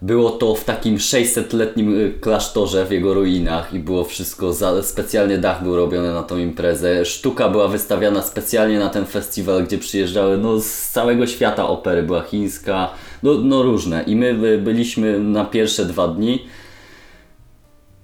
Było 0.03 0.31
to 0.31 0.55
w 0.55 0.65
takim 0.65 0.97
600-letnim 0.97 1.95
y, 1.95 2.21
klasztorze 2.21 2.87
w 2.87 2.91
jego 2.91 3.15
ruinach 3.15 3.75
i 3.75 3.79
było 3.79 4.05
wszystko, 4.05 4.53
za, 4.53 4.83
specjalnie 4.83 5.39
dach 5.39 5.63
był 5.63 5.77
robiony 5.77 6.13
na 6.13 6.23
tą 6.23 6.39
imprezę. 6.39 7.05
Sztuka 7.05 7.49
była 7.49 7.69
wystawiana 7.69 8.23
specjalnie 8.23 8.79
na 8.79 8.91
ten 8.91 9.07
festiwal, 9.07 9.65
gdzie 9.65 9.79
przyjeżdżały 9.79 10.39
no, 10.39 10.61
z 10.61 10.89
całego 10.91 11.27
świata 11.27 11.69
opery. 11.69 12.03
Była 12.03 12.23
chińska, 12.23 12.91
no, 13.23 13.35
no 13.35 13.63
różne. 13.63 14.03
I 14.03 14.17
my 14.17 14.27
y, 14.27 14.59
byliśmy 14.59 15.19
na 15.19 15.45
pierwsze 15.45 15.85
dwa 15.85 16.09
dni. 16.09 16.47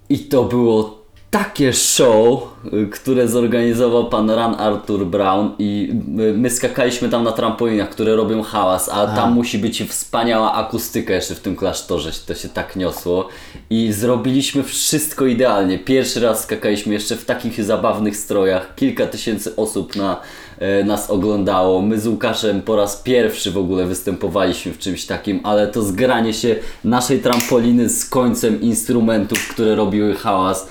I 0.09 0.19
to 0.19 0.43
było 0.43 1.04
takie 1.37 1.73
show, 1.73 2.43
y, 2.73 2.87
które 2.87 3.27
zorganizował 3.27 4.09
pan 4.09 4.29
Ran 4.29 4.55
Arthur 4.55 5.05
Brown 5.05 5.51
i 5.59 5.93
my, 6.07 6.33
my 6.33 6.49
skakaliśmy 6.49 7.09
tam 7.09 7.23
na 7.23 7.31
trampolinach, 7.31 7.89
które 7.89 8.15
robią 8.15 8.43
hałas, 8.43 8.89
a 8.89 9.07
tam 9.07 9.33
musi 9.33 9.57
być 9.57 9.83
wspaniała 9.83 10.53
akustyka 10.53 11.13
jeszcze 11.13 11.35
w 11.35 11.39
tym 11.39 11.55
klasztorze, 11.55 12.11
to 12.27 12.35
się 12.35 12.49
tak 12.49 12.75
niosło 12.75 13.27
i 13.69 13.93
zrobiliśmy 13.93 14.63
wszystko 14.63 15.25
idealnie. 15.25 15.79
Pierwszy 15.79 16.19
raz 16.19 16.43
skakaliśmy 16.43 16.93
jeszcze 16.93 17.15
w 17.15 17.25
takich 17.25 17.63
zabawnych 17.63 18.17
strojach, 18.17 18.75
kilka 18.75 19.07
tysięcy 19.07 19.55
osób 19.55 19.95
na, 19.95 20.21
e, 20.59 20.83
nas 20.83 21.09
oglądało. 21.09 21.81
My 21.81 21.99
z 21.99 22.07
Łukaszem 22.07 22.61
po 22.61 22.75
raz 22.75 23.01
pierwszy 23.01 23.51
w 23.51 23.57
ogóle 23.57 23.85
występowaliśmy 23.85 24.71
w 24.71 24.79
czymś 24.79 25.05
takim, 25.05 25.39
ale 25.43 25.67
to 25.67 25.83
zgranie 25.83 26.33
się 26.33 26.55
naszej 26.83 27.19
trampoliny 27.19 27.89
z 27.89 28.05
końcem 28.05 28.61
instrumentów, 28.61 29.47
które 29.47 29.75
robiły 29.75 30.15
hałas. 30.15 30.67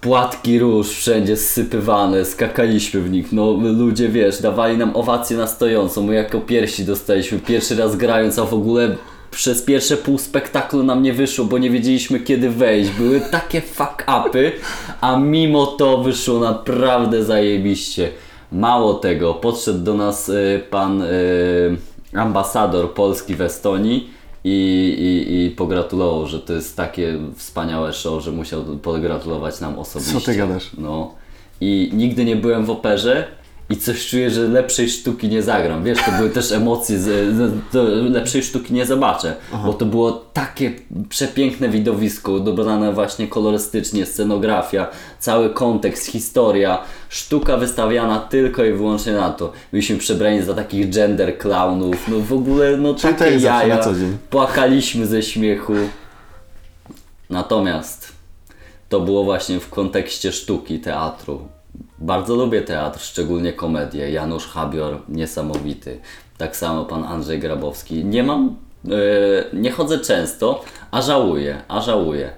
Płatki 0.00 0.58
róż 0.58 0.88
wszędzie 0.88 1.36
zsypywane, 1.36 2.24
skakaliśmy 2.24 3.00
w 3.00 3.10
nich. 3.10 3.32
No 3.32 3.52
ludzie 3.52 4.08
wiesz, 4.08 4.42
dawali 4.42 4.78
nam 4.78 4.96
owację 4.96 5.36
na 5.36 5.46
stojąco. 5.46 6.02
My 6.02 6.14
jako 6.14 6.40
pierwsi 6.40 6.84
dostaliśmy 6.84 7.38
pierwszy 7.38 7.76
raz 7.76 7.96
grając, 7.96 8.38
a 8.38 8.44
w 8.44 8.54
ogóle 8.54 8.96
przez 9.30 9.62
pierwsze 9.62 9.96
pół 9.96 10.18
spektaklu 10.18 10.82
nam 10.82 11.02
nie 11.02 11.12
wyszło, 11.12 11.44
bo 11.44 11.58
nie 11.58 11.70
wiedzieliśmy 11.70 12.20
kiedy 12.20 12.50
wejść. 12.50 12.90
Były 12.90 13.20
takie 13.20 13.60
fuck 13.60 14.04
upy, 14.26 14.52
a 15.00 15.16
mimo 15.16 15.66
to 15.66 15.98
wyszło 15.98 16.40
naprawdę 16.40 17.24
zajebiście. 17.24 18.10
Mało 18.52 18.94
tego, 18.94 19.34
podszedł 19.34 19.84
do 19.84 19.94
nas 19.94 20.28
y, 20.28 20.62
pan 20.70 21.02
y, 21.02 21.76
ambasador 22.14 22.94
Polski 22.94 23.34
w 23.34 23.40
Estonii 23.40 24.10
i, 24.48 24.94
i, 25.00 25.44
i 25.46 25.50
pogratulował, 25.50 26.26
że 26.26 26.40
to 26.40 26.52
jest 26.52 26.76
takie 26.76 27.18
wspaniałe 27.36 27.92
show, 27.92 28.22
że 28.22 28.32
musiał 28.32 28.64
pogratulować 28.64 29.60
nam 29.60 29.78
osobiście. 29.78 30.20
Co 30.20 30.26
ty 30.26 30.36
gadasz? 30.36 30.70
No. 30.78 31.14
I 31.60 31.90
nigdy 31.92 32.24
nie 32.24 32.36
byłem 32.36 32.64
w 32.64 32.70
operze 32.70 33.28
i 33.70 33.76
coś 33.76 34.06
czuję, 34.06 34.30
że 34.30 34.48
lepszej 34.48 34.88
sztuki 34.90 35.28
nie 35.28 35.42
zagram. 35.42 35.84
Wiesz, 35.84 35.98
to 36.04 36.12
były 36.12 36.30
też 36.30 36.52
emocje, 36.52 36.98
to 37.72 37.82
lepszej 38.10 38.42
sztuki 38.42 38.74
nie 38.74 38.86
zobaczę, 38.86 39.36
bo 39.64 39.72
to 39.72 39.86
było 39.86 40.12
takie 40.32 40.72
przepiękne 41.08 41.68
widowisko, 41.68 42.40
dobrane 42.40 42.92
właśnie 42.92 43.28
kolorystycznie, 43.28 44.06
scenografia, 44.06 44.86
cały 45.18 45.50
kontekst, 45.50 46.06
historia, 46.06 46.82
sztuka 47.08 47.56
wystawiana 47.56 48.18
tylko 48.20 48.64
i 48.64 48.72
wyłącznie 48.72 49.12
na 49.12 49.30
to. 49.30 49.52
Byliśmy 49.72 49.96
przebrani 49.96 50.42
za 50.42 50.54
takich 50.54 50.90
gender 50.90 51.38
clownów, 51.38 52.08
no 52.08 52.20
w 52.20 52.32
ogóle 52.32 52.76
no 52.76 52.94
Czyli 52.94 53.14
takie 53.14 53.36
jaja, 53.36 53.80
płakaliśmy 54.30 55.06
ze 55.06 55.22
śmiechu. 55.22 55.74
Natomiast 57.30 58.12
to 58.88 59.00
było 59.00 59.24
właśnie 59.24 59.60
w 59.60 59.68
kontekście 59.68 60.32
sztuki, 60.32 60.78
teatru. 60.78 61.57
Bardzo 62.00 62.34
lubię 62.34 62.62
teatr, 62.62 63.00
szczególnie 63.00 63.52
komedię. 63.52 64.10
Janusz 64.10 64.46
Habior, 64.46 65.00
niesamowity. 65.08 66.00
Tak 66.38 66.56
samo 66.56 66.84
pan 66.84 67.04
Andrzej 67.04 67.38
Grabowski. 67.40 68.04
Nie 68.04 68.22
mam, 68.22 68.56
e, 68.84 68.90
nie 69.56 69.70
chodzę 69.70 69.98
często, 69.98 70.64
a 70.90 71.02
żałuję, 71.02 71.62
a 71.68 71.80
żałuję. 71.80 72.30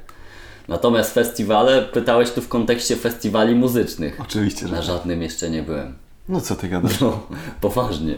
Natomiast 0.68 1.14
festiwale, 1.14 1.82
pytałeś 1.82 2.30
tu 2.30 2.40
w 2.42 2.48
kontekście 2.48 2.96
festiwali 2.96 3.54
muzycznych. 3.54 4.18
Oczywiście, 4.20 4.60
że 4.66 4.72
Na 4.72 4.76
tak. 4.78 4.86
żadnym 4.86 5.22
jeszcze 5.22 5.50
nie 5.50 5.62
byłem. 5.62 5.94
No 6.28 6.40
co 6.40 6.56
ty 6.56 6.68
gadasz? 6.68 7.00
No, 7.00 7.20
poważnie. 7.60 8.14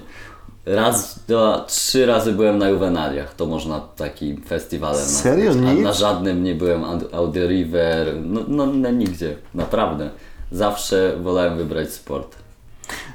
Raz, 0.66 1.18
dwa, 1.28 1.64
trzy 1.68 2.06
razy 2.06 2.32
byłem 2.32 2.58
na 2.58 2.68
Juvenaliach. 2.68 3.34
To 3.34 3.46
można 3.46 3.80
taki 3.80 4.36
festiwalem 4.46 5.04
Serio? 5.06 5.44
nazwać. 5.54 5.68
A 5.70 5.72
Nic? 5.72 5.84
na 5.84 5.92
żadnym 5.92 6.44
nie 6.44 6.54
byłem 6.54 6.82
Aud- 6.84 7.14
Audi 7.14 7.38
River. 7.40 8.06
No, 8.24 8.40
no, 8.48 8.66
no 8.66 8.90
nigdzie. 8.90 9.36
Naprawdę. 9.54 10.10
Zawsze 10.52 11.16
wolałem 11.22 11.56
wybrać 11.56 11.92
sport. 11.92 12.36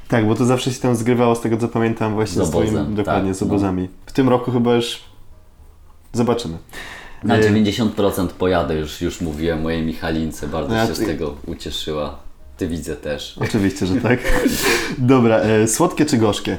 Tak, 0.07 0.27
bo 0.27 0.35
to 0.35 0.45
zawsze 0.45 0.73
się 0.73 0.79
tam 0.81 0.95
zgrywało 0.95 1.35
z 1.35 1.41
tego 1.41 1.57
co 1.57 1.67
pamiętam 1.67 2.13
właśnie 2.13 2.43
Z 2.43 2.47
z, 2.47 2.49
twoim, 2.49 2.69
obozem, 2.69 2.95
dokładnie, 2.95 3.29
tak, 3.29 3.39
z 3.39 3.43
obozami. 3.43 3.89
W 4.05 4.11
tym 4.11 4.29
roku 4.29 4.51
chyba 4.51 4.75
już 4.75 5.03
zobaczymy. 6.13 6.57
Na 7.23 7.37
E, 7.37 7.41
90% 7.41 8.27
pojadę 8.27 8.75
już, 8.75 9.01
już 9.01 9.21
mówiłem 9.21 9.61
mojej 9.61 9.85
Michalince. 9.85 10.47
Bardzo 10.47 10.69
No 10.69 10.75
ja 10.75 10.87
się 10.87 10.95
z 10.95 11.05
tego 11.05 11.35
ucieszyła. 11.45 12.19
Ty 12.57 12.67
widzę 12.67 12.95
też. 12.95 13.37
Oczywiście, 13.41 13.85
że 13.85 13.95
tak. 13.95 14.19
Dobra, 14.97 15.37
e, 15.37 15.67
słodkie 15.67 16.05
czy 16.05 16.17
gorzkie? 16.17 16.57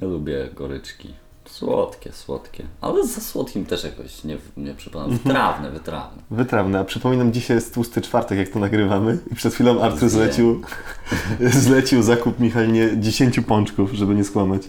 Nie 0.00 0.08
lubię 0.08 0.48
goryczki. 0.54 1.14
Słodkie, 1.58 2.12
słodkie. 2.12 2.64
Ale 2.80 3.06
za 3.06 3.20
słodkim 3.20 3.66
też 3.66 3.84
jakoś 3.84 4.24
nie, 4.24 4.36
nie 4.56 4.74
przypadam. 4.74 5.10
Mhm. 5.10 5.22
Wytrawne, 5.24 5.70
wytrawne. 5.70 6.22
Wytrawne. 6.30 6.78
A 6.80 6.84
przypominam, 6.84 7.32
dzisiaj 7.32 7.56
jest 7.56 7.74
tłusty 7.74 8.00
czwartek, 8.00 8.38
jak 8.38 8.48
to 8.48 8.58
nagrywamy. 8.58 9.18
I 9.32 9.34
przed 9.34 9.54
chwilą 9.54 9.80
Artur 9.82 10.08
zlecił, 10.08 10.62
zlecił 11.40 12.02
zakup 12.02 12.40
Michalinie 12.40 12.90
10 13.00 13.40
pączków, 13.40 13.92
żeby 13.92 14.14
nie 14.14 14.24
skłamać. 14.24 14.62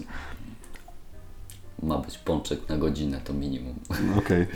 ma 1.82 1.98
być 1.98 2.18
pączek 2.18 2.68
na 2.68 2.76
godzinę, 2.76 3.20
to 3.24 3.32
minimum. 3.32 3.74
Okej. 4.18 4.46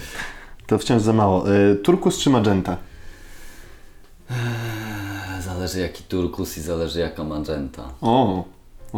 To 0.67 0.79
wciąż 0.79 1.03
za 1.03 1.13
mało. 1.13 1.55
E, 1.55 1.75
turkus 1.75 2.19
czy 2.19 2.31
magenta? 2.31 2.77
Zależy 5.41 5.81
jaki 5.81 6.03
turkus 6.03 6.59
i 6.59 6.61
zależy 6.61 7.01
jaka 7.01 7.25
magenta. 7.25 7.83
O, 8.01 8.45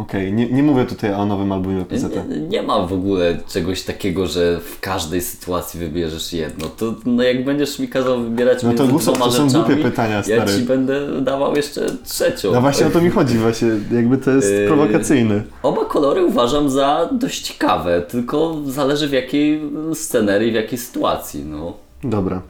okej. 0.01 0.33
Nie, 0.33 0.45
nie 0.45 0.63
mówię 0.63 0.85
tutaj 0.85 1.13
o 1.13 1.25
nowym 1.25 1.51
albumie 1.51 1.85
PZ. 1.85 2.03
Nie, 2.29 2.39
nie 2.39 2.63
ma 2.63 2.87
w 2.87 2.93
ogóle 2.93 3.37
czegoś 3.47 3.81
takiego, 3.81 4.27
że 4.27 4.59
w 4.59 4.79
każdej 4.79 5.21
sytuacji 5.21 5.79
wybierzesz 5.79 6.33
jedno. 6.33 6.67
To 6.67 6.95
no 7.05 7.23
jak 7.23 7.45
będziesz 7.45 7.79
mi 7.79 7.87
kazał 7.87 8.21
wybierać 8.21 8.63
No 8.63 8.73
to 8.73 8.87
dwoma 8.87 9.25
to 9.25 9.31
są 9.31 9.49
głupie 9.49 9.75
pytania, 9.77 10.15
ja 10.15 10.23
stary. 10.23 10.59
ci 10.59 10.65
będę 10.65 11.21
dawał 11.21 11.55
jeszcze 11.55 11.85
trzecią. 12.05 12.51
No 12.51 12.61
właśnie 12.61 12.87
o 12.87 12.89
to 12.89 13.01
mi 13.01 13.09
chodzi, 13.09 13.37
właśnie 13.37 13.67
jakby 13.91 14.17
to 14.17 14.31
jest 14.31 14.51
Yy, 14.51 14.67
prowokacyjne. 14.67 15.43
Oba 15.63 15.85
kolory 15.85 16.25
uważam 16.25 16.69
za 16.69 17.09
dość 17.11 17.41
ciekawe, 17.41 18.01
tylko 18.01 18.57
zależy 18.65 19.07
w 19.07 19.13
jakiej 19.13 19.61
scenerii, 19.93 20.51
w 20.51 20.55
jakiej 20.55 20.77
sytuacji. 20.77 21.45
No. 21.45 21.73
Dobra. 22.03 22.41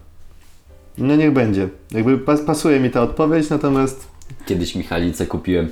No 0.98 1.16
niech 1.16 1.34
będzie. 1.34 1.70
Jakby 1.92 2.18
pas, 2.18 2.42
pasuje 2.42 2.80
mi 2.80 2.90
ta 2.90 3.02
odpowiedź, 3.02 3.50
natomiast 3.50 4.08
Kiedyś 4.46 4.76
Michalice 4.76 5.26
kupiłem 5.26 5.70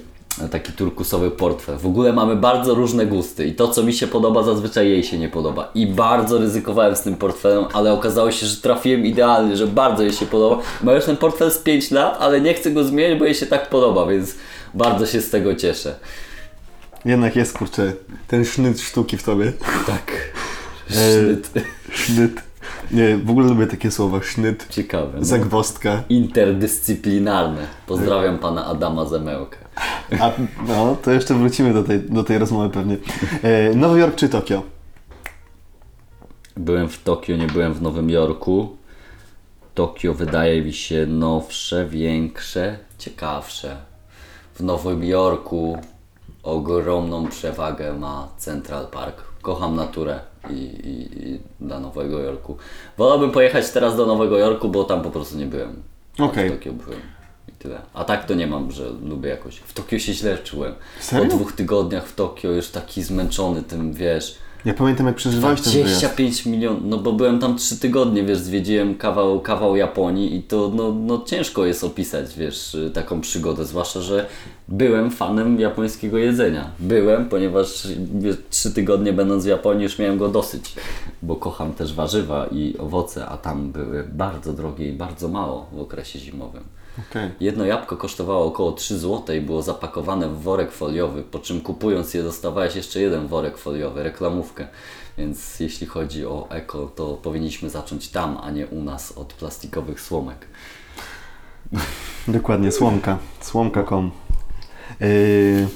taki 0.52 0.72
turkusowy 0.74 1.32
portfel. 1.32 1.78
W 1.78 1.86
ogóle 1.86 2.14
mamy 2.14 2.36
bardzo 2.36 2.74
różne 2.76 3.06
gusty 3.06 3.46
i 3.46 3.56
to, 3.56 3.68
co 3.68 3.84
mi 3.84 3.94
się 3.94 4.08
podoba, 4.08 4.44
zazwyczaj 4.44 4.90
jej 4.90 5.04
się 5.04 5.18
nie 5.18 5.30
podoba. 5.30 5.72
I 5.76 5.88
bardzo 5.88 6.38
ryzykowałem 6.38 6.96
z 6.96 7.02
tym 7.02 7.16
portfelem, 7.16 7.66
ale 7.74 7.94
okazało 7.94 8.32
się, 8.32 8.46
że 8.46 8.58
trafiłem 8.58 9.06
idealnie, 9.06 9.58
że 9.58 9.68
bardzo 9.68 10.04
jej 10.04 10.14
się 10.14 10.26
podoba. 10.26 10.62
Ma 10.84 10.94
już 10.94 11.06
ten 11.06 11.18
portfel 11.18 11.52
z 11.52 11.58
5 11.58 11.92
lat, 11.92 12.18
ale 12.20 12.42
nie 12.42 12.54
chcę 12.54 12.72
go 12.72 12.84
zmienić, 12.84 13.20
bo 13.20 13.26
jej 13.26 13.36
się 13.36 13.46
tak 13.46 13.70
podoba, 13.70 14.06
więc 14.06 14.36
bardzo 14.74 15.06
się 15.06 15.22
z 15.22 15.30
tego 15.30 15.56
cieszę. 15.56 15.96
jednak 17.06 17.36
jest 17.36 17.58
kurczę 17.58 17.94
ten 18.28 18.46
sznyt 18.46 18.82
sztuki 18.82 19.18
w 19.18 19.24
tobie. 19.24 19.54
Tak. 19.88 20.12
E, 20.92 20.94
Sznyt. 21.94 22.42
Nie, 22.92 23.18
w 23.18 23.30
ogóle 23.30 23.48
lubię 23.48 23.68
takie 23.68 23.92
słowa. 23.92 24.20
Sznyt, 24.24 24.68
Ciekawe. 24.70 25.12
No. 25.20 25.26
zagwozdka. 25.26 26.04
Interdyscyplinarne. 26.10 27.68
Pozdrawiam 27.88 28.38
pana 28.38 28.66
Adama 28.66 29.06
Zemełkę. 29.06 29.58
A, 30.20 30.32
no, 30.68 30.96
to 31.04 31.12
jeszcze 31.12 31.34
wrócimy 31.34 31.74
do 31.74 31.84
tej, 31.84 32.00
do 32.00 32.24
tej 32.24 32.38
rozmowy 32.38 32.70
pewnie. 32.70 32.98
E, 33.44 33.76
Nowy 33.76 34.00
Jork 34.00 34.16
czy 34.16 34.30
Tokio? 34.30 34.64
Byłem 36.58 36.90
w 36.90 37.04
Tokio, 37.04 37.36
nie 37.38 37.48
byłem 37.48 37.74
w 37.74 37.82
Nowym 37.82 38.10
Jorku. 38.10 38.78
Tokio 39.74 40.14
wydaje 40.14 40.62
mi 40.62 40.74
się 40.74 41.06
nowsze, 41.06 41.86
większe, 41.86 42.78
ciekawsze. 42.98 43.78
W 44.56 44.64
Nowym 44.64 45.04
Jorku 45.04 45.78
ogromną 46.44 47.28
przewagę 47.28 47.94
ma 47.94 48.28
Central 48.38 48.88
Park. 48.88 49.24
Kocham 49.42 49.76
naturę 49.76 50.20
i, 50.50 50.54
i, 50.54 51.30
i 51.30 51.40
Nowego 51.60 52.20
Jorku. 52.20 52.58
Wolałbym 52.98 53.32
pojechać 53.32 53.70
teraz 53.72 53.98
do 53.98 54.06
Nowego 54.06 54.38
Jorku, 54.38 54.70
bo 54.70 54.84
tam 54.84 55.02
po 55.02 55.12
prostu 55.12 55.38
nie 55.38 55.46
byłem. 55.46 55.84
Okej. 56.20 56.50
W 56.50 56.54
Tokio 56.54 56.74
byłem. 56.74 57.00
I 57.48 57.52
tyle. 57.52 57.82
A 57.94 58.04
tak 58.04 58.26
to 58.26 58.34
nie 58.34 58.48
mam, 58.48 58.72
że 58.72 58.90
lubię 58.90 59.30
jakoś. 59.30 59.58
W 59.58 59.74
Tokio 59.74 60.00
się 60.00 60.14
źle 60.14 60.38
czułem. 60.38 60.74
Serio? 61.00 61.30
Po 61.30 61.36
dwóch 61.36 61.54
tygodniach 61.54 62.08
w 62.08 62.16
Tokio 62.16 62.52
już 62.52 62.70
taki 62.70 63.04
zmęczony 63.04 63.64
tym, 63.64 63.94
wiesz. 63.94 64.38
Ja 64.66 64.74
pamiętam 64.74 65.08
jak 65.08 65.16
przeżywałeś 65.16 65.62
ten 65.62 65.74
wyjazd. 65.74 65.92
25 65.92 66.46
milionów, 66.46 66.82
no 66.86 66.98
bo 66.98 67.14
byłem 67.14 67.40
tam 67.40 67.58
3 67.58 67.80
tygodnie, 67.80 68.24
wiesz, 68.24 68.38
zwiedziłem 68.38 68.96
kawał, 68.96 69.40
kawał 69.40 69.76
Japonii 69.76 70.36
i 70.36 70.44
to 70.44 70.72
no, 70.76 70.92
no 70.92 71.24
ciężko 71.26 71.66
jest 71.66 71.84
opisać, 71.84 72.36
wiesz, 72.38 72.78
taką 72.94 73.22
przygodę, 73.22 73.66
zwłaszcza, 73.66 74.02
że 74.02 74.26
byłem 74.68 75.12
fanem 75.12 75.60
japońskiego 75.60 76.18
jedzenia. 76.18 76.70
Byłem, 76.80 77.30
ponieważ 77.30 77.88
wiesz, 78.20 78.36
3 78.50 78.72
tygodnie 78.72 79.14
będąc 79.14 79.44
w 79.44 79.48
Japonii 79.48 79.84
już 79.84 80.00
miałem 80.00 80.18
go 80.18 80.28
dosyć, 80.28 80.74
bo 81.22 81.36
kocham 81.36 81.74
też 81.74 81.94
warzywa 81.94 82.48
i 82.52 82.78
owoce, 82.78 83.26
a 83.26 83.38
tam 83.38 83.72
były 83.72 84.04
bardzo 84.04 84.54
drogie 84.54 84.90
i 84.90 84.94
bardzo 84.94 85.28
mało 85.28 85.70
w 85.72 85.80
okresie 85.80 86.20
zimowym. 86.20 86.64
Okej. 87.00 87.32
Jedno 87.40 87.66
jabłko 87.66 87.98
kosztowało 87.98 88.46
około 88.46 88.72
3 88.72 89.00
zł 89.00 89.36
i 89.36 89.42
było 89.42 89.62
zapakowane 89.62 90.30
w 90.30 90.42
worek 90.42 90.72
foliowy, 90.72 91.24
po 91.24 91.40
czym 91.40 91.62
kupując 91.62 92.14
je 92.14 92.24
dostawałeś 92.24 92.76
jeszcze 92.76 93.00
jeden 93.00 93.28
worek 93.28 93.58
foliowy, 93.58 94.04
reklamówkę. 94.04 94.68
Więc 95.18 95.60
jeśli 95.60 95.88
chodzi 95.88 96.26
o 96.26 96.48
eko, 96.50 96.92
to 96.96 97.14
powinniśmy 97.14 97.70
zacząć 97.70 98.10
tam, 98.10 98.38
a 98.44 98.52
nie 98.52 98.68
u 98.68 98.84
nas 98.84 99.12
od 99.12 99.34
plastikowych 99.34 100.02
słomek. 100.02 100.48
Dokładnie, 102.28 102.72
słomka. 102.72 103.18
Słomka.com. 103.42 104.12
Yy, 105.00 105.68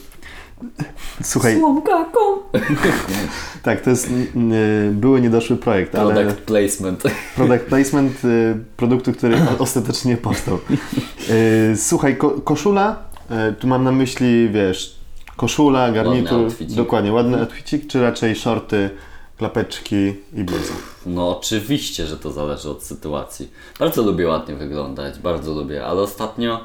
słuchaj, 1.24 1.58
Słomka.com 1.60 2.40
tak, 3.64 3.82
to 3.82 3.90
jest 3.90 4.10
były 4.92 5.22
niedoszły 5.22 5.58
projekt, 5.58 5.96
ale 5.96 6.14
Product 6.14 6.40
placement. 6.42 7.04
product 7.36 7.66
placement 7.66 8.26
y, 8.26 8.56
produktu, 8.78 9.14
który 9.14 9.38
ostatecznie 9.60 10.18
powstał. 10.18 10.60
Yy, 10.70 11.78
słuchaj, 11.78 12.18
ko- 12.18 12.42
koszula, 12.44 13.04
y, 13.50 13.54
tu 13.54 13.68
mam 13.68 13.84
na 13.84 13.92
myśli, 13.92 14.50
wiesz, 14.50 14.96
koszula, 15.38 15.92
garnitur, 15.92 16.34
outficik. 16.40 16.76
dokładnie, 16.78 17.12
ładny 17.14 17.40
outficik, 17.40 17.88
czy 17.88 18.02
raczej 18.02 18.36
shorty, 18.36 18.90
klapeczki 19.38 20.14
i 20.34 20.44
bluza? 20.44 20.74
No 21.06 21.38
oczywiście, 21.38 22.08
że 22.08 22.18
to 22.18 22.32
zależy 22.32 22.70
od 22.70 22.84
sytuacji. 22.84 23.52
Bardzo 23.80 24.02
lubię 24.02 24.28
ładnie 24.28 24.56
wyglądać, 24.56 25.20
bardzo 25.20 25.54
lubię, 25.54 25.86
ale 25.86 26.02
ostatnio 26.02 26.60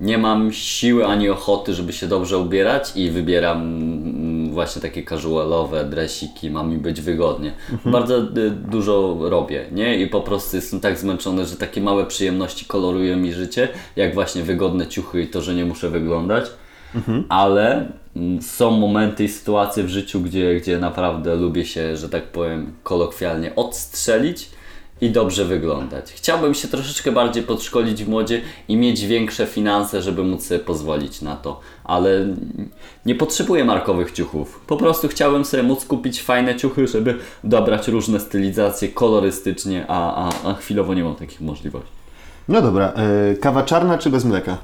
nie 0.00 0.18
mam 0.18 0.52
siły 0.52 1.06
ani 1.06 1.28
ochoty, 1.30 1.74
żeby 1.74 1.92
się 1.92 2.06
dobrze 2.06 2.38
ubierać 2.38 2.92
i 2.96 3.10
wybieram 3.10 3.78
właśnie 4.52 4.82
takie 4.82 5.04
casualowe 5.04 5.84
dresiki, 5.84 6.50
ma 6.50 6.62
mi 6.62 6.78
być 6.78 7.00
wygodnie. 7.00 7.52
Bardzo 7.84 8.18
y, 8.18 8.50
dużo 8.50 9.16
robię, 9.20 9.64
nie? 9.72 10.00
I 10.00 10.06
po 10.06 10.20
prostu 10.20 10.56
jestem 10.56 10.80
tak 10.80 10.98
zmęczony, 10.98 11.46
że 11.46 11.56
takie 11.56 11.80
małe 11.80 12.06
przyjemności 12.06 12.64
kolorują 12.64 13.16
mi 13.16 13.32
życie, 13.32 13.68
jak 13.96 14.14
właśnie 14.14 14.42
wygodne 14.42 14.86
ciuchy 14.86 15.22
i 15.22 15.28
to, 15.28 15.42
że 15.42 15.54
nie 15.54 15.64
muszę 15.64 15.90
wyglądać. 15.90 16.44
Ale 17.28 17.92
mm, 18.16 18.42
są 18.42 18.70
momenty 18.70 19.24
i 19.24 19.28
sytuacje 19.28 19.84
w 19.84 19.88
życiu, 19.88 20.20
gdzie, 20.20 20.60
gdzie 20.60 20.78
naprawdę 20.78 21.36
lubię 21.36 21.66
się, 21.66 21.96
że 21.96 22.08
tak 22.08 22.24
powiem, 22.24 22.72
kolokwialnie 22.82 23.54
odstrzelić 23.56 24.50
i 25.00 25.10
dobrze 25.10 25.44
wyglądać. 25.44 26.12
Chciałbym 26.12 26.54
się 26.54 26.68
troszeczkę 26.68 27.12
bardziej 27.12 27.42
podszkolić 27.42 28.04
w 28.04 28.08
modzie 28.08 28.40
i 28.68 28.76
mieć 28.76 29.06
większe 29.06 29.46
finanse, 29.46 30.02
żeby 30.02 30.24
móc 30.24 30.46
sobie 30.46 30.60
pozwolić 30.60 31.22
na 31.22 31.36
to, 31.36 31.60
ale 31.84 32.26
nie 33.06 33.14
potrzebuję 33.14 33.64
markowych 33.64 34.12
ciuchów. 34.12 34.60
Po 34.66 34.76
prostu 34.76 35.08
chciałbym 35.08 35.44
sobie 35.44 35.62
móc 35.62 35.84
kupić 35.84 36.22
fajne 36.22 36.56
ciuchy, 36.56 36.86
żeby 36.86 37.18
dobrać 37.44 37.88
różne 37.88 38.20
stylizacje 38.20 38.88
kolorystycznie, 38.88 39.84
a, 39.88 40.28
a, 40.28 40.50
a 40.50 40.54
chwilowo 40.54 40.94
nie 40.94 41.04
mam 41.04 41.14
takich 41.14 41.40
możliwości. 41.40 41.92
No 42.48 42.62
dobra, 42.62 42.92
y, 43.32 43.36
kawa 43.36 43.62
czarna 43.62 43.98
czy 43.98 44.10
bez 44.10 44.24
mleka? 44.24 44.58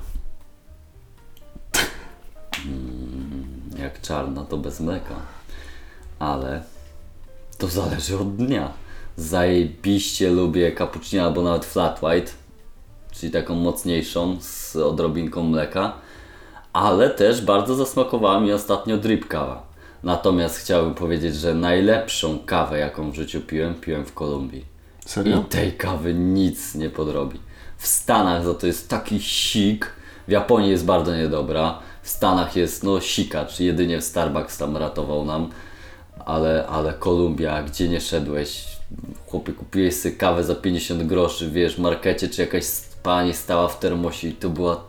Jak 3.78 4.00
czarna, 4.00 4.44
to 4.44 4.56
bez 4.56 4.80
mleka. 4.80 5.14
Ale 6.18 6.62
to 7.58 7.66
zależy 7.66 8.18
od 8.18 8.36
dnia. 8.36 8.83
Zajebiście 9.16 10.30
lubię 10.30 10.72
cappuccino 10.72 11.24
albo 11.24 11.42
nawet 11.42 11.64
flat 11.64 12.02
white, 12.02 12.32
czyli 13.12 13.32
taką 13.32 13.54
mocniejszą 13.54 14.36
z 14.40 14.76
odrobinką 14.76 15.42
mleka. 15.42 15.92
Ale 16.72 17.10
też 17.10 17.42
bardzo 17.42 17.74
zasmakowała 17.74 18.40
mi 18.40 18.52
ostatnio 18.52 18.96
drip 18.96 19.28
kawa. 19.28 19.66
Natomiast 20.02 20.56
chciałbym 20.58 20.94
powiedzieć, 20.94 21.36
że 21.36 21.54
najlepszą 21.54 22.38
kawę, 22.46 22.78
jaką 22.78 23.10
w 23.10 23.14
życiu 23.14 23.40
piłem, 23.40 23.74
piłem 23.74 24.04
w 24.04 24.14
Kolumbii. 24.14 24.64
Serio? 25.06 25.38
I 25.40 25.44
tej 25.44 25.72
kawy 25.72 26.14
nic 26.14 26.74
nie 26.74 26.90
podrobi. 26.90 27.40
W 27.76 27.86
Stanach 27.86 28.44
za 28.44 28.54
to 28.54 28.66
jest 28.66 28.88
taki 28.88 29.20
sik, 29.20 29.90
w 30.28 30.30
Japonii 30.30 30.70
jest 30.70 30.84
bardzo 30.84 31.16
niedobra, 31.16 31.78
w 32.02 32.08
Stanach 32.08 32.56
jest 32.56 32.84
no 32.84 33.00
sikacz, 33.00 33.60
jedynie 33.60 34.00
w 34.00 34.04
Starbucks 34.04 34.58
tam 34.58 34.76
ratował 34.76 35.24
nam, 35.24 35.50
ale, 36.24 36.66
ale 36.66 36.92
Kolumbia, 36.92 37.62
gdzie 37.62 37.88
nie 37.88 38.00
szedłeś, 38.00 38.73
chłopie 39.26 39.52
kupiłeś 39.52 39.96
sobie 39.96 40.14
kawę 40.14 40.44
za 40.44 40.54
50 40.54 41.02
groszy, 41.02 41.50
wiesz, 41.50 41.76
w 41.76 41.78
markecie, 41.78 42.28
czy 42.28 42.40
jakaś 42.40 42.64
pani 43.02 43.34
stała 43.34 43.68
w 43.68 43.78
termosie 43.78 44.28
i 44.28 44.32
to 44.32 44.50
była 44.50 44.80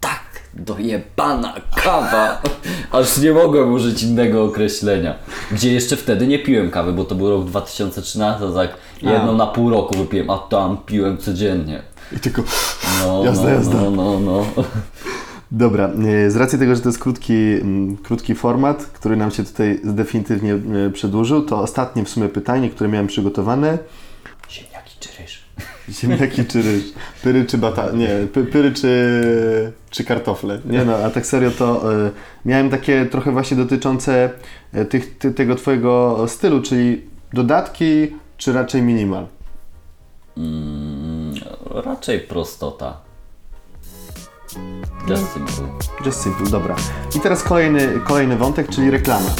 tak 0.00 0.20
dojebana 0.54 1.54
kawa, 1.76 2.42
aż 2.92 3.18
nie 3.18 3.32
mogłem 3.32 3.72
użyć 3.72 4.02
innego 4.02 4.44
określenia. 4.44 5.14
Gdzie 5.52 5.72
jeszcze 5.72 5.96
wtedy 5.96 6.26
nie 6.26 6.38
piłem 6.38 6.70
kawy, 6.70 6.92
bo 6.92 7.04
to 7.04 7.14
był 7.14 7.30
rok 7.30 7.44
2013, 7.44 8.40
to 8.40 8.52
tak 8.52 8.70
jedną 9.02 9.36
na 9.36 9.46
pół 9.46 9.70
roku 9.70 9.96
wypiłem, 9.96 10.30
a 10.30 10.38
tam 10.38 10.78
piłem 10.86 11.18
codziennie. 11.18 11.82
I 12.16 12.20
tylko... 12.20 12.42
No, 13.06 13.24
Jazda, 13.24 13.44
no, 13.44 13.50
jazda. 13.50 13.80
no, 13.80 13.90
no, 13.90 14.20
no. 14.20 14.44
Dobra, 15.52 15.90
e, 16.26 16.30
z 16.30 16.36
racji 16.36 16.58
tego, 16.58 16.74
że 16.74 16.80
to 16.80 16.88
jest 16.88 16.98
krótki, 16.98 17.34
krótki 18.02 18.34
format, 18.34 18.84
który 18.84 19.16
nam 19.16 19.30
się 19.30 19.44
tutaj 19.44 19.80
definitywnie 19.84 20.54
e, 20.54 20.90
przedłużył, 20.90 21.42
to 21.42 21.60
ostatnie 21.60 22.04
w 22.04 22.08
sumie 22.08 22.28
pytanie, 22.28 22.70
które 22.70 22.90
miałem 22.90 23.06
przygotowane. 23.06 23.78
Ziemniaki 24.50 24.96
czy 25.00 25.08
ryż? 25.22 25.44
Ziemniaki 26.00 26.44
czy 26.44 26.62
ryż? 26.62 26.84
Pyry 27.22 27.44
czy 27.44 27.58
bata... 27.58 27.90
Nie, 27.90 28.08
py, 28.32 28.44
pyry 28.44 28.72
czy, 28.72 29.72
czy 29.90 30.04
kartofle? 30.04 30.60
Nie 30.64 30.84
no, 30.84 30.96
a 30.96 31.10
tak 31.10 31.26
serio 31.26 31.50
to 31.50 31.94
y, 32.06 32.10
miałem 32.44 32.70
takie 32.70 33.06
trochę 33.06 33.32
właśnie 33.32 33.56
dotyczące 33.56 34.30
tych, 34.88 35.18
ty, 35.18 35.32
tego 35.32 35.54
twojego 35.54 36.24
stylu, 36.28 36.62
czyli 36.62 37.02
dodatki 37.32 38.08
czy 38.36 38.52
raczej 38.52 38.82
minimal? 38.82 39.26
Mm, 40.36 41.34
raczej 41.84 42.20
prostota. 42.20 43.09
Just 45.08 45.32
simple. 45.32 45.68
Just 46.06 46.22
simple, 46.22 46.50
dobra. 46.50 46.76
I 47.16 47.20
teraz 47.20 47.42
kolejny, 47.42 48.00
kolejny 48.04 48.36
wątek, 48.36 48.68
czyli 48.68 48.90
reklama. 48.90 49.30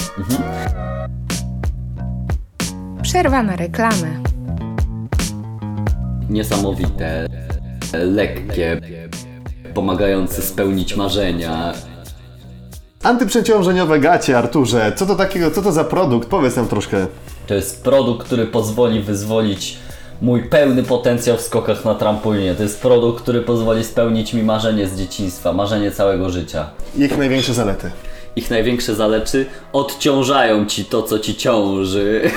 Przerwa 3.02 3.42
na 3.42 3.56
reklamę. 3.56 4.22
Niesamowite, 6.30 7.26
lekkie, 7.92 8.80
pomagające 9.74 10.42
spełnić 10.42 10.96
marzenia. 10.96 11.72
Antyprzeciążeniowe 13.02 14.00
gacie, 14.00 14.38
Arturze. 14.38 14.92
Co 14.96 15.06
to 15.06 15.16
takiego, 15.16 15.50
co 15.50 15.62
to 15.62 15.72
za 15.72 15.84
produkt? 15.84 16.28
Powiedz 16.28 16.56
nam 16.56 16.68
troszkę. 16.68 17.06
To 17.46 17.54
jest 17.54 17.84
produkt, 17.84 18.26
który 18.26 18.46
pozwoli 18.46 19.00
wyzwolić 19.00 19.78
mój 20.20 20.42
pełny 20.42 20.82
potencjał 20.82 21.36
w 21.36 21.40
skokach 21.40 21.84
na 21.84 21.94
trampolinie. 21.94 22.54
To 22.54 22.62
jest 22.62 22.80
produkt, 22.82 23.22
który 23.22 23.42
pozwoli 23.42 23.84
spełnić 23.84 24.34
mi 24.34 24.42
marzenie 24.42 24.88
z 24.88 24.98
dzieciństwa, 24.98 25.52
marzenie 25.52 25.90
całego 25.90 26.30
życia. 26.30 26.70
Ich 26.98 27.18
największe 27.18 27.54
zalety. 27.54 27.90
Ich 28.36 28.50
największe 28.50 28.94
zalety 28.94 29.46
odciążają 29.72 30.66
ci 30.66 30.84
to, 30.84 31.02
co 31.02 31.18
ci 31.18 31.34
ciąży. 31.34 32.30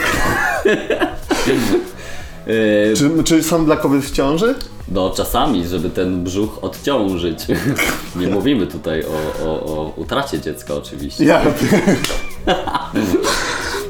Yy, 2.46 2.94
Czy, 2.98 3.24
czy 3.24 3.44
są 3.44 3.66
dla 3.66 3.78
kobiet 3.78 4.04
w 4.04 4.12
ciąży? 4.12 4.56
No 4.88 5.10
czasami, 5.10 5.68
żeby 5.68 5.90
ten 5.90 6.24
brzuch 6.24 6.64
odciążyć. 6.64 7.40
Nie 8.20 8.28
mówimy 8.28 8.68
tutaj 8.68 9.04
o, 9.06 9.46
o, 9.46 9.66
o 9.66 9.94
utracie 9.96 10.42
dziecka 10.42 10.74
oczywiście. 10.74 11.26
Ja. 11.26 11.42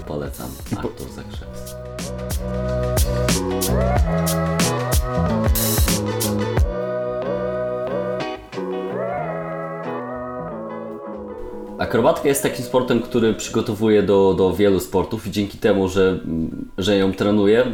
Polecam 0.08 0.48
Artur 0.78 1.08
Zakrzewski. 1.16 1.83
Thank 2.16 2.38
you. 5.58 5.73
Akrobatka 11.78 12.28
jest 12.28 12.44
takim 12.44 12.66
sportem, 12.66 13.02
który 13.02 13.34
przygotowuje 13.34 14.04
do, 14.04 14.34
do 14.34 14.54
wielu 14.54 14.80
sportów 14.80 15.28
i 15.28 15.32
dzięki 15.32 15.58
temu, 15.58 15.90
że, 15.90 16.20
że 16.78 16.98
ją 16.98 17.14
trenuję, 17.14 17.66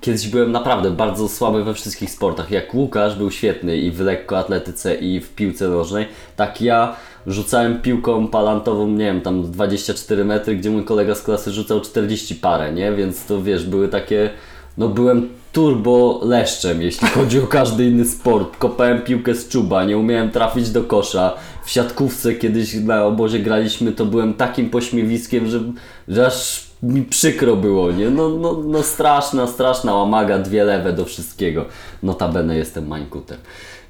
kiedyś 0.00 0.28
byłem 0.28 0.52
naprawdę 0.52 0.90
bardzo 0.90 1.28
słaby 1.28 1.64
we 1.64 1.74
wszystkich 1.74 2.10
sportach. 2.10 2.50
Jak 2.50 2.74
Łukasz 2.74 3.16
był 3.16 3.30
świetny 3.30 3.76
i 3.76 3.90
w 3.90 4.00
lekkoatletyce 4.00 4.94
i 4.94 5.20
w 5.20 5.34
piłce 5.34 5.68
nożnej, 5.68 6.06
tak 6.36 6.62
ja 6.62 6.96
rzucałem 7.26 7.82
piłką 7.82 8.28
palantową, 8.28 8.86
nie 8.86 9.04
wiem, 9.04 9.20
tam 9.20 9.42
24 9.42 10.24
metry, 10.24 10.56
gdzie 10.56 10.70
mój 10.70 10.84
kolega 10.84 11.14
z 11.14 11.22
klasy 11.22 11.52
rzucał 11.52 11.80
40 11.80 12.34
parę, 12.34 12.72
nie? 12.72 12.92
Więc 12.92 13.24
to 13.26 13.42
wiesz, 13.42 13.66
były 13.66 13.88
takie 13.88 14.30
no 14.78 14.88
byłem 14.88 15.28
turbo 15.52 16.20
leszczem, 16.22 16.82
jeśli 16.82 17.08
chodzi 17.08 17.40
o 17.40 17.46
każdy 17.46 17.84
inny 17.84 18.04
sport. 18.04 18.56
Kopałem 18.56 19.02
piłkę 19.02 19.34
z 19.34 19.48
czuba, 19.48 19.84
nie 19.84 19.98
umiałem 19.98 20.30
trafić 20.30 20.70
do 20.70 20.84
kosza. 20.84 21.34
W 21.68 21.70
siatkówce 21.70 22.34
kiedyś 22.34 22.74
na 22.74 23.04
obozie 23.04 23.38
graliśmy, 23.38 23.92
to 23.92 24.06
byłem 24.06 24.34
takim 24.34 24.70
pośmiewiskiem, 24.70 25.46
że, 25.46 25.60
że 26.08 26.26
aż 26.26 26.66
mi 26.82 27.02
przykro 27.02 27.56
było, 27.56 27.92
nie? 27.92 28.10
No, 28.10 28.28
no, 28.28 28.62
no 28.66 28.82
straszna, 28.82 29.46
straszna 29.46 29.94
łamaga, 29.94 30.38
dwie 30.38 30.64
lewe 30.64 30.92
do 30.92 31.04
wszystkiego. 31.04 31.64
Notabene 32.02 32.56
jestem 32.56 32.86
mańkutem. 32.86 33.38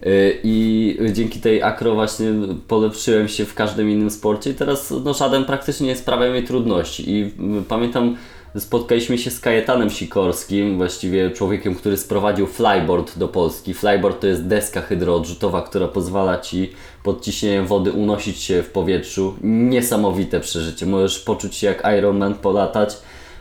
Yy, 0.02 0.38
I 0.44 0.98
dzięki 1.12 1.40
tej 1.40 1.62
akro 1.62 1.94
właśnie 1.94 2.26
polepszyłem 2.68 3.28
się 3.28 3.44
w 3.44 3.54
każdym 3.54 3.90
innym 3.90 4.10
sporcie 4.10 4.50
i 4.50 4.54
teraz 4.54 4.94
no, 5.04 5.14
żaden 5.14 5.44
praktycznie 5.44 5.86
nie 5.86 5.96
sprawia 5.96 6.32
mi 6.32 6.42
trudności. 6.42 7.10
I 7.10 7.32
mm, 7.38 7.64
pamiętam, 7.64 8.16
spotkaliśmy 8.56 9.18
się 9.18 9.30
z 9.30 9.40
Kajetanem 9.40 9.90
Sikorskim, 9.90 10.76
właściwie 10.76 11.30
człowiekiem, 11.30 11.74
który 11.74 11.96
sprowadził 11.96 12.46
flyboard 12.46 13.18
do 13.18 13.28
Polski. 13.28 13.74
Flyboard 13.74 14.20
to 14.20 14.26
jest 14.26 14.46
deska 14.46 14.80
hydroodrzutowa, 14.80 15.62
która 15.62 15.88
pozwala 15.88 16.38
Ci 16.38 16.72
pod 17.02 17.24
ciśnieniem 17.24 17.66
wody 17.66 17.92
unosić 17.92 18.42
się 18.42 18.62
w 18.62 18.70
powietrzu. 18.70 19.34
Niesamowite 19.42 20.40
przeżycie. 20.40 20.86
Możesz 20.86 21.18
poczuć 21.18 21.54
się 21.54 21.66
jak 21.66 21.82
Iron 21.98 22.18
Man, 22.18 22.34
polatać. 22.34 22.96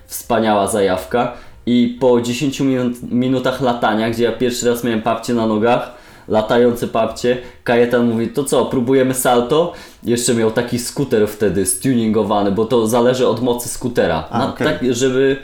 Wspaniała 0.05 0.67
zajawka. 0.67 1.33
I 1.65 1.97
po 1.99 2.21
10 2.21 2.59
minut, 2.59 2.93
minutach 3.11 3.61
latania, 3.61 4.09
gdzie 4.09 4.23
ja 4.23 4.31
pierwszy 4.31 4.69
raz 4.69 4.83
miałem 4.83 5.01
papcie 5.01 5.33
na 5.33 5.47
nogach, 5.47 5.96
latające 6.27 6.87
papcie. 6.87 7.37
Kajetan 7.63 8.09
mówi, 8.09 8.27
to 8.27 8.43
co, 8.43 8.65
próbujemy 8.65 9.13
salto? 9.13 9.73
Jeszcze 10.03 10.33
miał 10.33 10.51
taki 10.51 10.79
skuter 10.79 11.27
wtedy 11.27 11.65
stuningowany, 11.65 12.51
bo 12.51 12.65
to 12.65 12.87
zależy 12.87 13.27
od 13.27 13.41
mocy 13.41 13.69
skutera. 13.69 14.27
A, 14.31 14.49
okej. 14.49 14.67
tak, 14.67 14.79
żeby 14.89 15.37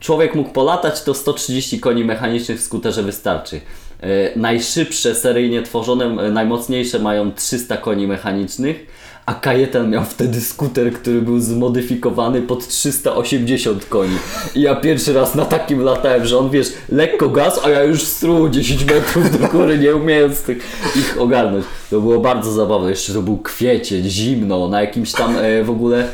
człowiek 0.00 0.34
mógł 0.34 0.50
polatać, 0.50 1.02
to 1.02 1.14
130 1.14 1.80
koni 1.80 2.04
mechanicznych 2.04 2.58
w 2.58 2.62
skuterze 2.62 3.02
wystarczy. 3.02 3.60
E, 4.00 4.38
najszybsze, 4.38 5.14
seryjnie 5.14 5.62
tworzone, 5.62 6.30
najmocniejsze 6.30 6.98
mają 6.98 7.32
300 7.32 7.76
koni 7.76 8.06
mechanicznych, 8.06 8.86
a 9.28 9.34
Kajetan 9.34 9.90
miał 9.90 10.04
wtedy 10.04 10.40
skuter, 10.40 10.92
który 10.92 11.22
był 11.22 11.40
zmodyfikowany 11.40 12.42
pod 12.42 12.68
380 12.68 13.86
koni. 13.86 14.16
I 14.54 14.60
ja 14.60 14.76
pierwszy 14.76 15.12
raz 15.12 15.34
na 15.34 15.44
takim 15.44 15.80
latałem, 15.80 16.26
że 16.26 16.38
on 16.38 16.50
wiesz, 16.50 16.72
lekko 16.88 17.28
gaz, 17.28 17.60
a 17.64 17.70
ja 17.70 17.82
już 17.82 18.02
struł 18.02 18.48
10 18.48 18.84
metrów 18.84 19.40
do 19.40 19.48
góry, 19.48 19.78
nie 19.78 19.96
umiejąc 19.96 20.42
tych, 20.42 20.58
ich 20.96 21.20
ogarnąć. 21.20 21.64
To 21.90 22.00
było 22.00 22.20
bardzo 22.20 22.52
zabawne. 22.52 22.90
Jeszcze 22.90 23.12
to 23.12 23.22
był 23.22 23.38
kwiecień, 23.38 24.04
zimno, 24.04 24.68
na 24.68 24.80
jakimś 24.80 25.12
tam 25.12 25.36
e, 25.38 25.64
w 25.64 25.70
ogóle 25.70 26.08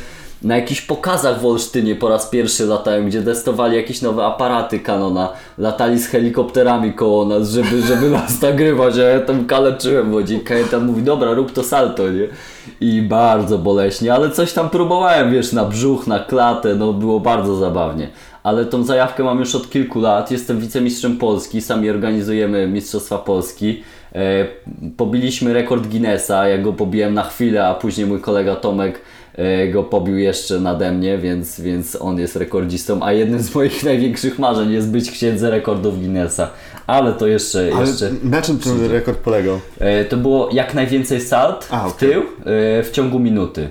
na 0.45 0.55
jakichś 0.55 0.81
pokazach 0.81 1.41
w 1.41 1.45
Olsztynie 1.45 1.95
po 1.95 2.09
raz 2.09 2.29
pierwszy 2.29 2.65
latałem, 2.65 3.07
gdzie 3.07 3.21
testowali 3.21 3.75
jakieś 3.75 4.01
nowe 4.01 4.25
aparaty 4.25 4.79
Canona, 4.79 5.29
latali 5.57 5.99
z 5.99 6.07
helikopterami 6.07 6.93
koło 6.93 7.25
nas, 7.25 7.49
żeby, 7.49 7.81
żeby 7.81 8.09
nas 8.19 8.41
nagrywać, 8.41 8.97
a 8.97 9.01
ja 9.01 9.19
tam 9.19 9.45
kaleczyłem 9.45 10.11
wodzie. 10.11 10.39
Kajetan 10.39 10.85
mówi, 10.85 11.03
dobra, 11.03 11.33
rób 11.33 11.51
to 11.51 11.63
salto, 11.63 12.11
nie? 12.11 12.27
I 12.81 13.01
bardzo 13.01 13.57
boleśnie, 13.57 14.13
ale 14.13 14.31
coś 14.31 14.53
tam 14.53 14.69
próbowałem, 14.69 15.31
wiesz, 15.31 15.51
na 15.51 15.65
brzuch, 15.65 16.07
na 16.07 16.19
klatę, 16.19 16.75
no 16.75 16.93
było 16.93 17.19
bardzo 17.19 17.55
zabawnie. 17.55 18.09
Ale 18.43 18.65
tą 18.65 18.83
zajawkę 18.83 19.23
mam 19.23 19.39
już 19.39 19.55
od 19.55 19.69
kilku 19.69 19.99
lat, 19.99 20.31
jestem 20.31 20.59
wicemistrzem 20.59 21.17
Polski, 21.17 21.61
sami 21.61 21.89
organizujemy 21.89 22.67
Mistrzostwa 22.67 23.17
Polski. 23.17 23.83
E, 24.15 24.45
pobiliśmy 24.97 25.53
rekord 25.53 25.87
Guinnessa, 25.87 26.47
ja 26.47 26.57
go 26.57 26.73
pobiłem 26.73 27.13
na 27.13 27.23
chwilę, 27.23 27.67
a 27.67 27.73
później 27.73 28.07
mój 28.07 28.21
kolega 28.21 28.55
Tomek 28.55 29.01
go 29.73 29.83
pobił 29.83 30.17
jeszcze 30.17 30.59
nade 30.59 30.91
mnie, 30.91 31.17
więc, 31.17 31.61
więc 31.61 31.97
on 31.99 32.19
jest 32.19 32.35
rekordzistą, 32.35 33.03
a 33.03 33.13
jednym 33.13 33.39
z 33.41 33.55
moich 33.55 33.83
największych 33.91 34.39
marzeń 34.39 34.71
jest 34.71 34.91
być 34.91 35.11
księdze 35.11 35.49
rekordów 35.49 35.99
Guinnessa. 35.99 36.49
Ale 36.87 37.13
to 37.13 37.27
jeszcze... 37.27 37.71
Ale 37.75 37.87
jeszcze 37.87 38.09
na 38.23 38.41
czym 38.41 38.59
ten 38.59 38.85
rekord 38.91 39.17
polegał? 39.19 39.59
e, 39.79 40.05
to 40.05 40.17
było 40.17 40.49
jak 40.51 40.73
najwięcej 40.73 41.21
salt 41.21 41.67
A, 41.71 41.89
w 41.89 41.91
okej. 41.91 42.09
tył 42.09 42.21
e, 42.21 42.23
w 42.83 42.89
ciągu 42.91 43.19
minuty. 43.19 43.69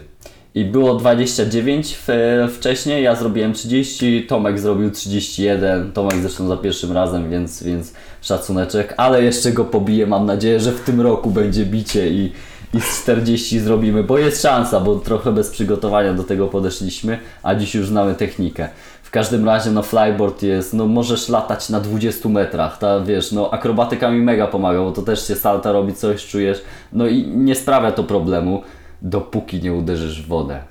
I 0.54 0.64
było 0.64 0.94
29 0.94 1.96
w, 1.96 2.10
e, 2.10 2.48
wcześniej, 2.48 3.04
ja 3.04 3.16
zrobiłem 3.16 3.52
30, 3.52 4.26
Tomek 4.28 4.58
zrobił 4.58 4.90
31, 4.90 5.92
Tomek 5.92 6.16
zresztą 6.16 6.48
za 6.48 6.56
pierwszym 6.56 6.92
razem, 6.92 7.30
więc, 7.30 7.62
więc 7.62 7.92
szacuneczek, 8.20 8.94
ale 8.96 9.22
jeszcze 9.22 9.52
go 9.52 9.64
pobiję, 9.64 10.06
mam 10.06 10.26
nadzieję, 10.26 10.60
że 10.60 10.72
w 10.72 10.80
tym 10.80 11.00
roku 11.00 11.30
będzie 11.30 11.66
bicie 11.66 12.08
i, 12.08 12.32
i 12.74 12.80
z 12.80 13.02
40 13.02 13.60
zrobimy, 13.60 14.02
bo 14.02 14.18
jest 14.18 14.42
szansa, 14.42 14.80
bo 14.80 14.96
trochę 14.96 15.32
bez 15.32 15.50
przygotowania 15.50 16.14
do 16.14 16.24
tego 16.24 16.48
podeszliśmy, 16.48 17.18
a 17.42 17.54
dziś 17.54 17.74
już 17.74 17.88
znamy 17.88 18.14
technikę. 18.14 18.68
W 19.02 19.10
każdym 19.10 19.44
razie, 19.44 19.70
no 19.70 19.82
flyboard 19.82 20.42
jest, 20.42 20.74
no 20.74 20.86
możesz 20.86 21.28
latać 21.28 21.68
na 21.68 21.80
20 21.80 22.28
metrach, 22.28 22.78
ta 22.78 23.00
wiesz, 23.00 23.32
no 23.32 23.50
akrobatyka 23.50 24.10
mi 24.10 24.20
mega 24.20 24.46
pomaga, 24.46 24.78
bo 24.78 24.92
to 24.92 25.02
też 25.02 25.26
się 25.26 25.34
salta 25.34 25.72
robi, 25.72 25.94
coś 25.94 26.26
czujesz, 26.26 26.62
no 26.92 27.06
i 27.06 27.26
nie 27.26 27.54
sprawia 27.54 27.92
to 27.92 28.04
problemu, 28.04 28.62
dopóki 29.02 29.62
nie 29.62 29.72
uderzysz 29.72 30.22
w 30.22 30.26
wodę. 30.26 30.62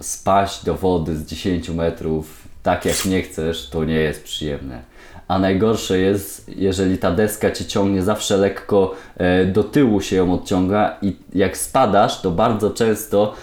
Spaść 0.00 0.64
do 0.64 0.74
wody 0.74 1.16
z 1.16 1.26
10 1.26 1.68
metrów, 1.68 2.48
tak 2.62 2.84
jak 2.84 3.04
nie 3.04 3.22
chcesz, 3.22 3.68
to 3.70 3.84
nie 3.84 3.94
jest 3.94 4.24
przyjemne. 4.24 4.82
A 5.28 5.38
najgorsze 5.38 5.98
jest, 5.98 6.50
jeżeli 6.56 6.98
ta 6.98 7.10
deska 7.10 7.50
cię 7.50 7.64
ciągnie 7.64 8.02
zawsze 8.02 8.36
lekko 8.36 8.94
e, 9.16 9.44
do 9.46 9.64
tyłu 9.64 10.00
się 10.00 10.16
ją 10.16 10.34
odciąga 10.34 10.96
i 11.02 11.16
jak 11.34 11.56
spadasz, 11.56 12.20
to 12.20 12.30
bardzo 12.30 12.70
często 12.70 13.34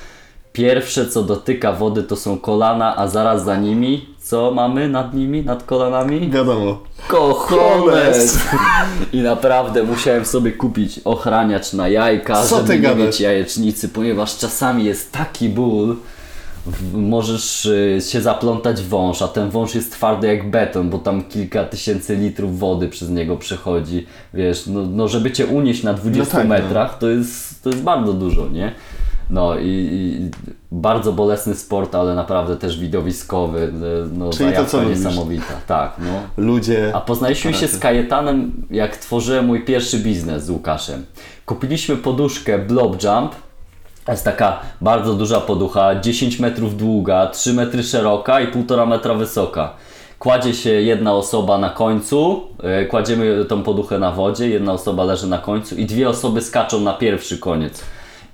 pierwsze 0.54 1.06
co 1.08 1.24
dotyka 1.24 1.72
wody 1.74 2.04
to 2.04 2.16
są 2.16 2.38
kolana, 2.40 2.98
a 2.98 3.08
zaraz 3.08 3.46
za 3.46 3.56
nimi, 3.58 4.06
co 4.22 4.52
mamy 4.52 4.90
nad 4.90 5.14
nimi, 5.14 5.44
nad 5.46 5.64
kolanami? 5.64 6.30
Wiadomo. 6.30 6.80
Kochones! 7.08 8.40
I 9.14 9.22
naprawdę 9.22 9.84
musiałem 9.84 10.26
sobie 10.26 10.52
kupić 10.52 11.00
ochraniacz 11.06 11.74
na 11.74 11.88
jajka, 11.88 12.44
Co 12.44 12.58
żeby 12.58 12.74
nie 12.74 12.80
gadasz? 12.80 12.98
mieć 13.00 13.22
jajecznicy, 13.22 13.90
ponieważ 13.90 14.38
czasami 14.38 14.86
jest 14.86 15.12
taki 15.12 15.50
ból. 15.50 15.96
Możesz 16.94 17.66
y, 17.66 18.00
się 18.10 18.22
zaplątać 18.22 18.82
w 18.82 18.88
wąż, 18.90 19.22
a 19.22 19.28
ten 19.28 19.50
wąż 19.50 19.76
jest 19.76 19.92
twardy 19.92 20.28
jak 20.28 20.50
beton, 20.50 20.90
bo 20.90 20.98
tam 20.98 21.24
kilka 21.24 21.64
tysięcy 21.64 22.16
litrów 22.16 22.60
wody 22.60 22.90
przez 22.90 23.10
niego 23.10 23.38
przechodzi, 23.38 24.08
wiesz, 24.34 24.68
no, 24.68 24.86
no 24.86 25.08
żeby 25.08 25.32
cię 25.32 25.46
unieść 25.46 25.84
na 25.84 25.94
20 25.94 26.38
tak, 26.38 26.44
no. 26.44 26.50
metrach, 26.50 26.98
to, 26.98 27.10
jest, 27.10 27.64
to 27.64 27.70
jest 27.70 27.82
bardzo 27.82 28.14
dużo, 28.14 28.50
nie? 28.50 28.72
No 29.30 29.60
i, 29.60 29.68
i 29.68 30.30
bardzo 30.72 31.14
bolesny 31.14 31.56
sport, 31.56 31.96
ale 31.96 32.16
naprawdę 32.16 32.58
też 32.58 32.80
widowiskowy, 32.80 33.60
y, 33.60 33.72
no 34.18 34.30
Czyli 34.30 34.54
to, 34.54 34.66
co 34.66 34.84
niesamowita, 34.84 35.54
tak, 35.68 35.96
no. 36.00 36.44
Ludzie. 36.44 36.92
A 36.96 37.02
poznaliśmy 37.02 37.54
się 37.54 37.68
z 37.68 37.80
Kajetanem, 37.80 38.52
jak 38.72 38.98
tworzyłem 38.98 39.46
mój 39.46 39.66
pierwszy 39.66 40.00
biznes 40.00 40.46
z 40.46 40.50
Łukaszem. 40.50 41.06
Kupiliśmy 41.46 41.96
poduszkę 41.96 42.60
Blob 42.60 43.04
Jump. 43.04 43.32
Jest 44.08 44.26
taka 44.26 44.60
bardzo 44.82 45.14
duża 45.14 45.42
poducha, 45.42 46.00
10 46.00 46.40
metrów 46.40 46.78
długa, 46.78 47.28
3 47.28 47.54
metry 47.54 47.84
szeroka 47.84 48.42
i 48.42 48.48
1,5 48.48 48.88
metra 48.88 49.14
wysoka. 49.14 49.74
Kładzie 50.20 50.54
się 50.54 50.70
jedna 50.70 51.14
osoba 51.14 51.58
na 51.58 51.70
końcu, 51.70 52.42
e, 52.64 52.86
kładziemy 52.86 53.46
tą 53.46 53.64
poduchę 53.64 54.00
na 54.00 54.12
wodzie, 54.12 54.50
jedna 54.50 54.74
osoba 54.74 55.04
leży 55.04 55.28
na 55.28 55.38
końcu 55.38 55.76
i 55.76 55.86
dwie 55.86 56.10
osoby 56.10 56.42
skaczą 56.42 56.80
na 56.80 56.94
pierwszy 56.94 57.38
koniec. 57.38 57.84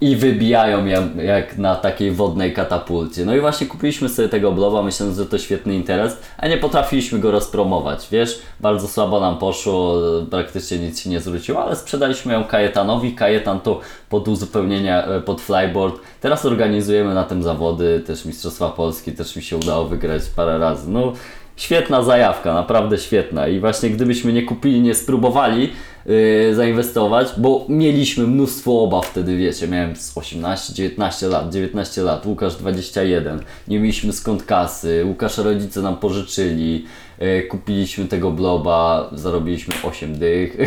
I 0.01 0.15
wybijają 0.15 0.85
jak, 0.85 1.15
jak 1.15 1.57
na 1.57 1.75
takiej 1.75 2.11
wodnej 2.11 2.53
katapulcie. 2.53 3.25
No 3.25 3.35
i 3.35 3.39
właśnie 3.39 3.67
kupiliśmy 3.67 4.09
sobie 4.09 4.29
tego 4.29 4.51
bloba, 4.51 4.83
myśląc, 4.83 5.17
że 5.17 5.25
to 5.25 5.37
świetny 5.37 5.75
interes, 5.75 6.17
a 6.37 6.47
nie 6.47 6.57
potrafiliśmy 6.57 7.19
go 7.19 7.31
rozpromować, 7.31 8.07
wiesz? 8.11 8.39
Bardzo 8.59 8.87
słabo 8.87 9.19
nam 9.19 9.37
poszło, 9.37 10.01
praktycznie 10.31 10.79
nic 10.79 10.99
się 10.99 11.09
nie 11.09 11.19
zwróciło, 11.19 11.63
ale 11.63 11.75
sprzedaliśmy 11.75 12.33
ją 12.33 12.43
Kajetanowi. 12.43 13.15
Kajetan 13.15 13.59
to 13.59 13.79
pod 14.09 14.27
uzupełnienia, 14.27 15.05
e, 15.05 15.21
pod 15.21 15.41
flyboard. 15.41 15.95
Teraz 16.21 16.45
organizujemy 16.45 17.13
na 17.13 17.23
tym 17.23 17.43
zawody, 17.43 18.03
też 18.07 18.25
Mistrzostwa 18.25 18.69
Polski, 18.69 19.11
też 19.11 19.35
mi 19.35 19.41
się 19.41 19.57
udało 19.57 19.85
wygrać 19.85 20.21
parę 20.35 20.57
razy. 20.57 20.89
No, 20.89 21.13
świetna 21.55 22.03
zajawka, 22.03 22.53
naprawdę 22.53 22.97
świetna. 22.97 23.47
I 23.47 23.59
właśnie 23.59 23.89
gdybyśmy 23.89 24.33
nie 24.33 24.43
kupili, 24.43 24.81
nie 24.81 24.95
spróbowali 24.95 25.73
yy, 26.07 26.55
zainwestować, 26.55 27.27
bo 27.37 27.65
mieliśmy 27.69 28.27
mnóstwo 28.27 28.81
obaw 28.83 29.07
wtedy, 29.07 29.37
wiecie, 29.37 29.67
miałem 29.67 29.95
z 29.95 30.17
18, 30.17 30.73
19 30.73 31.27
lat, 31.27 31.53
19 31.53 32.01
lat, 32.01 32.25
Łukasz 32.25 32.55
21, 32.55 33.39
nie 33.67 33.79
mieliśmy 33.79 34.13
skąd 34.13 34.43
kasy, 34.43 35.05
Łukasz 35.07 35.37
rodzice 35.37 35.81
nam 35.81 35.97
pożyczyli, 35.97 36.85
yy, 37.19 37.43
kupiliśmy 37.43 38.05
tego 38.05 38.31
bloba, 38.31 39.09
zarobiliśmy 39.13 39.73
8 39.83 40.19
dych. 40.19 40.57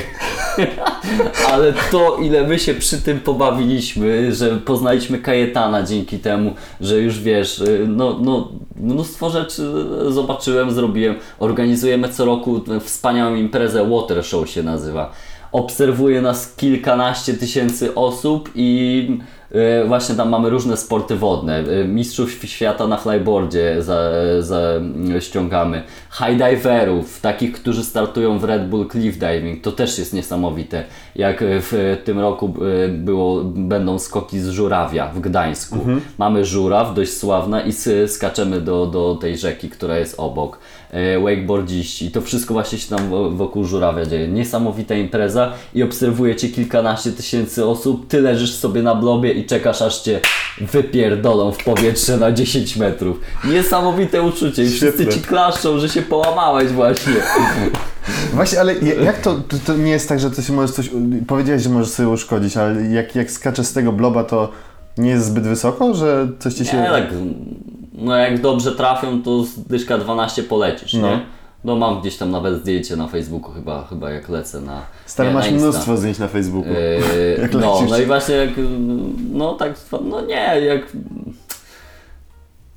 Ale 1.53 1.73
to, 1.91 2.17
ile 2.17 2.47
my 2.47 2.59
się 2.59 2.75
przy 2.75 3.03
tym 3.03 3.21
pobawiliśmy, 3.21 4.35
że 4.35 4.57
poznaliśmy 4.57 5.19
Kajetana 5.19 5.83
dzięki 5.83 6.19
temu, 6.19 6.55
że 6.81 6.99
już 6.99 7.21
wiesz, 7.21 7.59
y, 7.59 7.85
no, 7.89 8.19
no 8.21 8.53
mnóstwo 8.77 9.31
rzeczy 9.31 9.63
zobaczyłem, 10.09 10.71
zrobiłem. 10.71 11.15
Organizujemy 11.39 12.09
co 12.09 12.25
roku 12.25 12.61
wspaniałą 12.81 13.35
imprezę 13.35 13.89
Water 13.89 14.25
Show 14.25 14.51
się 14.51 14.63
nazywa. 14.63 15.13
Obserwuje 15.53 16.23
nas 16.23 16.55
kilkanaście 16.57 17.35
tysięcy 17.35 17.95
osób 17.95 18.51
i 18.55 19.19
właśnie 19.87 20.15
tam 20.15 20.29
mamy 20.29 20.51
różne 20.51 20.77
sporty 20.77 21.17
wodne. 21.17 21.65
Y, 21.69 21.85
Mistrzów 21.89 22.33
świata 22.45 22.87
na 22.87 22.97
flyboardzie 22.97 23.83
za, 23.83 24.11
za, 24.41 24.61
y, 25.17 25.21
ściągamy. 25.21 25.83
High 26.13 26.37
diverów, 26.51 27.21
takich, 27.21 27.53
którzy 27.53 27.85
startują 27.85 28.39
w 28.39 28.45
Red 28.45 28.69
Bull 28.69 28.89
Cliff 28.89 29.19
Diving. 29.19 29.65
To 29.65 29.73
też 29.73 29.99
jest 29.99 30.13
niesamowite. 30.15 30.85
Jak 31.17 31.43
y, 31.43 31.47
w 31.61 31.99
tym 32.05 32.19
roku 32.21 32.55
było, 32.89 33.45
będą 33.45 33.99
skoki 33.99 34.41
z 34.41 34.49
żurawia 34.49 35.09
w 35.09 35.21
Gdańsku. 35.21 35.77
Mamy 36.19 36.45
żuraw, 36.45 36.95
dość 36.95 37.13
sławna 37.17 37.61
i 37.63 37.73
skaczemy 38.09 38.61
do, 38.61 38.87
do 38.87 39.15
tej 39.21 39.39
rzeki, 39.39 39.69
która 39.71 39.99
jest 39.99 40.15
obok. 40.19 40.59
E, 40.91 41.21
Wakeboardziści 41.21 42.11
to 42.11 42.21
wszystko 42.21 42.55
właśnie 42.55 42.79
się 42.79 42.97
tam 42.97 43.09
wo- 43.09 43.31
wokół 43.31 43.65
żurawia 43.65 44.07
dzieje. 44.07 44.29
Niesamowita 44.29 44.95
impreza 44.95 45.53
i 45.75 45.83
obserwujecie 45.83 46.49
kilkanaście 46.49 47.13
tysięcy 47.13 47.67
osób. 47.67 48.09
Ty 48.09 48.21
leżysz 48.21 48.55
sobie 48.55 48.83
na 48.83 48.95
blobie 48.95 49.33
i 49.41 49.47
czekasz 49.47 49.83
aż 49.83 50.01
cię 50.01 50.21
wypierdolą 50.61 51.53
w 51.53 51.65
powietrze 51.65 52.17
na 52.17 52.33
10 52.33 52.77
metrów. 52.77 53.21
Niesamowite 53.45 54.23
uczucie 54.23 54.65
i 54.65 54.69
wszyscy 54.71 55.07
ci 55.07 55.21
klaszczą, 55.21 55.79
że 55.79 55.89
się 55.89 56.03
połamałeś 56.03 56.73
właśnie. 56.73 57.13
Właśnie, 58.35 58.61
ale 58.61 58.75
ja- 58.75 58.95
jak 58.95 59.21
to, 59.21 59.37
to, 59.67 59.75
nie 59.77 59.91
jest 59.91 60.09
tak, 60.09 60.21
że 60.21 60.31
się 60.43 60.53
możesz 60.53 60.71
coś. 60.77 60.91
Powiedziałeś, 61.27 61.63
że 61.63 61.71
możesz 61.71 61.89
sobie 61.93 62.09
uszkodzić, 62.09 62.57
ale 62.57 62.83
jak, 62.83 63.15
jak 63.17 63.31
skaczesz 63.31 63.67
z 63.67 63.73
tego 63.73 63.93
bloba, 63.93 64.25
to 64.25 64.51
nie 64.99 65.11
jest 65.11 65.27
zbyt 65.27 65.45
wysoko, 65.45 65.95
że 65.95 66.29
coś 66.39 66.55
ci 66.55 66.67
się. 66.67 66.77
Nie, 66.77 66.89
tak, 66.91 67.05
no 67.93 68.17
jak 68.17 68.41
dobrze 68.41 68.73
trafią, 68.73 69.23
to 69.23 69.45
z 69.45 69.59
dyszka 69.61 69.99
12 69.99 70.43
polecisz, 70.43 70.93
No. 70.95 71.11
nie? 71.11 71.21
No 71.65 71.77
mam 71.77 72.01
gdzieś 72.01 72.17
tam 72.17 72.31
nawet 72.31 72.61
zdjęcie 72.61 72.97
na 72.97 73.09
Facebooku 73.09 73.53
chyba, 73.53 73.85
chyba 73.85 74.11
jak 74.11 74.29
lecę 74.29 74.61
na 74.61 74.83
Stary, 75.07 75.29
nie, 75.29 75.35
masz 75.35 75.45
na 75.45 75.51
Insta. 75.51 75.69
mnóstwo 75.69 75.97
zdjęć 75.97 76.19
na 76.19 76.29
Facebooku. 76.29 76.73
Yy, 76.73 77.39
Jak 77.43 77.53
no, 77.53 77.75
lecisz. 77.75 77.91
no 77.91 77.99
i 77.99 78.07
właśnie 78.07 78.35
jak, 78.35 78.51
no 79.33 79.55
tak, 79.55 79.75
no 80.05 80.21
nie, 80.21 80.61
jak... 80.61 80.93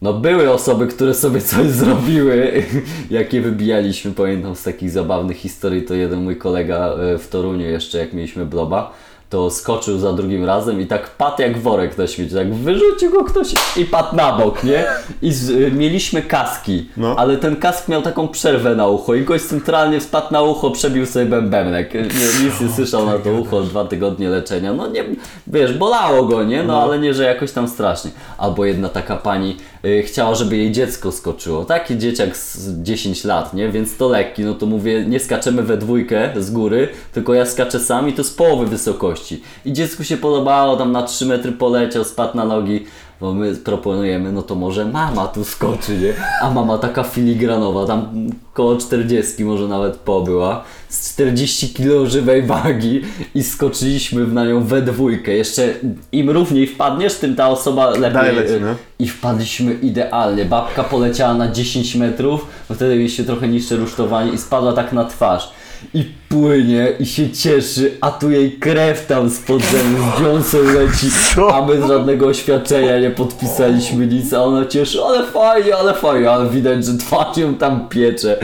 No 0.01 0.13
były 0.13 0.51
osoby, 0.51 0.87
które 0.87 1.13
sobie 1.13 1.41
coś 1.41 1.67
zrobiły, 1.67 2.63
jakie 3.09 3.41
wybijaliśmy, 3.41 4.11
pamiętam 4.11 4.55
z 4.55 4.63
takich 4.63 4.91
zabawnych 4.91 5.37
historii, 5.37 5.83
to 5.83 5.93
jeden 5.93 6.23
mój 6.23 6.37
kolega 6.37 6.95
e, 6.95 7.17
w 7.17 7.27
Toruniu 7.29 7.65
jeszcze, 7.65 7.97
jak 7.97 8.13
mieliśmy 8.13 8.45
bloba, 8.45 8.93
to 9.33 9.49
skoczył 9.49 9.99
za 9.99 10.13
drugim 10.13 10.45
razem 10.45 10.81
i 10.81 10.85
tak 10.87 11.09
padł 11.09 11.41
jak 11.41 11.57
worek 11.57 11.97
na 11.97 12.07
śmieci, 12.07 12.35
tak 12.35 12.53
wyrzucił 12.53 13.11
go 13.11 13.23
ktoś 13.23 13.47
i 13.77 13.85
padł 13.85 14.15
na 14.15 14.37
bok, 14.37 14.63
nie? 14.63 14.85
I 15.21 15.31
z, 15.33 15.49
y, 15.49 15.71
mieliśmy 15.71 16.21
kaski, 16.21 16.89
No. 16.97 17.15
ale 17.17 17.37
ten 17.37 17.55
kask 17.55 17.87
miał 17.87 18.01
taką 18.01 18.27
przerwę 18.27 18.75
na 18.75 18.87
ucho 18.87 19.15
i 19.15 19.23
gość 19.23 19.45
centralnie 19.45 19.99
wpadł 19.99 20.27
na 20.33 20.41
ucho, 20.41 20.71
przebił 20.71 21.05
sobie 21.05 21.25
bębenek. 21.25 21.93
Nie, 21.93 22.45
nic 22.45 22.61
nie 22.61 22.69
słyszał 22.75 23.05
na 23.05 23.17
to 23.19 23.31
ucho, 23.33 23.61
dwa 23.61 23.85
tygodnie 23.85 24.29
leczenia. 24.29 24.73
No 24.73 24.87
nie, 24.87 25.03
wiesz, 25.47 25.73
bolało 25.77 26.25
go, 26.25 26.43
nie? 26.43 26.63
No, 26.63 26.81
ale 26.83 26.99
nie, 26.99 27.13
że 27.13 27.23
jakoś 27.23 27.51
tam 27.51 27.67
strasznie. 27.67 28.11
Albo 28.37 28.65
jedna 28.65 28.89
taka 28.89 29.15
pani 29.15 29.57
y, 29.85 30.03
chciała, 30.03 30.35
żeby 30.35 30.57
jej 30.57 30.71
dziecko 30.71 31.11
skoczyło. 31.11 31.65
Taki 31.65 31.97
dzieciak 31.97 32.37
z 32.37 32.81
10 32.83 33.23
lat, 33.23 33.53
nie? 33.53 33.69
Więc 33.69 33.97
to 33.97 34.09
lekki, 34.09 34.43
no 34.43 34.53
to 34.53 34.65
mówię, 34.65 35.05
nie 35.05 35.19
skaczemy 35.19 35.63
we 35.63 35.77
dwójkę 35.77 36.29
z 36.39 36.51
góry, 36.51 36.87
tylko 37.13 37.33
ja 37.33 37.45
skaczę 37.45 37.79
sam 37.79 38.09
i 38.09 38.13
to 38.13 38.23
z 38.23 38.31
połowy 38.31 38.65
wysokości. 38.65 39.22
I 39.65 39.73
dziecku 39.73 40.03
się 40.03 40.17
podobało, 40.17 40.77
tam 40.77 40.91
na 40.91 41.03
3 41.03 41.25
metry 41.25 41.51
poleciał, 41.51 42.03
spadł 42.03 42.37
na 42.37 42.45
nogi. 42.45 42.85
Bo 43.21 43.33
my 43.33 43.55
proponujemy, 43.55 44.31
no 44.31 44.41
to 44.41 44.55
może 44.55 44.85
mama 44.85 45.27
tu 45.27 45.43
skoczy, 45.43 45.97
nie? 45.97 46.13
A 46.41 46.51
mama 46.51 46.77
taka 46.77 47.03
filigranowa, 47.03 47.85
tam 47.85 48.27
koło 48.53 48.77
40 48.77 49.45
może 49.45 49.67
nawet 49.67 49.95
pobyła, 49.95 50.63
z 50.89 51.13
40 51.13 51.73
kg 51.73 52.09
żywej 52.09 52.41
wagi 52.41 53.01
i 53.35 53.43
skoczyliśmy 53.43 54.27
na 54.27 54.45
nią 54.45 54.63
we 54.63 54.81
dwójkę. 54.81 55.31
Jeszcze 55.31 55.73
im 56.11 56.29
równiej 56.29 56.67
wpadniesz, 56.67 57.15
tym 57.15 57.35
ta 57.35 57.49
osoba 57.49 57.89
lepiej... 57.89 58.13
Dalej 58.13 58.35
leci, 58.35 58.53
no. 58.61 58.75
I 58.99 59.07
wpadliśmy 59.07 59.73
idealnie. 59.73 60.45
Babka 60.45 60.83
poleciała 60.83 61.33
na 61.33 61.51
10 61.51 61.95
metrów, 61.95 62.45
bo 62.69 62.75
wtedy 62.75 62.95
mieliście 62.95 63.23
trochę 63.23 63.47
niższe 63.47 63.75
rusztowanie 63.75 64.31
i 64.31 64.37
spadła 64.37 64.73
tak 64.73 64.93
na 64.93 65.05
twarz. 65.05 65.51
I 65.93 66.05
płynie 66.29 66.93
i 66.99 67.05
się 67.05 67.31
cieszy, 67.31 67.97
a 68.01 68.11
tu 68.11 68.31
jej 68.31 68.51
krew 68.51 69.05
tam 69.05 69.29
z 69.29 69.39
podzemia 69.39 70.15
z 70.17 70.21
dziąsą 70.21 70.57
leci, 70.57 71.07
a 71.53 71.65
my 71.65 71.81
z 71.81 71.87
żadnego 71.87 72.27
oświadczenia 72.27 72.99
nie 72.99 73.11
podpisaliśmy 73.11 74.07
nic, 74.07 74.33
a 74.33 74.43
ona 74.43 74.65
cieszy, 74.65 75.01
ale 75.01 75.25
fajnie, 75.25 75.75
ale 75.75 75.93
fajnie, 75.93 76.31
ale 76.31 76.49
widać, 76.49 76.85
że 76.85 76.97
twarz 76.97 77.37
ją 77.37 77.55
tam 77.55 77.89
piecze. 77.89 78.39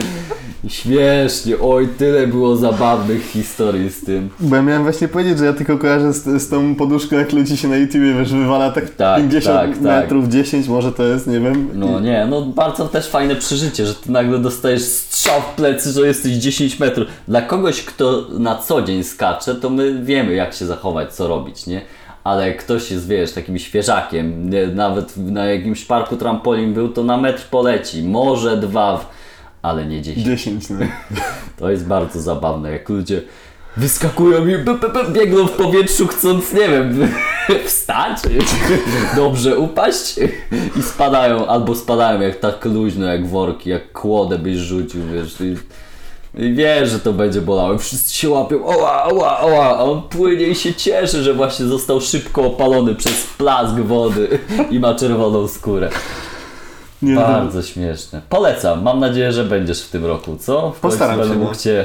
Śmiesznie, 0.68 1.58
oj, 1.58 1.88
tyle 1.98 2.26
było 2.26 2.56
zabawnych 2.56 3.22
historii 3.30 3.90
z 3.90 4.04
tym. 4.04 4.28
Bo 4.40 4.56
ja 4.56 4.62
miałem 4.62 4.82
właśnie 4.82 5.08
powiedzieć, 5.08 5.38
że 5.38 5.44
ja 5.44 5.52
tylko 5.52 5.78
kojarzę 5.78 6.12
z, 6.12 6.42
z 6.42 6.48
tą 6.48 6.74
poduszką, 6.74 7.16
jak 7.16 7.32
ludzi 7.32 7.56
się 7.56 7.68
na 7.68 7.76
YouTubie 7.76 8.14
wiesz, 8.14 8.32
wywala 8.32 8.70
tak, 8.70 8.90
Tak, 8.90 9.16
50 9.20 9.56
tak, 9.60 9.70
tak. 9.72 9.80
metrów, 9.82 10.28
10 10.28 10.68
może 10.68 10.92
to 10.92 11.02
jest, 11.02 11.26
nie 11.26 11.40
wiem. 11.40 11.68
No 11.74 12.00
nie, 12.00 12.26
no 12.30 12.42
bardzo 12.42 12.88
też 12.88 13.08
fajne 13.08 13.36
przeżycie, 13.36 13.86
że 13.86 13.94
ty 13.94 14.12
nagle 14.12 14.38
dostajesz 14.38 14.82
strzał 14.82 15.40
w 15.40 15.54
plecy, 15.56 15.92
że 15.92 16.06
jesteś 16.06 16.32
10 16.32 16.80
metrów. 16.80 17.08
Dla 17.28 17.42
kogoś, 17.42 17.82
kto 17.82 18.26
na 18.38 18.54
co 18.58 18.82
dzień 18.82 19.04
skacze, 19.04 19.54
to 19.54 19.70
my 19.70 20.02
wiemy 20.04 20.34
jak 20.34 20.54
się 20.54 20.66
zachować, 20.66 21.12
co 21.14 21.28
robić, 21.28 21.66
nie? 21.66 21.80
Ale 22.24 22.48
jak 22.48 22.56
ktoś 22.64 22.90
jest, 22.90 23.08
wiesz, 23.08 23.32
takim 23.32 23.58
świeżakiem, 23.58 24.50
nawet 24.74 25.16
na 25.16 25.44
jakimś 25.44 25.84
parku 25.84 26.16
trampolin 26.16 26.74
był, 26.74 26.88
to 26.88 27.04
na 27.04 27.16
metr 27.16 27.42
poleci, 27.50 28.02
może 28.02 28.56
dwa, 28.56 28.96
w- 28.96 29.19
ale 29.62 29.86
nie 29.86 30.02
10. 30.02 30.26
10, 30.26 30.70
no. 30.70 30.76
To 31.58 31.70
jest 31.70 31.86
bardzo 31.86 32.20
zabawne, 32.20 32.72
jak 32.72 32.88
ludzie 32.88 33.22
wyskakują 33.76 34.46
i 34.46 34.58
b, 34.58 34.74
b, 34.74 34.88
b, 34.88 35.04
biegną 35.12 35.46
w 35.46 35.50
powietrzu 35.50 36.06
chcąc, 36.06 36.52
nie 36.52 36.68
wiem, 36.68 37.08
wstać, 37.66 38.18
dobrze 39.16 39.58
upaść 39.58 40.14
i 40.76 40.82
spadają, 40.82 41.46
albo 41.46 41.74
spadają 41.74 42.20
jak 42.20 42.36
tak 42.36 42.64
luźno, 42.64 43.06
jak 43.06 43.26
worki, 43.26 43.70
jak 43.70 43.92
kłodę 43.92 44.38
byś 44.38 44.56
rzucił, 44.56 45.00
wiesz, 45.12 45.36
i, 45.40 45.56
i 46.42 46.54
wiesz, 46.54 46.90
że 46.90 46.98
to 46.98 47.12
będzie 47.12 47.40
bolało, 47.40 47.78
wszyscy 47.78 48.14
się 48.14 48.28
łapią, 48.30 48.64
oła, 48.64 49.04
oła, 49.04 49.40
oła, 49.40 49.78
a 49.78 49.82
on 49.82 50.02
płynie 50.02 50.46
i 50.46 50.54
się 50.54 50.74
cieszy, 50.74 51.22
że 51.22 51.34
właśnie 51.34 51.66
został 51.66 52.00
szybko 52.00 52.42
opalony 52.42 52.94
przez 52.94 53.26
plask 53.38 53.74
wody 53.74 54.38
i 54.70 54.80
ma 54.80 54.94
czerwoną 54.94 55.48
skórę. 55.48 55.90
Nie, 57.02 57.14
Bardzo 57.14 57.62
śmieszne. 57.62 58.20
Polecam. 58.28 58.82
Mam 58.82 59.00
nadzieję, 59.00 59.32
że 59.32 59.44
będziesz 59.44 59.82
w 59.82 59.90
tym 59.90 60.06
roku, 60.06 60.36
co? 60.36 60.58
W 60.58 60.62
końcu 60.62 60.80
Postaram 60.80 61.18
będę 61.18 61.34
się, 61.34 61.38
no. 61.40 61.44
mógł 61.44 61.56
cię 61.58 61.84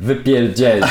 wypierdzielić 0.00 0.86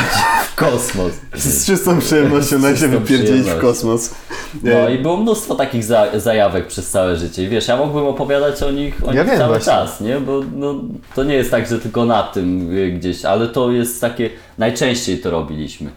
w 0.52 0.56
kosmos. 0.56 1.14
Z 1.36 1.66
czystą 1.66 2.00
przyjemnością 2.00 2.62
da 2.62 2.76
się 2.76 2.88
wypierdzielić 2.88 3.48
w 3.50 3.60
kosmos. 3.60 4.16
No 4.64 4.72
E, 4.72 4.96
i 4.96 5.00
było 5.00 5.18
mnóstwo 5.18 5.56
takich 5.56 5.84
za, 5.84 6.20
zajawek 6.20 6.68
przez 6.68 6.90
całe 6.92 7.16
życie. 7.18 7.44
I 7.44 7.48
wiesz, 7.48 7.68
ja 7.68 7.78
mógłbym 7.78 8.06
opowiadać 8.06 8.64
o 8.64 8.72
nich, 8.72 9.02
o 9.08 9.14
Ja 9.14 9.22
nich 9.22 9.32
wiem 9.32 9.40
cały 9.40 9.54
właśnie. 9.54 9.74
czas, 9.74 10.02
nie? 10.02 10.20
Bo 10.20 10.42
no, 10.56 10.76
to 11.16 11.24
nie 11.24 11.34
jest 11.34 11.52
tak, 11.52 11.68
że 11.68 11.80
tylko 11.80 12.06
na 12.06 12.24
tym 12.24 12.78
y, 12.78 12.92
gdzieś, 12.92 13.26
ale 13.26 13.48
to 13.48 13.72
jest 13.72 14.02
takie, 14.02 14.30
najczęściej 14.58 15.20
to 15.20 15.30
robiliśmy. 15.32 15.90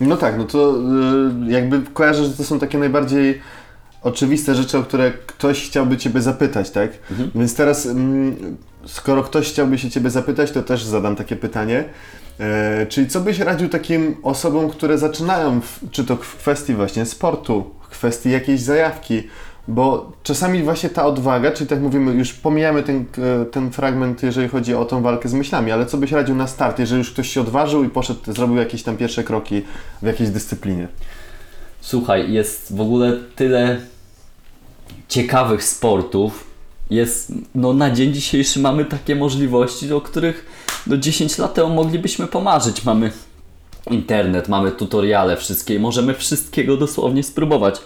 No 0.00 0.16
tak, 0.16 0.38
no 0.38 0.44
to 0.44 0.74
y, 1.48 1.52
jakby 1.52 1.80
kojarzę, 1.94 2.24
że 2.24 2.30
to 2.30 2.44
są 2.44 2.58
takie 2.58 2.78
najbardziej 2.78 3.40
oczywiste 4.02 4.54
rzeczy, 4.54 4.78
o 4.78 4.82
które 4.82 5.12
ktoś 5.26 5.68
chciałby 5.68 5.96
Ciebie 5.96 6.20
zapytać, 6.20 6.70
tak? 6.70 6.90
Więc 7.34 7.54
teraz, 7.54 7.86
mm, 7.86 8.56
skoro 8.86 9.22
ktoś 9.22 9.48
chciałby 9.48 9.78
się 9.78 9.90
Ciebie 9.90 10.10
zapytać, 10.10 10.50
to 10.50 10.62
też 10.62 10.84
zadam 10.84 11.16
takie 11.16 11.36
pytanie. 11.36 11.84
E, 12.40 12.86
czyli 12.86 13.08
co 13.08 13.20
byś 13.20 13.38
radził 13.38 13.68
takim 13.68 14.16
osobom, 14.22 14.70
które 14.70 14.98
zaczynają, 14.98 15.60
w, 15.60 15.90
czy 15.90 16.04
to 16.04 16.16
w 16.16 16.36
kwestii 16.36 16.74
właśnie 16.74 17.06
sportu, 17.06 17.70
w 17.82 17.88
kwestii 17.88 18.30
jakiejś 18.30 18.60
zajawki, 18.60 19.22
bo 19.68 20.12
czasami 20.22 20.62
właśnie 20.62 20.90
ta 20.90 21.06
odwaga, 21.06 21.50
czyli 21.50 21.70
tak 21.70 21.80
mówimy, 21.80 22.12
już 22.12 22.32
pomijamy 22.32 22.82
ten, 22.82 23.04
e, 23.42 23.44
ten 23.44 23.70
fragment, 23.70 24.22
jeżeli 24.22 24.48
chodzi 24.48 24.74
o 24.74 24.84
tą 24.84 25.02
walkę 25.02 25.28
z 25.28 25.34
myślami, 25.34 25.72
ale 25.72 25.86
co 25.86 25.98
byś 25.98 26.12
radził 26.12 26.34
na 26.34 26.46
start, 26.46 26.78
jeżeli 26.78 26.98
już 26.98 27.10
ktoś 27.10 27.28
się 27.28 27.40
odważył 27.40 27.84
i 27.84 27.88
poszedł, 27.88 28.32
zrobił 28.32 28.56
jakieś 28.56 28.82
tam 28.82 28.96
pierwsze 28.96 29.24
kroki 29.24 29.62
w 30.02 30.06
jakiejś 30.06 30.30
dyscyplinie? 30.30 30.88
Słuchaj, 31.80 32.32
jest 32.32 32.76
w 32.76 32.80
ogóle 32.80 33.18
tyle 33.36 33.80
ciekawych 35.10 35.64
sportów. 35.64 36.44
Jest, 36.90 37.32
no 37.54 37.72
na 37.72 37.90
dzień 37.90 38.12
dzisiejszy 38.12 38.60
mamy 38.60 38.84
takie 38.84 39.16
możliwości, 39.16 39.92
o 39.92 40.00
których 40.00 40.46
do 40.86 40.98
10 40.98 41.38
lat 41.38 41.54
temu 41.54 41.74
moglibyśmy 41.74 42.26
pomarzyć. 42.26 42.84
Mamy 42.84 43.12
internet, 43.90 44.48
mamy 44.48 44.70
tutoriale 44.70 45.36
wszystkie 45.36 45.74
i 45.74 45.78
możemy 45.78 46.14
wszystkiego 46.14 46.76
dosłownie 46.76 47.22
spróbować. 47.22 47.80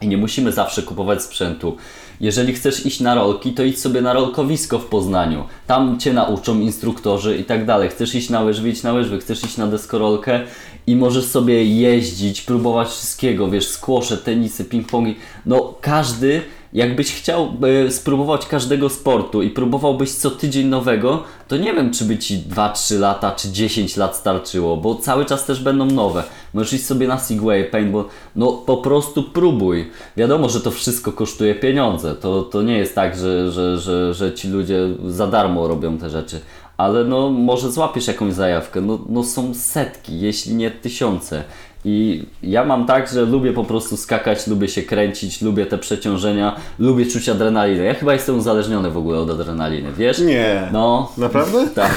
I 0.00 0.08
nie 0.08 0.16
musimy 0.16 0.52
zawsze 0.52 0.82
kupować 0.82 1.22
sprzętu. 1.22 1.76
Jeżeli 2.20 2.52
chcesz 2.52 2.86
iść 2.86 3.00
na 3.00 3.14
rolki, 3.14 3.52
to 3.52 3.62
idź 3.62 3.80
sobie 3.80 4.00
na 4.00 4.12
rolkowisko 4.12 4.78
w 4.78 4.86
Poznaniu. 4.86 5.44
Tam 5.66 6.00
cię 6.00 6.12
nauczą 6.12 6.60
instruktorzy 6.60 7.36
i 7.36 7.44
tak 7.44 7.66
dalej. 7.66 7.88
Chcesz 7.88 8.14
iść 8.14 8.30
na 8.30 8.40
łyżwy, 8.40 8.68
idź 8.68 8.82
na 8.82 8.92
łyżwy. 8.92 9.18
Chcesz 9.18 9.44
iść 9.44 9.56
na 9.56 9.66
deskorolkę 9.66 10.40
i 10.86 10.96
możesz 10.96 11.24
sobie 11.24 11.64
jeździć, 11.64 12.42
próbować 12.42 12.88
wszystkiego, 12.88 13.50
wiesz, 13.50 13.68
skłosze, 13.68 14.16
tenisy, 14.16 14.64
ping-pongi. 14.64 15.14
No 15.46 15.74
każdy, 15.80 16.42
jakbyś 16.72 17.14
chciał 17.14 17.48
e, 17.86 17.90
spróbować 17.90 18.46
każdego 18.46 18.88
sportu 18.88 19.42
i 19.42 19.50
próbowałbyś 19.50 20.12
co 20.12 20.30
tydzień 20.30 20.66
nowego, 20.66 21.24
to 21.48 21.56
nie 21.56 21.74
wiem, 21.74 21.92
czy 21.92 22.04
by 22.04 22.18
ci 22.18 22.38
2-3 22.38 22.98
lata, 22.98 23.32
czy 23.32 23.52
10 23.52 23.96
lat 23.96 24.16
starczyło, 24.16 24.76
bo 24.76 24.94
cały 24.94 25.24
czas 25.24 25.46
też 25.46 25.62
będą 25.62 25.86
nowe. 25.86 26.22
Możesz 26.54 26.72
iść 26.72 26.86
sobie 26.86 27.08
na 27.08 27.18
Segway, 27.18 27.64
paintball, 27.64 28.04
no 28.36 28.52
po 28.52 28.76
prostu 28.76 29.22
próbuj. 29.22 29.90
Wiadomo, 30.16 30.48
że 30.48 30.60
to 30.60 30.70
wszystko 30.70 31.12
kosztuje 31.12 31.54
pieniądze. 31.54 32.14
To, 32.14 32.42
to 32.42 32.62
nie 32.62 32.78
jest 32.78 32.94
tak, 32.94 33.16
że, 33.16 33.52
że, 33.52 33.78
że, 33.78 34.14
że 34.14 34.34
ci 34.34 34.48
ludzie 34.48 34.80
za 35.06 35.26
darmo 35.26 35.68
robią 35.68 35.98
te 35.98 36.10
rzeczy. 36.10 36.40
Ale 36.76 37.04
no 37.04 37.30
może 37.30 37.72
złapiesz 37.72 38.08
jakąś 38.08 38.32
zajawkę. 38.34 38.80
No, 38.80 38.98
no 39.08 39.24
są 39.24 39.54
setki, 39.54 40.20
jeśli 40.20 40.54
nie 40.54 40.70
tysiące. 40.70 41.44
I 41.84 42.24
ja 42.42 42.64
mam 42.64 42.86
tak, 42.86 43.08
że 43.08 43.22
lubię 43.22 43.52
po 43.52 43.64
prostu 43.64 43.96
skakać, 43.96 44.46
lubię 44.46 44.68
się 44.68 44.82
kręcić, 44.82 45.42
lubię 45.42 45.66
te 45.66 45.78
przeciążenia, 45.78 46.56
lubię 46.78 47.06
czuć 47.06 47.28
adrenalinę. 47.28 47.84
Ja 47.84 47.94
chyba 47.94 48.12
jestem 48.12 48.38
uzależniony 48.38 48.90
w 48.90 48.96
ogóle 48.96 49.18
od 49.18 49.30
adrenaliny, 49.30 49.92
wiesz? 49.92 50.18
Nie. 50.18 50.68
No, 50.72 51.12
Naprawdę? 51.18 51.68
tak. 51.74 51.94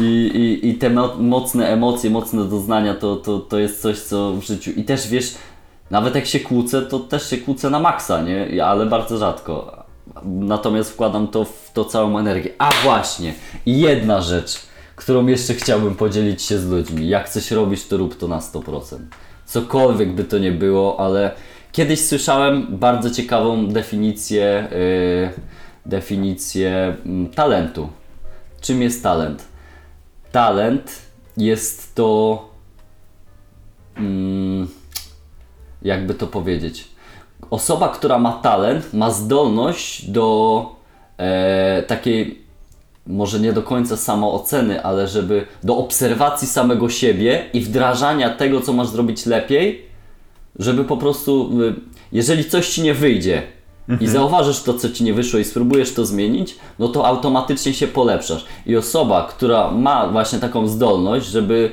I, 0.00 0.30
i, 0.62 0.68
i 0.68 0.74
te 0.74 0.90
mo- 0.90 1.16
mocne 1.18 1.68
emocje, 1.68 2.10
mocne 2.10 2.44
doznania 2.44 2.94
to, 2.94 3.16
to, 3.16 3.38
to 3.38 3.58
jest 3.58 3.82
coś, 3.82 3.98
co 3.98 4.32
w 4.32 4.42
życiu. 4.42 4.70
I 4.76 4.84
też 4.84 5.08
wiesz, 5.08 5.34
nawet 5.90 6.14
jak 6.14 6.26
się 6.26 6.40
kłócę, 6.40 6.82
to 6.82 6.98
też 6.98 7.30
się 7.30 7.36
kłócę 7.38 7.70
na 7.70 7.78
maksa, 7.80 8.22
nie? 8.22 8.64
Ale 8.64 8.86
bardzo 8.86 9.18
rzadko. 9.18 9.79
Natomiast 10.24 10.90
wkładam 10.90 11.28
to 11.28 11.44
w 11.44 11.70
to 11.74 11.84
całą 11.84 12.18
energię. 12.18 12.50
A 12.58 12.70
właśnie, 12.84 13.34
jedna 13.66 14.20
rzecz, 14.20 14.60
którą 14.96 15.26
jeszcze 15.26 15.54
chciałbym 15.54 15.94
podzielić 15.94 16.42
się 16.42 16.58
z 16.58 16.70
ludźmi. 16.70 17.08
Jak 17.08 17.28
coś 17.28 17.50
robisz, 17.50 17.86
to 17.86 17.96
rób 17.96 18.18
to 18.18 18.28
na 18.28 18.38
100%. 18.38 18.98
Cokolwiek 19.46 20.12
by 20.12 20.24
to 20.24 20.38
nie 20.38 20.52
było, 20.52 21.00
ale 21.00 21.30
kiedyś 21.72 22.06
słyszałem 22.06 22.66
bardzo 22.78 23.10
ciekawą 23.10 23.66
definicję, 23.68 24.68
yy, 24.70 25.30
definicję 25.86 26.96
mm, 27.06 27.28
talentu. 27.30 27.88
Czym 28.60 28.82
jest 28.82 29.02
talent? 29.02 29.44
Talent 30.32 31.02
jest 31.36 31.94
to. 31.94 32.48
Mm, 33.96 34.68
jakby 35.82 36.14
to 36.14 36.26
powiedzieć? 36.26 36.88
Osoba, 37.50 37.88
która 37.88 38.18
ma 38.18 38.32
talent, 38.32 38.94
ma 38.94 39.10
zdolność 39.10 40.10
do 40.10 40.66
e, 41.18 41.82
takiej, 41.82 42.44
może 43.06 43.40
nie 43.40 43.52
do 43.52 43.62
końca 43.62 43.96
samooceny, 43.96 44.84
ale 44.84 45.08
żeby 45.08 45.46
do 45.64 45.76
obserwacji 45.76 46.48
samego 46.48 46.88
siebie 46.88 47.44
i 47.52 47.60
wdrażania 47.60 48.30
tego, 48.30 48.60
co 48.60 48.72
masz 48.72 48.88
zrobić 48.88 49.26
lepiej, 49.26 49.86
żeby 50.58 50.84
po 50.84 50.96
prostu, 50.96 51.50
y, 51.62 51.74
jeżeli 52.12 52.44
coś 52.44 52.68
ci 52.68 52.82
nie 52.82 52.94
wyjdzie 52.94 53.42
i 54.00 54.06
zauważysz 54.06 54.62
to, 54.62 54.74
co 54.74 54.90
ci 54.90 55.04
nie 55.04 55.14
wyszło 55.14 55.40
i 55.40 55.44
spróbujesz 55.44 55.94
to 55.94 56.06
zmienić, 56.06 56.56
no 56.78 56.88
to 56.88 57.06
automatycznie 57.06 57.74
się 57.74 57.86
polepszasz. 57.86 58.44
I 58.66 58.76
osoba, 58.76 59.26
która 59.30 59.70
ma 59.70 60.08
właśnie 60.08 60.38
taką 60.38 60.66
zdolność, 60.66 61.26
żeby 61.26 61.70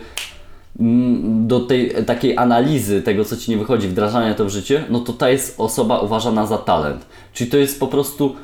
do 1.47 1.59
tej 1.59 1.91
takiej 2.05 2.38
analizy 2.38 3.01
tego, 3.01 3.25
co 3.25 3.38
ci 3.38 3.51
nie 3.51 3.57
wychodzi, 3.57 3.88
wdrażania 3.88 4.34
to 4.34 4.45
w 4.45 4.49
życie, 4.49 4.84
no 4.89 4.99
to 4.99 5.13
ta 5.13 5.30
jest 5.30 5.55
osoba 5.59 5.99
uważana 5.99 6.45
za 6.45 6.57
talent. 6.57 7.05
Czyli 7.34 7.49
to 7.49 7.57
jest 7.57 7.80
po 7.80 7.88
prostu 7.88 8.36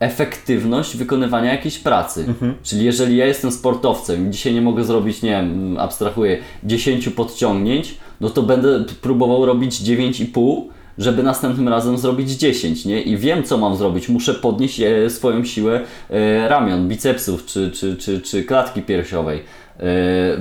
efektywność 0.00 0.96
wykonywania 0.96 1.52
jakiejś 1.52 1.78
pracy. 1.78 2.24
Czyli 2.62 2.84
jeżeli 2.84 3.16
ja 3.16 3.26
jestem 3.26 3.52
sportowcem 3.52 4.28
i 4.28 4.30
dzisiaj 4.30 4.54
nie 4.54 4.62
mogę 4.62 4.84
zrobić, 4.84 5.22
nie 5.22 5.30
wiem, 5.30 5.76
abstrahuję, 5.78 6.38
10 6.64 7.08
podciągnięć, 7.08 7.94
no 8.20 8.30
to 8.30 8.42
będę 8.42 8.84
próbował 9.00 9.46
robić 9.46 9.80
9,5, 9.80 10.62
żeby 10.98 11.22
następnym 11.22 11.68
razem 11.68 11.98
zrobić 11.98 12.30
10, 12.30 12.84
nie? 12.84 13.02
I 13.02 13.16
wiem, 13.16 13.44
co 13.44 13.58
mam 13.58 13.76
zrobić. 13.76 14.08
Muszę 14.08 14.34
podnieść 14.34 14.80
e, 14.80 15.10
swoją 15.10 15.44
siłę 15.44 15.80
e, 16.10 16.48
ramion, 16.48 16.88
bicepsów 16.88 17.46
czy, 17.46 17.70
czy, 17.70 17.96
czy, 17.96 18.20
czy 18.20 18.44
klatki 18.44 18.82
piersiowej 18.82 19.42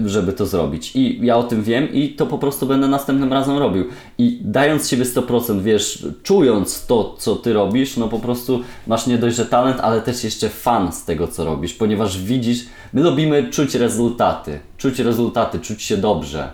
żeby 0.05 0.33
to 0.33 0.45
zrobić. 0.45 0.95
I 0.95 1.25
ja 1.25 1.37
o 1.37 1.43
tym 1.43 1.63
wiem 1.63 1.93
i 1.93 2.09
to 2.09 2.25
po 2.25 2.37
prostu 2.37 2.65
będę 2.65 2.87
następnym 2.87 3.33
razem 3.33 3.57
robił. 3.57 3.85
I 4.17 4.39
dając 4.41 4.89
siebie 4.89 5.03
100%, 5.03 5.61
wiesz, 5.61 6.07
czując 6.23 6.85
to, 6.85 7.15
co 7.17 7.35
ty 7.35 7.53
robisz, 7.53 7.97
no 7.97 8.07
po 8.07 8.19
prostu 8.19 8.61
masz 8.87 9.07
nie 9.07 9.17
dość, 9.17 9.35
że 9.35 9.45
talent, 9.45 9.79
ale 9.79 10.01
też 10.01 10.23
jeszcze 10.23 10.49
fan 10.49 10.91
z 10.91 11.05
tego, 11.05 11.27
co 11.27 11.45
robisz, 11.45 11.73
ponieważ 11.73 12.21
widzisz, 12.21 12.65
my 12.93 13.03
lubimy 13.03 13.49
czuć 13.49 13.75
rezultaty, 13.75 14.59
czuć 14.77 14.99
rezultaty, 14.99 15.59
czuć 15.59 15.81
się 15.81 15.97
dobrze. 15.97 16.51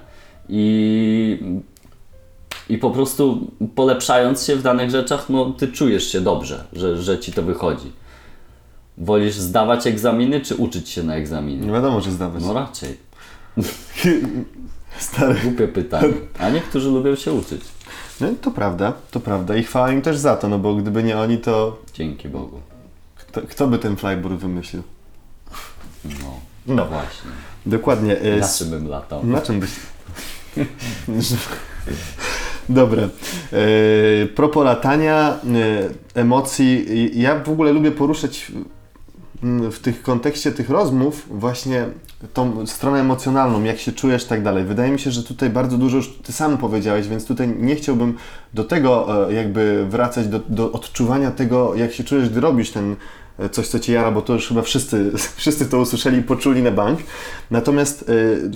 I 0.49 1.39
i 2.69 2.77
po 2.77 2.91
prostu 2.91 3.51
polepszając 3.75 4.45
się 4.45 4.55
w 4.55 4.61
danych 4.61 4.89
rzeczach, 4.89 5.29
no 5.29 5.51
ty 5.51 5.67
czujesz 5.67 6.11
się 6.11 6.21
dobrze, 6.21 6.63
że, 6.73 7.01
że 7.01 7.19
ci 7.19 7.31
to 7.31 7.43
wychodzi. 7.43 7.91
Wolisz 8.99 9.35
zdawać 9.35 9.87
egzaminy, 9.87 10.41
czy 10.41 10.55
uczyć 10.55 10.89
się 10.89 11.03
na 11.03 11.15
egzaminie? 11.15 11.67
Nie 11.67 11.73
wiadomo, 11.73 12.01
czy 12.01 12.11
zdawać. 12.11 12.43
No 12.43 12.53
raczej. 12.53 12.97
Stary. 14.97 15.35
Głupie 15.43 15.67
pytanie. 15.67 16.13
A 16.39 16.49
niektórzy 16.49 16.89
lubią 16.89 17.15
się 17.15 17.33
uczyć. 17.33 17.61
No 18.21 18.27
to 18.41 18.51
prawda, 18.51 18.93
to 19.11 19.19
prawda. 19.19 19.55
I 19.55 19.63
chwała 19.63 19.91
im 19.91 20.01
też 20.01 20.17
za 20.17 20.35
to, 20.37 20.47
no 20.47 20.59
bo 20.59 20.75
gdyby 20.75 21.03
nie 21.03 21.17
oni, 21.17 21.37
to 21.37 21.79
Dzięki 21.93 22.29
Bogu. 22.29 22.59
kto, 23.15 23.41
kto 23.41 23.67
by 23.67 23.79
ten 23.79 23.95
flyboard 23.95 24.35
wymyślił? 24.35 24.83
No, 26.05 26.39
No. 26.67 26.85
właśnie. 26.85 27.31
Dokładnie. 27.65 28.19
e, 28.19 28.39
Na 28.39 28.47
czym 28.47 28.69
bym 28.69 28.87
latał? 28.87 29.25
Na 29.25 29.41
czym 29.41 29.59
byś... 29.59 29.69
Dobra. 32.69 33.03
E, 33.03 33.09
propos 34.35 34.65
latania, 34.65 35.39
e, 36.15 36.19
emocji. 36.21 36.85
Ja 37.21 37.39
w 37.43 37.49
ogóle 37.49 37.71
lubię 37.73 37.91
poruszać 37.91 38.51
w 39.71 39.79
tych 39.79 40.01
kontekście 40.01 40.51
tych 40.51 40.69
rozmów 40.69 41.27
właśnie 41.29 41.85
tą 42.33 42.67
stronę 42.67 42.99
emocjonalną, 42.99 43.63
jak 43.63 43.79
się 43.79 43.91
czujesz, 43.91 44.25
tak 44.25 44.43
dalej. 44.43 44.63
Wydaje 44.63 44.91
mi 44.91 44.99
się, 44.99 45.11
że 45.11 45.23
tutaj 45.23 45.49
bardzo 45.49 45.77
dużo 45.77 45.97
już 45.97 46.17
Ty 46.23 46.33
sam 46.33 46.57
powiedziałeś, 46.57 47.07
więc 47.07 47.25
tutaj 47.25 47.47
nie 47.47 47.75
chciałbym 47.75 48.17
do 48.53 48.63
tego 48.63 49.27
e, 49.29 49.33
jakby 49.33 49.85
wracać, 49.89 50.27
do, 50.27 50.39
do 50.39 50.71
odczuwania 50.71 51.31
tego, 51.31 51.75
jak 51.75 51.93
się 51.93 52.03
czujesz, 52.03 52.29
gdy 52.29 52.39
robisz 52.39 52.71
ten 52.71 52.95
e, 53.39 53.49
coś, 53.49 53.67
co 53.67 53.79
Cię 53.79 53.93
jara, 53.93 54.11
bo 54.11 54.21
to 54.21 54.33
już 54.33 54.47
chyba 54.47 54.61
wszyscy, 54.61 55.11
wszyscy 55.35 55.65
to 55.65 55.79
usłyszeli 55.79 56.17
i 56.17 56.23
poczuli 56.23 56.63
na 56.63 56.71
bank. 56.71 56.99
Natomiast 57.51 58.01
e, 58.01 58.05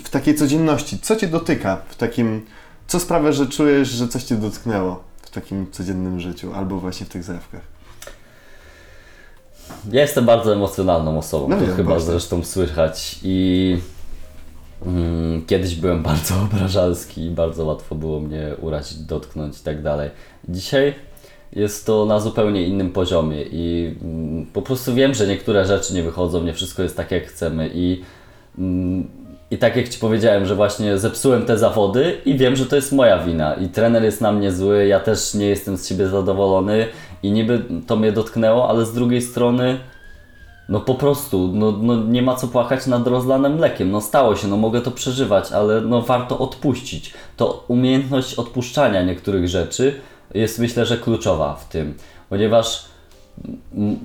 w 0.04 0.10
takiej 0.10 0.36
codzienności, 0.36 1.00
co 1.00 1.16
Cię 1.16 1.28
dotyka 1.28 1.78
w 1.90 1.96
takim, 1.96 2.42
co 2.88 3.00
sprawia, 3.00 3.32
że 3.32 3.48
czujesz, 3.48 3.90
że 3.90 4.08
coś 4.08 4.24
Cię 4.24 4.36
dotknęło 4.36 5.04
w 5.22 5.30
takim 5.30 5.72
codziennym 5.72 6.20
życiu 6.20 6.54
albo 6.54 6.80
właśnie 6.80 7.06
w 7.06 7.10
tych 7.10 7.24
zewkach? 7.24 7.73
Ja 9.92 10.02
jestem 10.02 10.26
bardzo 10.26 10.54
emocjonalną 10.54 11.18
osobą, 11.18 11.50
No 11.50 11.56
to 11.56 11.66
wiem, 11.66 11.76
chyba 11.76 12.00
zresztą 12.00 12.44
słychać 12.44 13.20
i 13.24 13.78
mm, 14.86 15.46
kiedyś 15.46 15.76
byłem 15.76 16.04
bardzo 16.10 16.36
obrażalski 16.42 17.22
i 17.22 17.30
bardzo 17.30 17.66
łatwo 17.66 17.96
było 17.96 18.20
mnie 18.20 18.56
urazić, 18.62 18.98
dotknąć 18.98 19.60
i 19.60 19.64
tak 19.64 19.82
dalej. 19.82 20.10
Dzisiaj 20.50 20.94
jest 21.52 21.86
to 21.86 22.06
na 22.06 22.20
zupełnie 22.20 22.64
innym 22.64 22.92
poziomie 22.92 23.44
i 23.52 23.96
mm, 24.02 24.46
po 24.46 24.62
prostu 24.62 24.94
wiem, 24.94 25.14
że 25.14 25.28
niektóre 25.28 25.66
rzeczy 25.66 25.94
nie 25.94 26.04
wychodzą, 26.04 26.44
nie 26.44 26.54
wszystko 26.54 26.84
jest 26.84 26.98
tak 26.98 27.12
jak 27.12 27.26
chcemy 27.26 27.70
i 27.74 28.02
mm, 28.58 29.08
i 29.54 29.58
tak 29.58 29.76
jak 29.76 29.90
Ci 29.90 30.00
powiedziałem, 30.00 30.46
że 30.46 30.56
właśnie 30.56 30.98
zepsułem 30.98 31.46
te 31.46 31.58
zawody 31.58 32.18
i 32.26 32.38
wiem, 32.38 32.56
że 32.56 32.66
to 32.66 32.76
jest 32.76 32.92
moja 32.92 33.24
wina 33.24 33.54
i 33.54 33.70
trener 33.70 34.04
jest 34.04 34.22
na 34.22 34.32
mnie 34.32 34.52
zły, 34.52 34.88
ja 34.88 35.00
też 35.00 35.34
nie 35.34 35.46
jestem 35.46 35.78
z 35.78 35.88
siebie 35.88 36.08
zadowolony 36.08 36.88
i 37.24 37.32
niby 37.32 37.66
to 37.88 37.96
mnie 37.96 38.12
dotknęło, 38.12 38.70
ale 38.70 38.86
z 38.86 38.94
drugiej 38.94 39.22
strony 39.22 39.80
no 40.70 40.80
po 40.80 40.96
prostu, 40.96 41.52
no, 41.54 41.72
no 41.72 41.96
nie 41.96 42.22
ma 42.22 42.36
co 42.36 42.48
płakać 42.48 42.88
nad 42.88 43.08
rozlanym 43.08 43.56
mlekiem, 43.56 43.92
no 43.92 44.02
stało 44.02 44.36
się, 44.36 44.48
no 44.48 44.58
mogę 44.58 44.82
to 44.82 44.92
przeżywać, 44.92 45.52
ale 45.52 45.82
no 45.82 46.02
warto 46.02 46.40
odpuścić. 46.40 47.14
To 47.38 47.64
umiejętność 47.68 48.34
odpuszczania 48.34 49.04
niektórych 49.04 49.48
rzeczy 49.48 50.02
jest 50.34 50.60
myślę, 50.60 50.86
że 50.86 50.98
kluczowa 50.98 51.56
w 51.56 51.70
tym, 51.70 51.94
ponieważ 52.30 52.86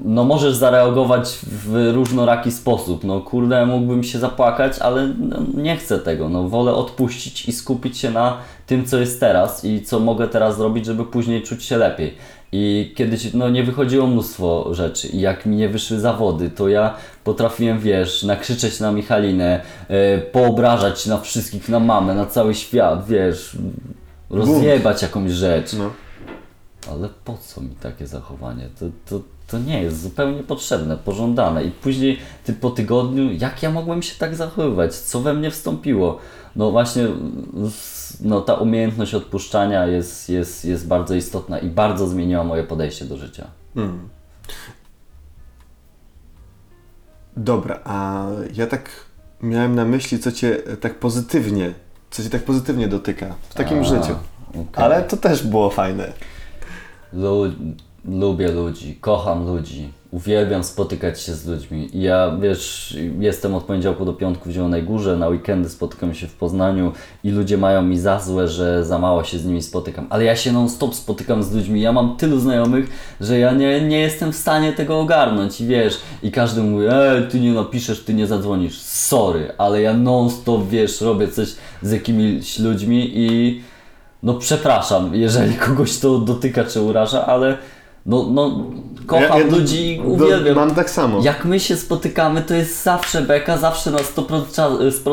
no 0.04 0.24
możesz 0.24 0.54
zareagować 0.54 1.38
w 1.42 1.90
różnoraki 1.94 2.52
sposób. 2.52 3.04
No 3.04 3.20
kurde, 3.20 3.66
mógłbym 3.66 4.04
się 4.04 4.18
zapłakać, 4.18 4.78
ale 4.78 5.06
no, 5.18 5.36
nie 5.54 5.76
chcę 5.76 5.98
tego. 5.98 6.28
No 6.28 6.48
wolę 6.48 6.74
odpuścić 6.74 7.48
i 7.48 7.52
skupić 7.52 7.98
się 7.98 8.10
na 8.10 8.36
tym, 8.66 8.86
co 8.86 8.98
jest 8.98 9.20
teraz 9.20 9.64
i 9.64 9.82
co 9.82 10.00
mogę 10.00 10.28
teraz 10.28 10.56
zrobić, 10.56 10.86
żeby 10.86 11.04
później 11.04 11.42
czuć 11.42 11.64
się 11.64 11.76
lepiej. 11.76 12.14
I 12.52 12.92
kiedyś 12.96 13.34
no, 13.34 13.48
nie 13.48 13.64
wychodziło 13.64 14.06
mnóstwo 14.06 14.74
rzeczy 14.74 15.08
i 15.08 15.20
jak 15.20 15.46
mi 15.46 15.56
nie 15.56 15.68
wyszły 15.68 16.00
zawody, 16.00 16.50
to 16.50 16.68
ja 16.68 16.94
potrafiłem, 17.24 17.78
wiesz, 17.78 18.22
nakrzyczeć 18.22 18.80
na 18.80 18.92
Michalinę, 18.92 19.60
e, 19.88 20.18
poobrażać 20.18 21.06
na 21.06 21.20
wszystkich, 21.20 21.68
na 21.68 21.80
mamę, 21.80 22.14
na 22.14 22.26
cały 22.26 22.54
świat, 22.54 23.06
wiesz, 23.06 23.56
rozjebać 24.30 25.02
jakąś 25.02 25.30
rzecz. 25.30 25.72
No. 25.72 25.90
Ale 26.92 27.08
po 27.24 27.38
co 27.38 27.60
mi 27.60 27.70
takie 27.70 28.06
zachowanie? 28.06 28.68
To, 28.78 28.86
to, 29.08 29.24
to 29.46 29.58
nie 29.58 29.82
jest 29.82 30.02
zupełnie 30.02 30.42
potrzebne, 30.42 30.96
pożądane. 30.96 31.64
I 31.64 31.70
później 31.70 32.18
ty 32.44 32.52
po 32.52 32.70
tygodniu, 32.70 33.32
jak 33.32 33.62
ja 33.62 33.70
mogłem 33.70 34.02
się 34.02 34.18
tak 34.18 34.36
zachowywać? 34.36 34.94
Co 34.94 35.20
we 35.20 35.34
mnie 35.34 35.50
wstąpiło? 35.50 36.18
No 36.56 36.70
właśnie, 36.70 37.08
no 38.20 38.40
ta 38.40 38.54
umiejętność 38.54 39.14
odpuszczania 39.14 39.86
jest, 39.86 40.28
jest, 40.28 40.64
jest 40.64 40.86
bardzo 40.86 41.14
istotna 41.14 41.58
i 41.58 41.68
bardzo 41.70 42.06
zmieniła 42.06 42.44
moje 42.44 42.64
podejście 42.64 43.04
do 43.04 43.16
życia. 43.16 43.46
Mm. 43.76 44.08
Dobra, 47.36 47.80
a 47.84 48.26
ja 48.54 48.66
tak 48.66 48.90
miałem 49.42 49.74
na 49.74 49.84
myśli, 49.84 50.18
co 50.18 50.32
cię 50.32 50.56
tak 50.80 50.98
pozytywnie, 50.98 51.72
co 52.10 52.22
cię 52.22 52.30
tak 52.30 52.44
pozytywnie 52.44 52.88
dotyka 52.88 53.34
w 53.48 53.54
takim 53.54 53.78
A, 53.78 53.84
życiu. 53.84 54.16
okej. 54.48 54.84
Ale 54.84 55.02
to 55.02 55.16
też 55.16 55.46
było 55.46 55.70
fajne. 55.70 56.12
Lu 57.12 57.52
lubię 58.04 58.52
ludzi, 58.52 58.96
kocham 59.00 59.46
ludzi, 59.46 59.92
uwielbiam 60.10 60.64
spotykać 60.64 61.20
się 61.20 61.34
z 61.34 61.46
ludźmi. 61.46 61.96
I 61.96 62.02
ja, 62.02 62.36
wiesz, 62.40 62.96
jestem 63.18 63.54
od 63.54 63.64
poniedziałku 63.64 64.04
do 64.04 64.12
piątku 64.12 64.48
w 64.48 64.52
Zielonej 64.52 64.82
Górze, 64.82 65.16
na 65.16 65.28
weekendy 65.28 65.68
spotykam 65.68 66.14
się 66.14 66.26
w 66.26 66.34
Poznaniu 66.34 66.92
i 67.24 67.30
ludzie 67.30 67.58
mają 67.58 67.82
mi 67.82 67.98
za 67.98 68.20
złe, 68.20 68.48
że 68.48 68.84
za 68.84 68.98
mało 68.98 69.24
się 69.24 69.38
z 69.38 69.46
nimi 69.46 69.62
spotykam. 69.62 70.06
Ale 70.10 70.24
ja 70.24 70.36
się 70.36 70.52
non-stop 70.52 70.94
spotykam 70.94 71.42
z 71.42 71.52
ludźmi, 71.52 71.80
ja 71.80 71.92
mam 71.92 72.16
tylu 72.16 72.40
znajomych, 72.40 73.16
że 73.20 73.38
ja 73.38 73.52
nie, 73.52 73.80
nie 73.80 73.98
jestem 73.98 74.32
w 74.32 74.36
stanie 74.36 74.72
tego 74.72 75.00
ogarnąć 75.00 75.60
i 75.60 75.66
wiesz, 75.66 76.00
i 76.22 76.30
każdy 76.30 76.62
mówi, 76.62 76.86
ej, 76.90 77.28
ty 77.28 77.40
nie 77.40 77.52
napiszesz, 77.52 78.04
ty 78.04 78.14
nie 78.14 78.26
zadzwonisz, 78.26 78.78
sorry, 78.80 79.52
ale 79.58 79.82
ja 79.82 79.92
non-stop, 79.92 80.68
wiesz, 80.68 81.00
robię 81.00 81.28
coś 81.28 81.48
z 81.82 81.92
jakimiś 81.92 82.58
ludźmi 82.58 83.10
i 83.14 83.60
no 84.22 84.34
przepraszam, 84.34 85.14
jeżeli 85.14 85.54
kogoś 85.54 85.98
to 85.98 86.18
dotyka 86.18 86.64
czy 86.64 86.80
uraża, 86.80 87.26
ale 87.26 87.58
no, 88.08 88.26
no 88.32 88.64
kocham 89.06 89.38
Ja- 89.38 89.38
ja 89.38 89.46
ludzi 89.56 89.92
i 89.92 89.96
do- 89.96 90.02
uwielbiam. 90.04 90.54
Mam 90.54 90.74
tak 90.74 90.90
samo. 90.90 91.20
Jak 91.22 91.44
my 91.44 91.60
się 91.60 91.76
spotykamy, 91.76 92.42
to 92.42 92.54
jest 92.54 92.82
zawsze 92.82 93.22
beka, 93.22 93.58
zawsze 93.58 93.90
na 93.90 93.98
100% 93.98 94.52
czas, 94.54 94.72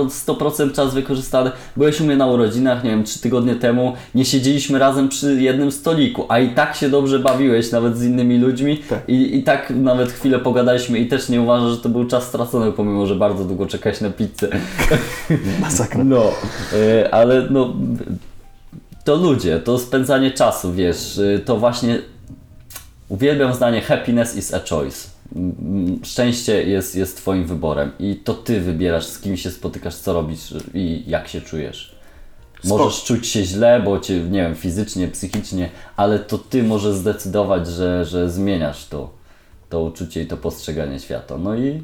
100% 0.10 0.74
czas 0.74 0.94
wykorzystany. 0.94 1.52
Byłeś 1.78 2.02
u 2.02 2.04
mnie 2.06 2.16
na 2.18 2.28
urodzinach, 2.28 2.84
nie 2.84 2.90
wiem, 2.90 3.04
3 3.04 3.20
tygodnie 3.20 3.56
temu, 3.56 3.94
nie 4.16 4.26
siedzieliśmy 4.26 4.80
razem 4.80 5.10
przy 5.10 5.42
jednym 5.42 5.72
stoliku, 5.72 6.26
a 6.30 6.40
i 6.40 6.50
tak 6.50 6.76
się 6.76 6.90
dobrze 6.90 7.20
bawiłeś, 7.20 7.72
nawet 7.72 7.98
z 7.98 8.04
innymi 8.04 8.38
ludźmi 8.38 8.78
Tak. 8.90 9.00
i, 9.08 9.38
i 9.38 9.44
tak 9.44 9.74
nawet 9.76 10.12
chwilę 10.12 10.40
pogadaliśmy 10.40 11.00
i 11.00 11.08
też 11.08 11.30
nie 11.30 11.42
uważasz, 11.42 11.72
że 11.72 11.78
to 11.78 11.90
był 11.90 12.06
czas 12.06 12.24
stracony, 12.24 12.72
pomimo, 12.72 13.06
że 13.06 13.16
bardzo 13.16 13.44
długo 13.46 13.66
czekałeś 13.66 14.02
na 14.02 14.10
pizzę. 14.10 14.48
Masakra. 15.62 16.04
No, 16.04 16.24
y, 16.74 17.12
ale 17.12 17.48
no, 17.50 17.74
to 19.04 19.16
ludzie, 19.16 19.60
to 19.60 19.80
spędzanie 19.80 20.32
czasu, 20.32 20.74
wiesz, 20.74 21.18
y, 21.18 21.42
to 21.46 21.58
właśnie 21.58 22.00
uwielbiam 23.10 23.54
zdanie 23.54 23.82
happiness 23.82 24.36
is 24.36 24.54
a 24.54 24.60
choice. 24.60 25.10
Szczęście 26.04 26.64
jest, 26.64 26.96
jest 26.96 27.18
Twoim 27.18 27.46
wyborem 27.46 27.92
i 28.00 28.16
to 28.16 28.34
Ty 28.34 28.62
wybierasz, 28.62 29.06
z 29.06 29.20
kim 29.20 29.38
się 29.38 29.52
spotykasz, 29.52 29.96
co 29.96 30.14
robisz 30.14 30.54
i 30.74 31.04
jak 31.08 31.28
się 31.28 31.42
czujesz. 31.42 31.96
Spoko. 32.64 32.84
Możesz 32.84 33.04
czuć 33.04 33.28
się 33.28 33.44
źle, 33.44 33.82
bo 33.86 34.00
Cię, 34.00 34.20
nie 34.20 34.42
wiem, 34.42 34.56
fizycznie, 34.56 35.08
psychicznie, 35.08 35.70
ale 35.98 36.20
to 36.20 36.38
Ty 36.38 36.64
możesz 36.64 36.96
zdecydować, 36.96 37.68
że, 37.68 38.06
że 38.06 38.30
zmieniasz 38.30 38.88
to, 38.88 39.14
to 39.70 39.82
uczucie 39.84 40.22
i 40.22 40.28
to 40.28 40.38
postrzeganie 40.38 41.00
świata. 41.00 41.38
No 41.38 41.56
i, 41.56 41.84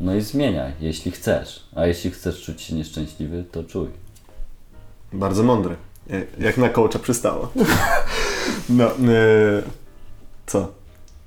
no 0.00 0.14
i 0.14 0.20
zmieniaj, 0.20 0.72
jeśli 0.80 1.10
chcesz. 1.10 1.62
A 1.76 1.86
jeśli 1.86 2.10
chcesz 2.10 2.42
czuć 2.42 2.62
się 2.62 2.74
nieszczęśliwy, 2.74 3.44
to 3.52 3.64
czuj. 3.64 3.88
Bardzo 5.12 5.42
mądre. 5.42 5.76
E, 6.10 6.22
Jak 6.44 6.56
na 6.56 6.68
coacha 6.68 6.98
przystało. 6.98 7.52
No, 8.68 8.84
e, 8.84 8.92
co? 10.50 10.68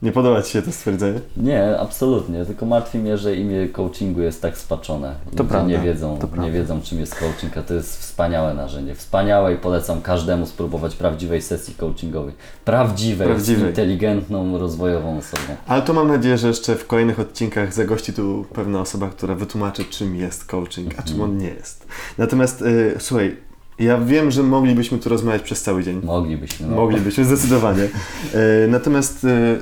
Nie 0.01 0.11
podoba 0.11 0.41
Ci 0.41 0.51
się 0.51 0.61
to 0.61 0.71
stwierdzenie? 0.71 1.19
Nie, 1.37 1.79
absolutnie. 1.79 2.45
Tylko 2.45 2.65
martwi 2.65 2.99
mnie, 2.99 3.17
że 3.17 3.35
imię 3.35 3.67
coachingu 3.67 4.21
jest 4.21 4.41
tak 4.41 4.57
spaczone. 4.57 5.15
To 5.35 5.43
prawda, 5.43 5.69
nie 5.69 5.79
wiedzą, 5.79 6.17
to 6.17 6.27
prawda. 6.27 6.45
nie 6.45 6.51
wiedzą, 6.51 6.81
czym 6.81 6.99
jest 6.99 7.15
coaching, 7.15 7.57
a 7.57 7.61
to 7.63 7.73
jest 7.73 7.99
wspaniałe 7.99 8.53
narzędzie. 8.53 8.95
Wspaniałe 8.95 9.53
i 9.53 9.57
polecam 9.57 10.01
każdemu 10.01 10.45
spróbować 10.45 10.95
prawdziwej 10.95 11.41
sesji 11.41 11.73
coachingowej. 11.75 12.33
Prawdziwej, 12.65 13.27
Prawdziwej. 13.27 13.69
inteligentną, 13.69 14.57
rozwojową 14.57 15.17
osobą. 15.17 15.43
Ale 15.67 15.81
to 15.81 15.93
mam 15.93 16.07
nadzieję, 16.07 16.37
że 16.37 16.47
jeszcze 16.47 16.75
w 16.75 16.87
kolejnych 16.87 17.19
odcinkach 17.19 17.73
zagości 17.73 18.13
tu 18.13 18.45
pewna 18.53 18.81
osoba, 18.81 19.09
która 19.09 19.35
wytłumaczy, 19.35 19.85
czym 19.85 20.15
jest 20.15 20.45
coaching, 20.45 20.99
a 20.99 21.03
czym 21.03 21.21
on 21.21 21.37
nie 21.37 21.49
jest. 21.49 21.87
Natomiast 22.17 22.61
e, 22.61 22.99
słuchaj, 22.99 23.37
ja 23.79 23.97
wiem, 23.97 24.31
że 24.31 24.43
moglibyśmy 24.43 24.99
tu 24.99 25.09
rozmawiać 25.09 25.41
przez 25.41 25.61
cały 25.61 25.83
dzień. 25.83 26.01
Moglibyśmy. 26.03 26.67
No. 26.67 26.75
Moglibyśmy, 26.75 27.25
zdecydowanie. 27.25 27.87
E, 28.33 28.67
Natomiast 28.67 29.25
e, 29.25 29.57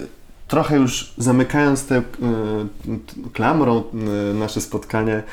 trochę 0.48 0.78
już 0.78 1.14
zamykając 1.18 1.86
tę 1.86 1.96
e, 1.96 2.02
klamrą 3.34 3.84
nasze 4.34 4.62
spotkanie, 4.62 5.24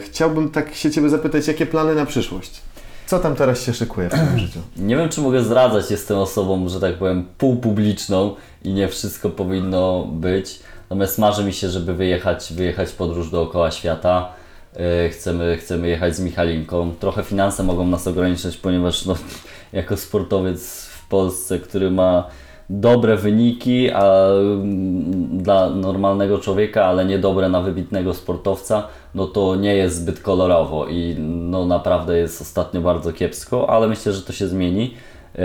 chciałbym 0.00 0.50
tak 0.50 0.74
się 0.74 0.90
Ciebie 0.90 1.08
zapytać, 1.08 1.48
jakie 1.48 1.66
plany 1.66 1.94
na 1.94 2.06
przyszłość? 2.06 2.60
Co 3.06 3.18
tam 3.18 3.34
teraz 3.34 3.62
się 3.62 3.74
szykuje 3.74 4.08
w 4.08 4.12
Twoim 4.12 4.38
życiu? 4.38 4.60
Nie 4.76 4.96
wiem, 4.96 5.08
czy 5.08 5.20
mogę 5.20 5.44
zdradzać, 5.44 5.90
jestem 5.90 6.18
osobą, 6.18 6.68
że 6.68 6.80
tak 6.80 6.94
powiem, 6.94 7.24
półpubliczną 7.38 8.34
i 8.64 8.72
nie 8.72 8.88
wszystko 8.88 9.30
powinno 9.30 10.04
być. 10.04 10.60
Natomiast 10.90 11.18
marzy 11.18 11.44
mi 11.44 11.52
się, 11.52 11.70
żeby 11.70 11.94
wyjechać, 11.94 12.52
wyjechać 12.52 12.90
w 12.90 12.94
podróż 12.94 13.30
dookoła 13.30 13.70
świata. 13.70 14.32
Yy, 14.76 15.10
Chcemy, 15.10 15.56
chcemy 15.56 15.88
jechać 15.88 16.16
z 16.16 16.20
Michalinką. 16.20 16.94
Trochę 17.00 17.22
finanse 17.22 17.62
mogą 17.62 17.86
nas 17.86 18.06
ograniczyć, 18.06 18.56
ponieważ 18.56 19.06
no, 19.06 19.14
jako 19.72 19.96
sportowiec 19.96 20.84
w 20.86 21.08
Polsce, 21.08 21.58
który 21.58 21.90
ma 21.90 22.28
dobre 22.70 23.16
wyniki 23.16 23.90
a, 23.90 24.26
mm, 24.28 25.38
dla 25.42 25.70
normalnego 25.70 26.38
człowieka, 26.38 26.84
ale 26.84 27.04
niedobre 27.04 27.48
na 27.48 27.60
wybitnego 27.60 28.14
sportowca, 28.14 28.88
no 29.14 29.26
to 29.26 29.56
nie 29.56 29.76
jest 29.76 29.96
zbyt 29.96 30.20
kolorowo 30.20 30.86
i 30.86 31.16
no 31.18 31.66
naprawdę 31.66 32.18
jest 32.18 32.42
ostatnio 32.42 32.80
bardzo 32.80 33.12
kiepsko, 33.12 33.70
ale 33.70 33.88
myślę, 33.88 34.12
że 34.12 34.22
to 34.22 34.32
się 34.32 34.48
zmieni. 34.48 34.94
Yy, 35.34 35.40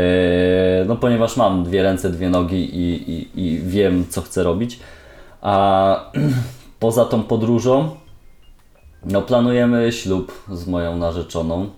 No 0.87 0.95
ponieważ 0.95 1.37
mam 1.37 1.63
dwie 1.63 1.83
ręce, 1.83 2.09
dwie 2.09 2.29
nogi 2.29 2.75
i, 2.75 3.11
i, 3.11 3.45
i 3.45 3.59
wiem, 3.59 4.05
co 4.09 4.21
chcę 4.21 4.43
robić. 4.43 4.79
A 5.41 6.11
poza 6.79 7.05
tą 7.05 7.23
podróżą, 7.23 7.89
no 9.07 9.21
planujemy 9.21 9.91
ślub 9.91 10.31
z 10.51 10.67
moją 10.67 10.97
narzeczoną. 10.97 11.69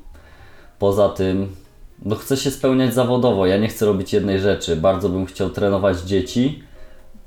Poza 0.80 1.10
tym, 1.10 1.48
no 2.06 2.16
chcę 2.16 2.38
się 2.38 2.52
spełniać 2.52 2.94
zawodowo. 2.94 3.46
Ja 3.46 3.58
nie 3.58 3.68
chcę 3.68 3.86
robić 3.86 4.14
jednej 4.14 4.40
rzeczy. 4.40 4.76
Bardzo 4.76 5.10
bym 5.10 5.26
chciał 5.26 5.50
trenować 5.50 6.02
dzieci, 6.02 6.64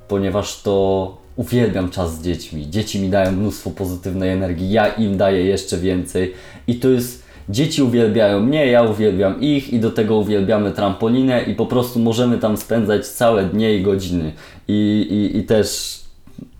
ponieważ 0.08 0.62
to 0.62 1.16
uwielbiam 1.36 1.90
czas 1.90 2.14
z 2.14 2.22
dziećmi. 2.22 2.70
Dzieci 2.70 3.00
mi 3.00 3.08
dają 3.08 3.32
mnóstwo 3.32 3.70
pozytywnej 3.70 4.30
energii, 4.30 4.70
ja 4.70 4.88
im 4.88 5.16
daję 5.16 5.44
jeszcze 5.44 5.78
więcej. 5.78 6.34
I 6.66 6.74
to 6.74 6.88
jest. 6.88 7.22
Dzieci 7.48 7.82
uwielbiają 7.82 8.40
mnie, 8.40 8.66
ja 8.66 8.82
uwielbiam 8.82 9.40
ich 9.40 9.72
i 9.72 9.80
do 9.80 9.90
tego 9.90 10.16
uwielbiamy 10.16 10.72
trampolinę 10.72 11.42
i 11.42 11.54
po 11.54 11.66
prostu 11.66 11.98
możemy 11.98 12.38
tam 12.38 12.56
spędzać 12.56 13.06
całe 13.06 13.44
dnie 13.44 13.76
i 13.76 13.82
godziny. 13.82 14.32
I, 14.68 15.06
i, 15.10 15.38
i 15.38 15.42
też 15.42 16.00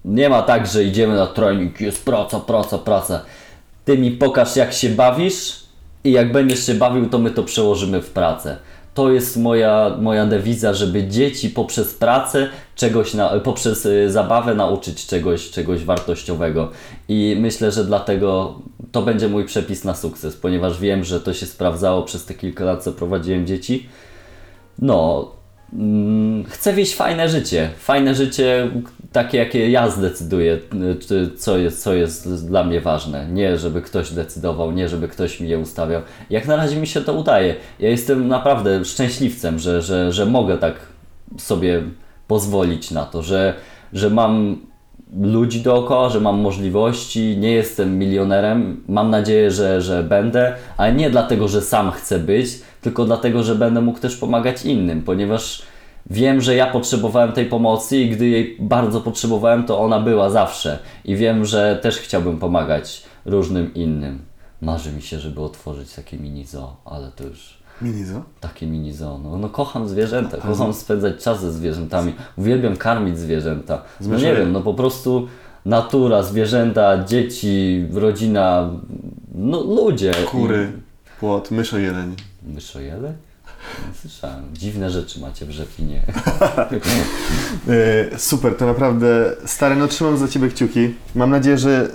Nie 0.05 0.28
ma 0.28 0.42
tak, 0.42 0.66
że 0.66 0.84
idziemy 0.84 1.16
na 1.16 1.26
trening, 1.26 1.80
jest 1.80 2.05
praca, 2.05 2.40
praca, 2.40 2.78
praca. 2.78 3.20
Ty 3.84 3.98
mi 3.98 4.11
pokaż 4.11 4.57
jak 4.57 4.72
się 4.72 4.88
bawisz 4.88 5.62
i 6.05 6.12
jak 6.12 6.32
będziesz 6.32 6.66
się 6.66 6.74
bawił, 6.74 7.09
to 7.09 7.18
my 7.18 7.30
to 7.30 7.42
przełożymy 7.42 8.03
w 8.03 8.11
pracę. 8.11 8.57
To 8.94 9.11
jest 9.11 9.36
moja, 9.36 9.96
moja 10.00 10.26
dewiza, 10.26 10.74
żeby 10.74 11.09
dzieci 11.09 11.50
poprzez 11.50 11.94
pracę, 11.94 12.48
czegoś 12.76 13.14
na, 13.14 13.40
poprzez 13.40 13.86
y, 13.86 14.11
zabawę 14.11 14.55
nauczyć 14.55 15.07
czegoś, 15.07 15.50
czegoś 15.50 15.84
wartościowego. 15.84 16.70
I 17.09 17.36
myślę, 17.40 17.72
że 17.72 17.84
dlatego 17.84 18.55
to 18.92 19.03
będzie 19.03 19.28
mój 19.28 19.44
przepis 19.44 19.84
na 19.84 19.94
sukces, 19.94 20.36
ponieważ 20.36 20.80
wiem, 20.80 21.05
że 21.05 21.20
to 21.20 21.34
się 21.34 21.46
sprawdzało 21.46 22.03
przez 22.03 22.24
te 22.24 22.34
kilka 22.34 22.64
lat, 22.64 22.82
co 22.84 22.92
prowadziłem 22.92 23.46
dzieci. 23.46 23.88
No, 24.78 25.30
chcę 26.49 26.73
wieść 26.73 26.95
fajne 26.95 27.29
życie. 27.29 27.70
Fajne 27.79 28.14
życie, 28.14 28.70
takie 29.12 29.39
jakie 29.39 29.70
ja 29.70 29.91
zdecyduję, 29.91 30.59
y, 31.11 31.37
co 31.37 31.59
jest, 31.59 31.83
co 31.83 31.95
jest 31.95 32.49
dla 32.49 32.64
mnie 32.64 32.81
ważne. 32.81 33.29
Nie, 33.29 33.59
żeby 33.59 33.83
ktoś 33.83 34.11
decydował, 34.11 34.73
nie, 34.73 34.89
żeby 34.89 35.09
ktoś 35.09 35.41
mi 35.41 35.49
je 35.49 35.59
ustawiał. 35.59 36.03
Jak 36.31 36.47
na 36.47 36.57
razie 36.57 36.77
mi 36.77 36.87
się 36.87 37.01
to 37.01 37.12
udaje. 37.12 37.55
Ja 37.79 37.89
jestem 37.89 38.29
naprawdę 38.29 38.85
szczęśliwcem, 38.85 39.59
że, 39.59 39.83
że, 39.83 40.12
że 40.12 40.27
mogę 40.27 40.59
tak 40.59 40.75
sobie 41.39 41.83
pozwolić 42.29 42.91
na 42.91 43.05
to, 43.05 43.23
że, 43.23 43.55
że 43.93 44.11
mam 44.11 44.57
ludzi 45.21 45.61
dookoła, 45.61 46.09
że 46.09 46.21
mam 46.21 46.41
możliwości, 46.41 47.37
nie 47.39 47.53
jestem 47.53 47.99
milionerem. 47.99 48.85
Mam 48.89 49.11
nadzieję, 49.11 49.51
że, 49.51 49.81
że 49.81 50.03
będę, 50.03 50.55
ale 50.77 50.95
nie 50.95 51.11
dlatego, 51.11 51.49
że 51.49 51.63
sam 51.63 51.91
chcę 51.91 52.19
być, 52.19 52.49
tylko 52.81 53.05
dlatego, 53.05 53.43
że 53.43 53.55
będę 53.55 53.81
mógł 53.81 53.99
też 53.99 54.17
pomagać 54.17 54.65
innym, 54.65 55.03
ponieważ 55.03 55.63
wiem, 56.11 56.41
że 56.41 56.55
ja 56.55 56.67
potrzebowałem 56.67 57.33
tej 57.33 57.47
pomocy 57.47 57.99
i 57.99 58.11
gdy 58.11 58.29
jej 58.29 58.57
bardzo 58.61 59.01
potrzebowałem, 59.01 59.65
to 59.65 59.79
ona 59.81 60.01
była 60.01 60.31
zawsze. 60.31 60.79
I 61.05 61.17
wiem, 61.17 61.45
że 61.45 61.79
też 61.83 61.99
chciałbym 61.99 62.39
pomagać 62.39 63.03
różnym 63.25 63.75
innym. 63.75 64.19
Marzy 64.61 64.93
mi 64.93 65.03
się, 65.03 65.19
żeby 65.19 65.43
otworzyć 65.43 65.95
takie 65.95 66.17
mini 66.17 66.45
zoo, 66.45 66.77
ale 66.85 67.11
to 67.17 67.25
już 67.25 67.62
Minizo? 67.83 68.22
takie 68.41 68.66
mini 68.66 68.93
zoo. 68.93 69.18
No, 69.18 69.39
no 69.39 69.49
kocham 69.49 69.89
zwierzęta, 69.89 70.37
kocham 70.37 70.74
spędzać 70.74 71.22
czas 71.24 71.41
ze 71.41 71.53
zwierzętami, 71.53 72.14
uwielbiam 72.37 72.76
karmić 72.76 73.18
zwierzęta. 73.18 73.83
No 74.01 74.18
nie 74.18 74.35
wiem, 74.35 74.53
no 74.53 74.61
po 74.61 74.74
prostu 74.74 75.28
natura, 75.66 76.22
zwierzęta, 76.22 77.05
dzieci, 77.05 77.87
rodzina, 77.93 78.70
no 79.35 79.61
ludzie. 79.61 80.12
Kury, 80.30 80.72
płot, 81.20 81.51
myszo 81.51 82.80
jeleń. 82.80 83.22
Słyszałem. 84.01 84.45
Dziwne 84.53 84.91
rzeczy 84.91 85.21
macie 85.21 85.47
w 85.47 85.51
Rzepinie. 85.51 86.03
E, 87.69 88.19
super, 88.19 88.57
to 88.57 88.67
naprawdę 88.67 89.37
stary, 89.47 89.77
no 89.77 89.89
trzymam 89.89 90.17
za 90.17 90.29
Ciebie 90.29 90.49
kciuki. 90.49 90.95
Mam 91.15 91.31
nadzieję, 91.31 91.59
że 91.59 91.91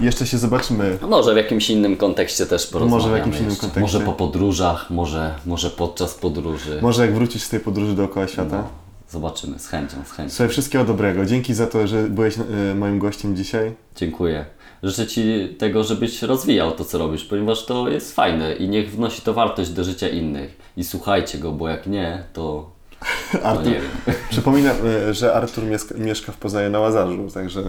e, 0.00 0.04
jeszcze 0.04 0.26
się 0.26 0.38
zobaczymy. 0.38 0.98
Może 1.08 1.34
w 1.34 1.36
jakimś 1.36 1.70
innym 1.70 1.96
kontekście 1.96 2.46
też 2.46 2.66
porozmawiamy 2.66 3.02
Może 3.02 3.14
w 3.14 3.18
jakimś 3.18 3.36
innym 3.36 3.56
kontekście. 3.56 3.80
Może 3.80 4.00
po 4.00 4.12
podróżach, 4.12 4.90
może, 4.90 5.34
może 5.46 5.70
podczas 5.70 6.14
podróży. 6.14 6.78
Może 6.82 7.06
jak 7.06 7.14
wrócisz 7.14 7.42
z 7.42 7.48
tej 7.48 7.60
podróży 7.60 7.94
dookoła 7.94 8.28
świata. 8.28 8.56
No, 8.56 8.68
zobaczymy, 9.10 9.58
z 9.58 9.66
chęcią, 9.66 9.96
z 10.06 10.10
chęcią. 10.10 10.30
Słuchaj, 10.30 10.48
wszystkiego 10.48 10.84
dobrego. 10.84 11.26
Dzięki 11.26 11.54
za 11.54 11.66
to, 11.66 11.86
że 11.86 12.02
byłeś 12.02 12.34
e, 12.38 12.74
moim 12.74 12.98
gościem 12.98 13.36
dzisiaj. 13.36 13.72
Dziękuję. 13.96 14.44
Życzę 14.84 15.06
Ci 15.06 15.48
tego, 15.58 15.84
żebyś 15.84 16.22
rozwijał 16.22 16.72
to, 16.72 16.84
co 16.84 16.98
robisz, 16.98 17.24
ponieważ 17.24 17.66
to 17.66 17.88
jest 17.88 18.14
fajne 18.14 18.54
i 18.54 18.68
niech 18.68 18.90
wnosi 18.90 19.22
to 19.22 19.34
wartość 19.34 19.70
do 19.70 19.84
życia 19.84 20.08
innych. 20.08 20.56
I 20.76 20.84
słuchajcie 20.84 21.38
go, 21.38 21.52
bo 21.52 21.68
jak 21.68 21.86
nie, 21.86 22.24
to, 22.32 22.70
Artur, 23.42 23.64
wiem. 23.64 23.82
przypominam, 24.30 24.76
e, 25.08 25.14
że 25.14 25.34
Artur 25.34 25.64
mieszka, 25.98 26.32
w 26.32 26.36
Poznaniu 26.36 26.70
na 26.70 26.80
Łazarzu, 26.80 27.28
także 27.34 27.62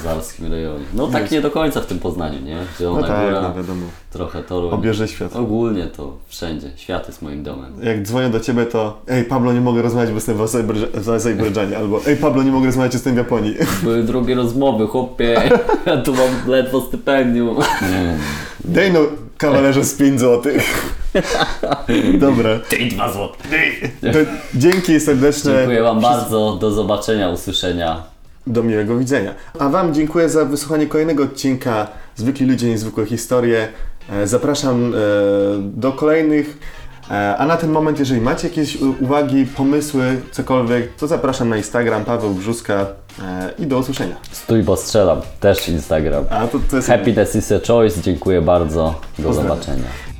W 0.00 0.02
Zarskim 0.04 0.52
rejonie. 0.52 0.84
No 0.94 1.06
tak 1.06 1.30
nie 1.30 1.40
do 1.40 1.50
końca 1.50 1.80
w 1.80 1.86
tym 1.86 1.98
Poznaniu, 1.98 2.40
nie? 2.40 2.56
no 2.56 2.62
Zielona 2.78 3.08
tak, 3.08 3.26
Góra, 3.26 3.40
no 3.42 3.54
wiadomo. 3.54 3.86
trochę 4.12 4.42
Toruń. 4.42 4.70
Obierze 4.72 5.08
świat. 5.08 5.36
Ogólnie 5.36 5.86
to 5.86 6.16
wszędzie. 6.28 6.70
Świat 6.76 7.06
jest 7.08 7.22
moim 7.22 7.42
domem. 7.42 7.72
Jak 7.82 8.02
dzwonię 8.02 8.28
do 8.28 8.40
Ciebie, 8.40 8.66
to 8.66 9.00
ej 9.08 9.24
Pablo, 9.24 9.52
nie 9.52 9.60
mogę 9.60 9.82
rozmawiać, 9.82 10.10
bo 10.10 10.14
jestem 10.14 10.36
w 10.36 10.40
Azerbejdża- 10.40 11.00
w 11.00 11.10
Azerbejdżanie, 11.10 11.78
albo 11.78 12.00
ej 12.06 12.16
Pablo, 12.16 12.42
nie 12.42 12.52
mogę 12.52 12.66
rozmawiać, 12.66 12.92
jestem 12.92 13.14
w 13.14 13.16
Japonii. 13.16 13.54
Były 13.82 14.02
drugie 14.02 14.34
rozmowy, 14.34 14.86
chłopie. 14.86 15.50
Ja 15.86 15.96
tu 15.96 16.12
mam 16.12 16.28
ledwo 16.50 16.80
stypendium. 16.80 17.56
Dej 18.64 18.92
no, 18.92 19.00
kawalerze 19.38 19.84
z 19.84 19.94
5 19.94 20.20
złotych. 20.20 20.62
Dobra. 22.18 22.58
Ty 22.68 22.86
dwa 22.86 23.12
złote. 23.12 23.38
Dzięki 24.54 25.00
serdeczne. 25.00 25.52
Dziękuję 25.52 25.82
Wam 25.82 26.00
bardzo. 26.00 26.56
Do 26.60 26.70
zobaczenia, 26.70 27.30
usłyszenia. 27.30 28.02
Do 28.46 28.62
miłego 28.62 28.98
widzenia. 28.98 29.34
A 29.58 29.68
Wam 29.68 29.94
dziękuję 29.94 30.28
za 30.28 30.44
wysłuchanie 30.44 30.86
kolejnego 30.86 31.22
odcinka 31.22 31.86
Zwykli 32.16 32.46
ludzie, 32.46 32.68
niezwykłe 32.68 33.06
historie. 33.06 33.68
E, 34.12 34.26
Zapraszam 34.26 34.94
e, 34.94 34.98
do 35.60 35.92
kolejnych. 35.92 36.58
E, 37.10 37.36
A 37.36 37.46
na 37.46 37.56
ten 37.56 37.70
moment, 37.70 37.98
jeżeli 37.98 38.20
macie 38.20 38.48
jakieś 38.48 38.76
uwagi, 39.00 39.46
pomysły, 39.46 40.20
cokolwiek, 40.32 40.94
to 40.94 41.06
zapraszam 41.06 41.48
na 41.48 41.56
Instagram 41.56 42.04
Paweł 42.04 42.34
Brzuska 42.34 42.86
i 43.58 43.66
do 43.66 43.78
usłyszenia. 43.78 44.16
Stój, 44.32 44.62
bo 44.62 44.76
strzelam. 44.76 45.20
Też 45.40 45.68
Instagram. 45.68 46.24
A 46.30 46.46
to, 46.46 46.58
to 46.70 46.76
jest 46.76 46.88
Happiness 46.88 47.36
is 47.36 47.52
a 47.52 47.60
choice. 47.66 48.00
Dziękuję 48.02 48.42
bardzo. 48.42 49.00
Do 49.18 49.28
Pozdrawiam. 49.28 49.56
zobaczenia. 49.56 50.13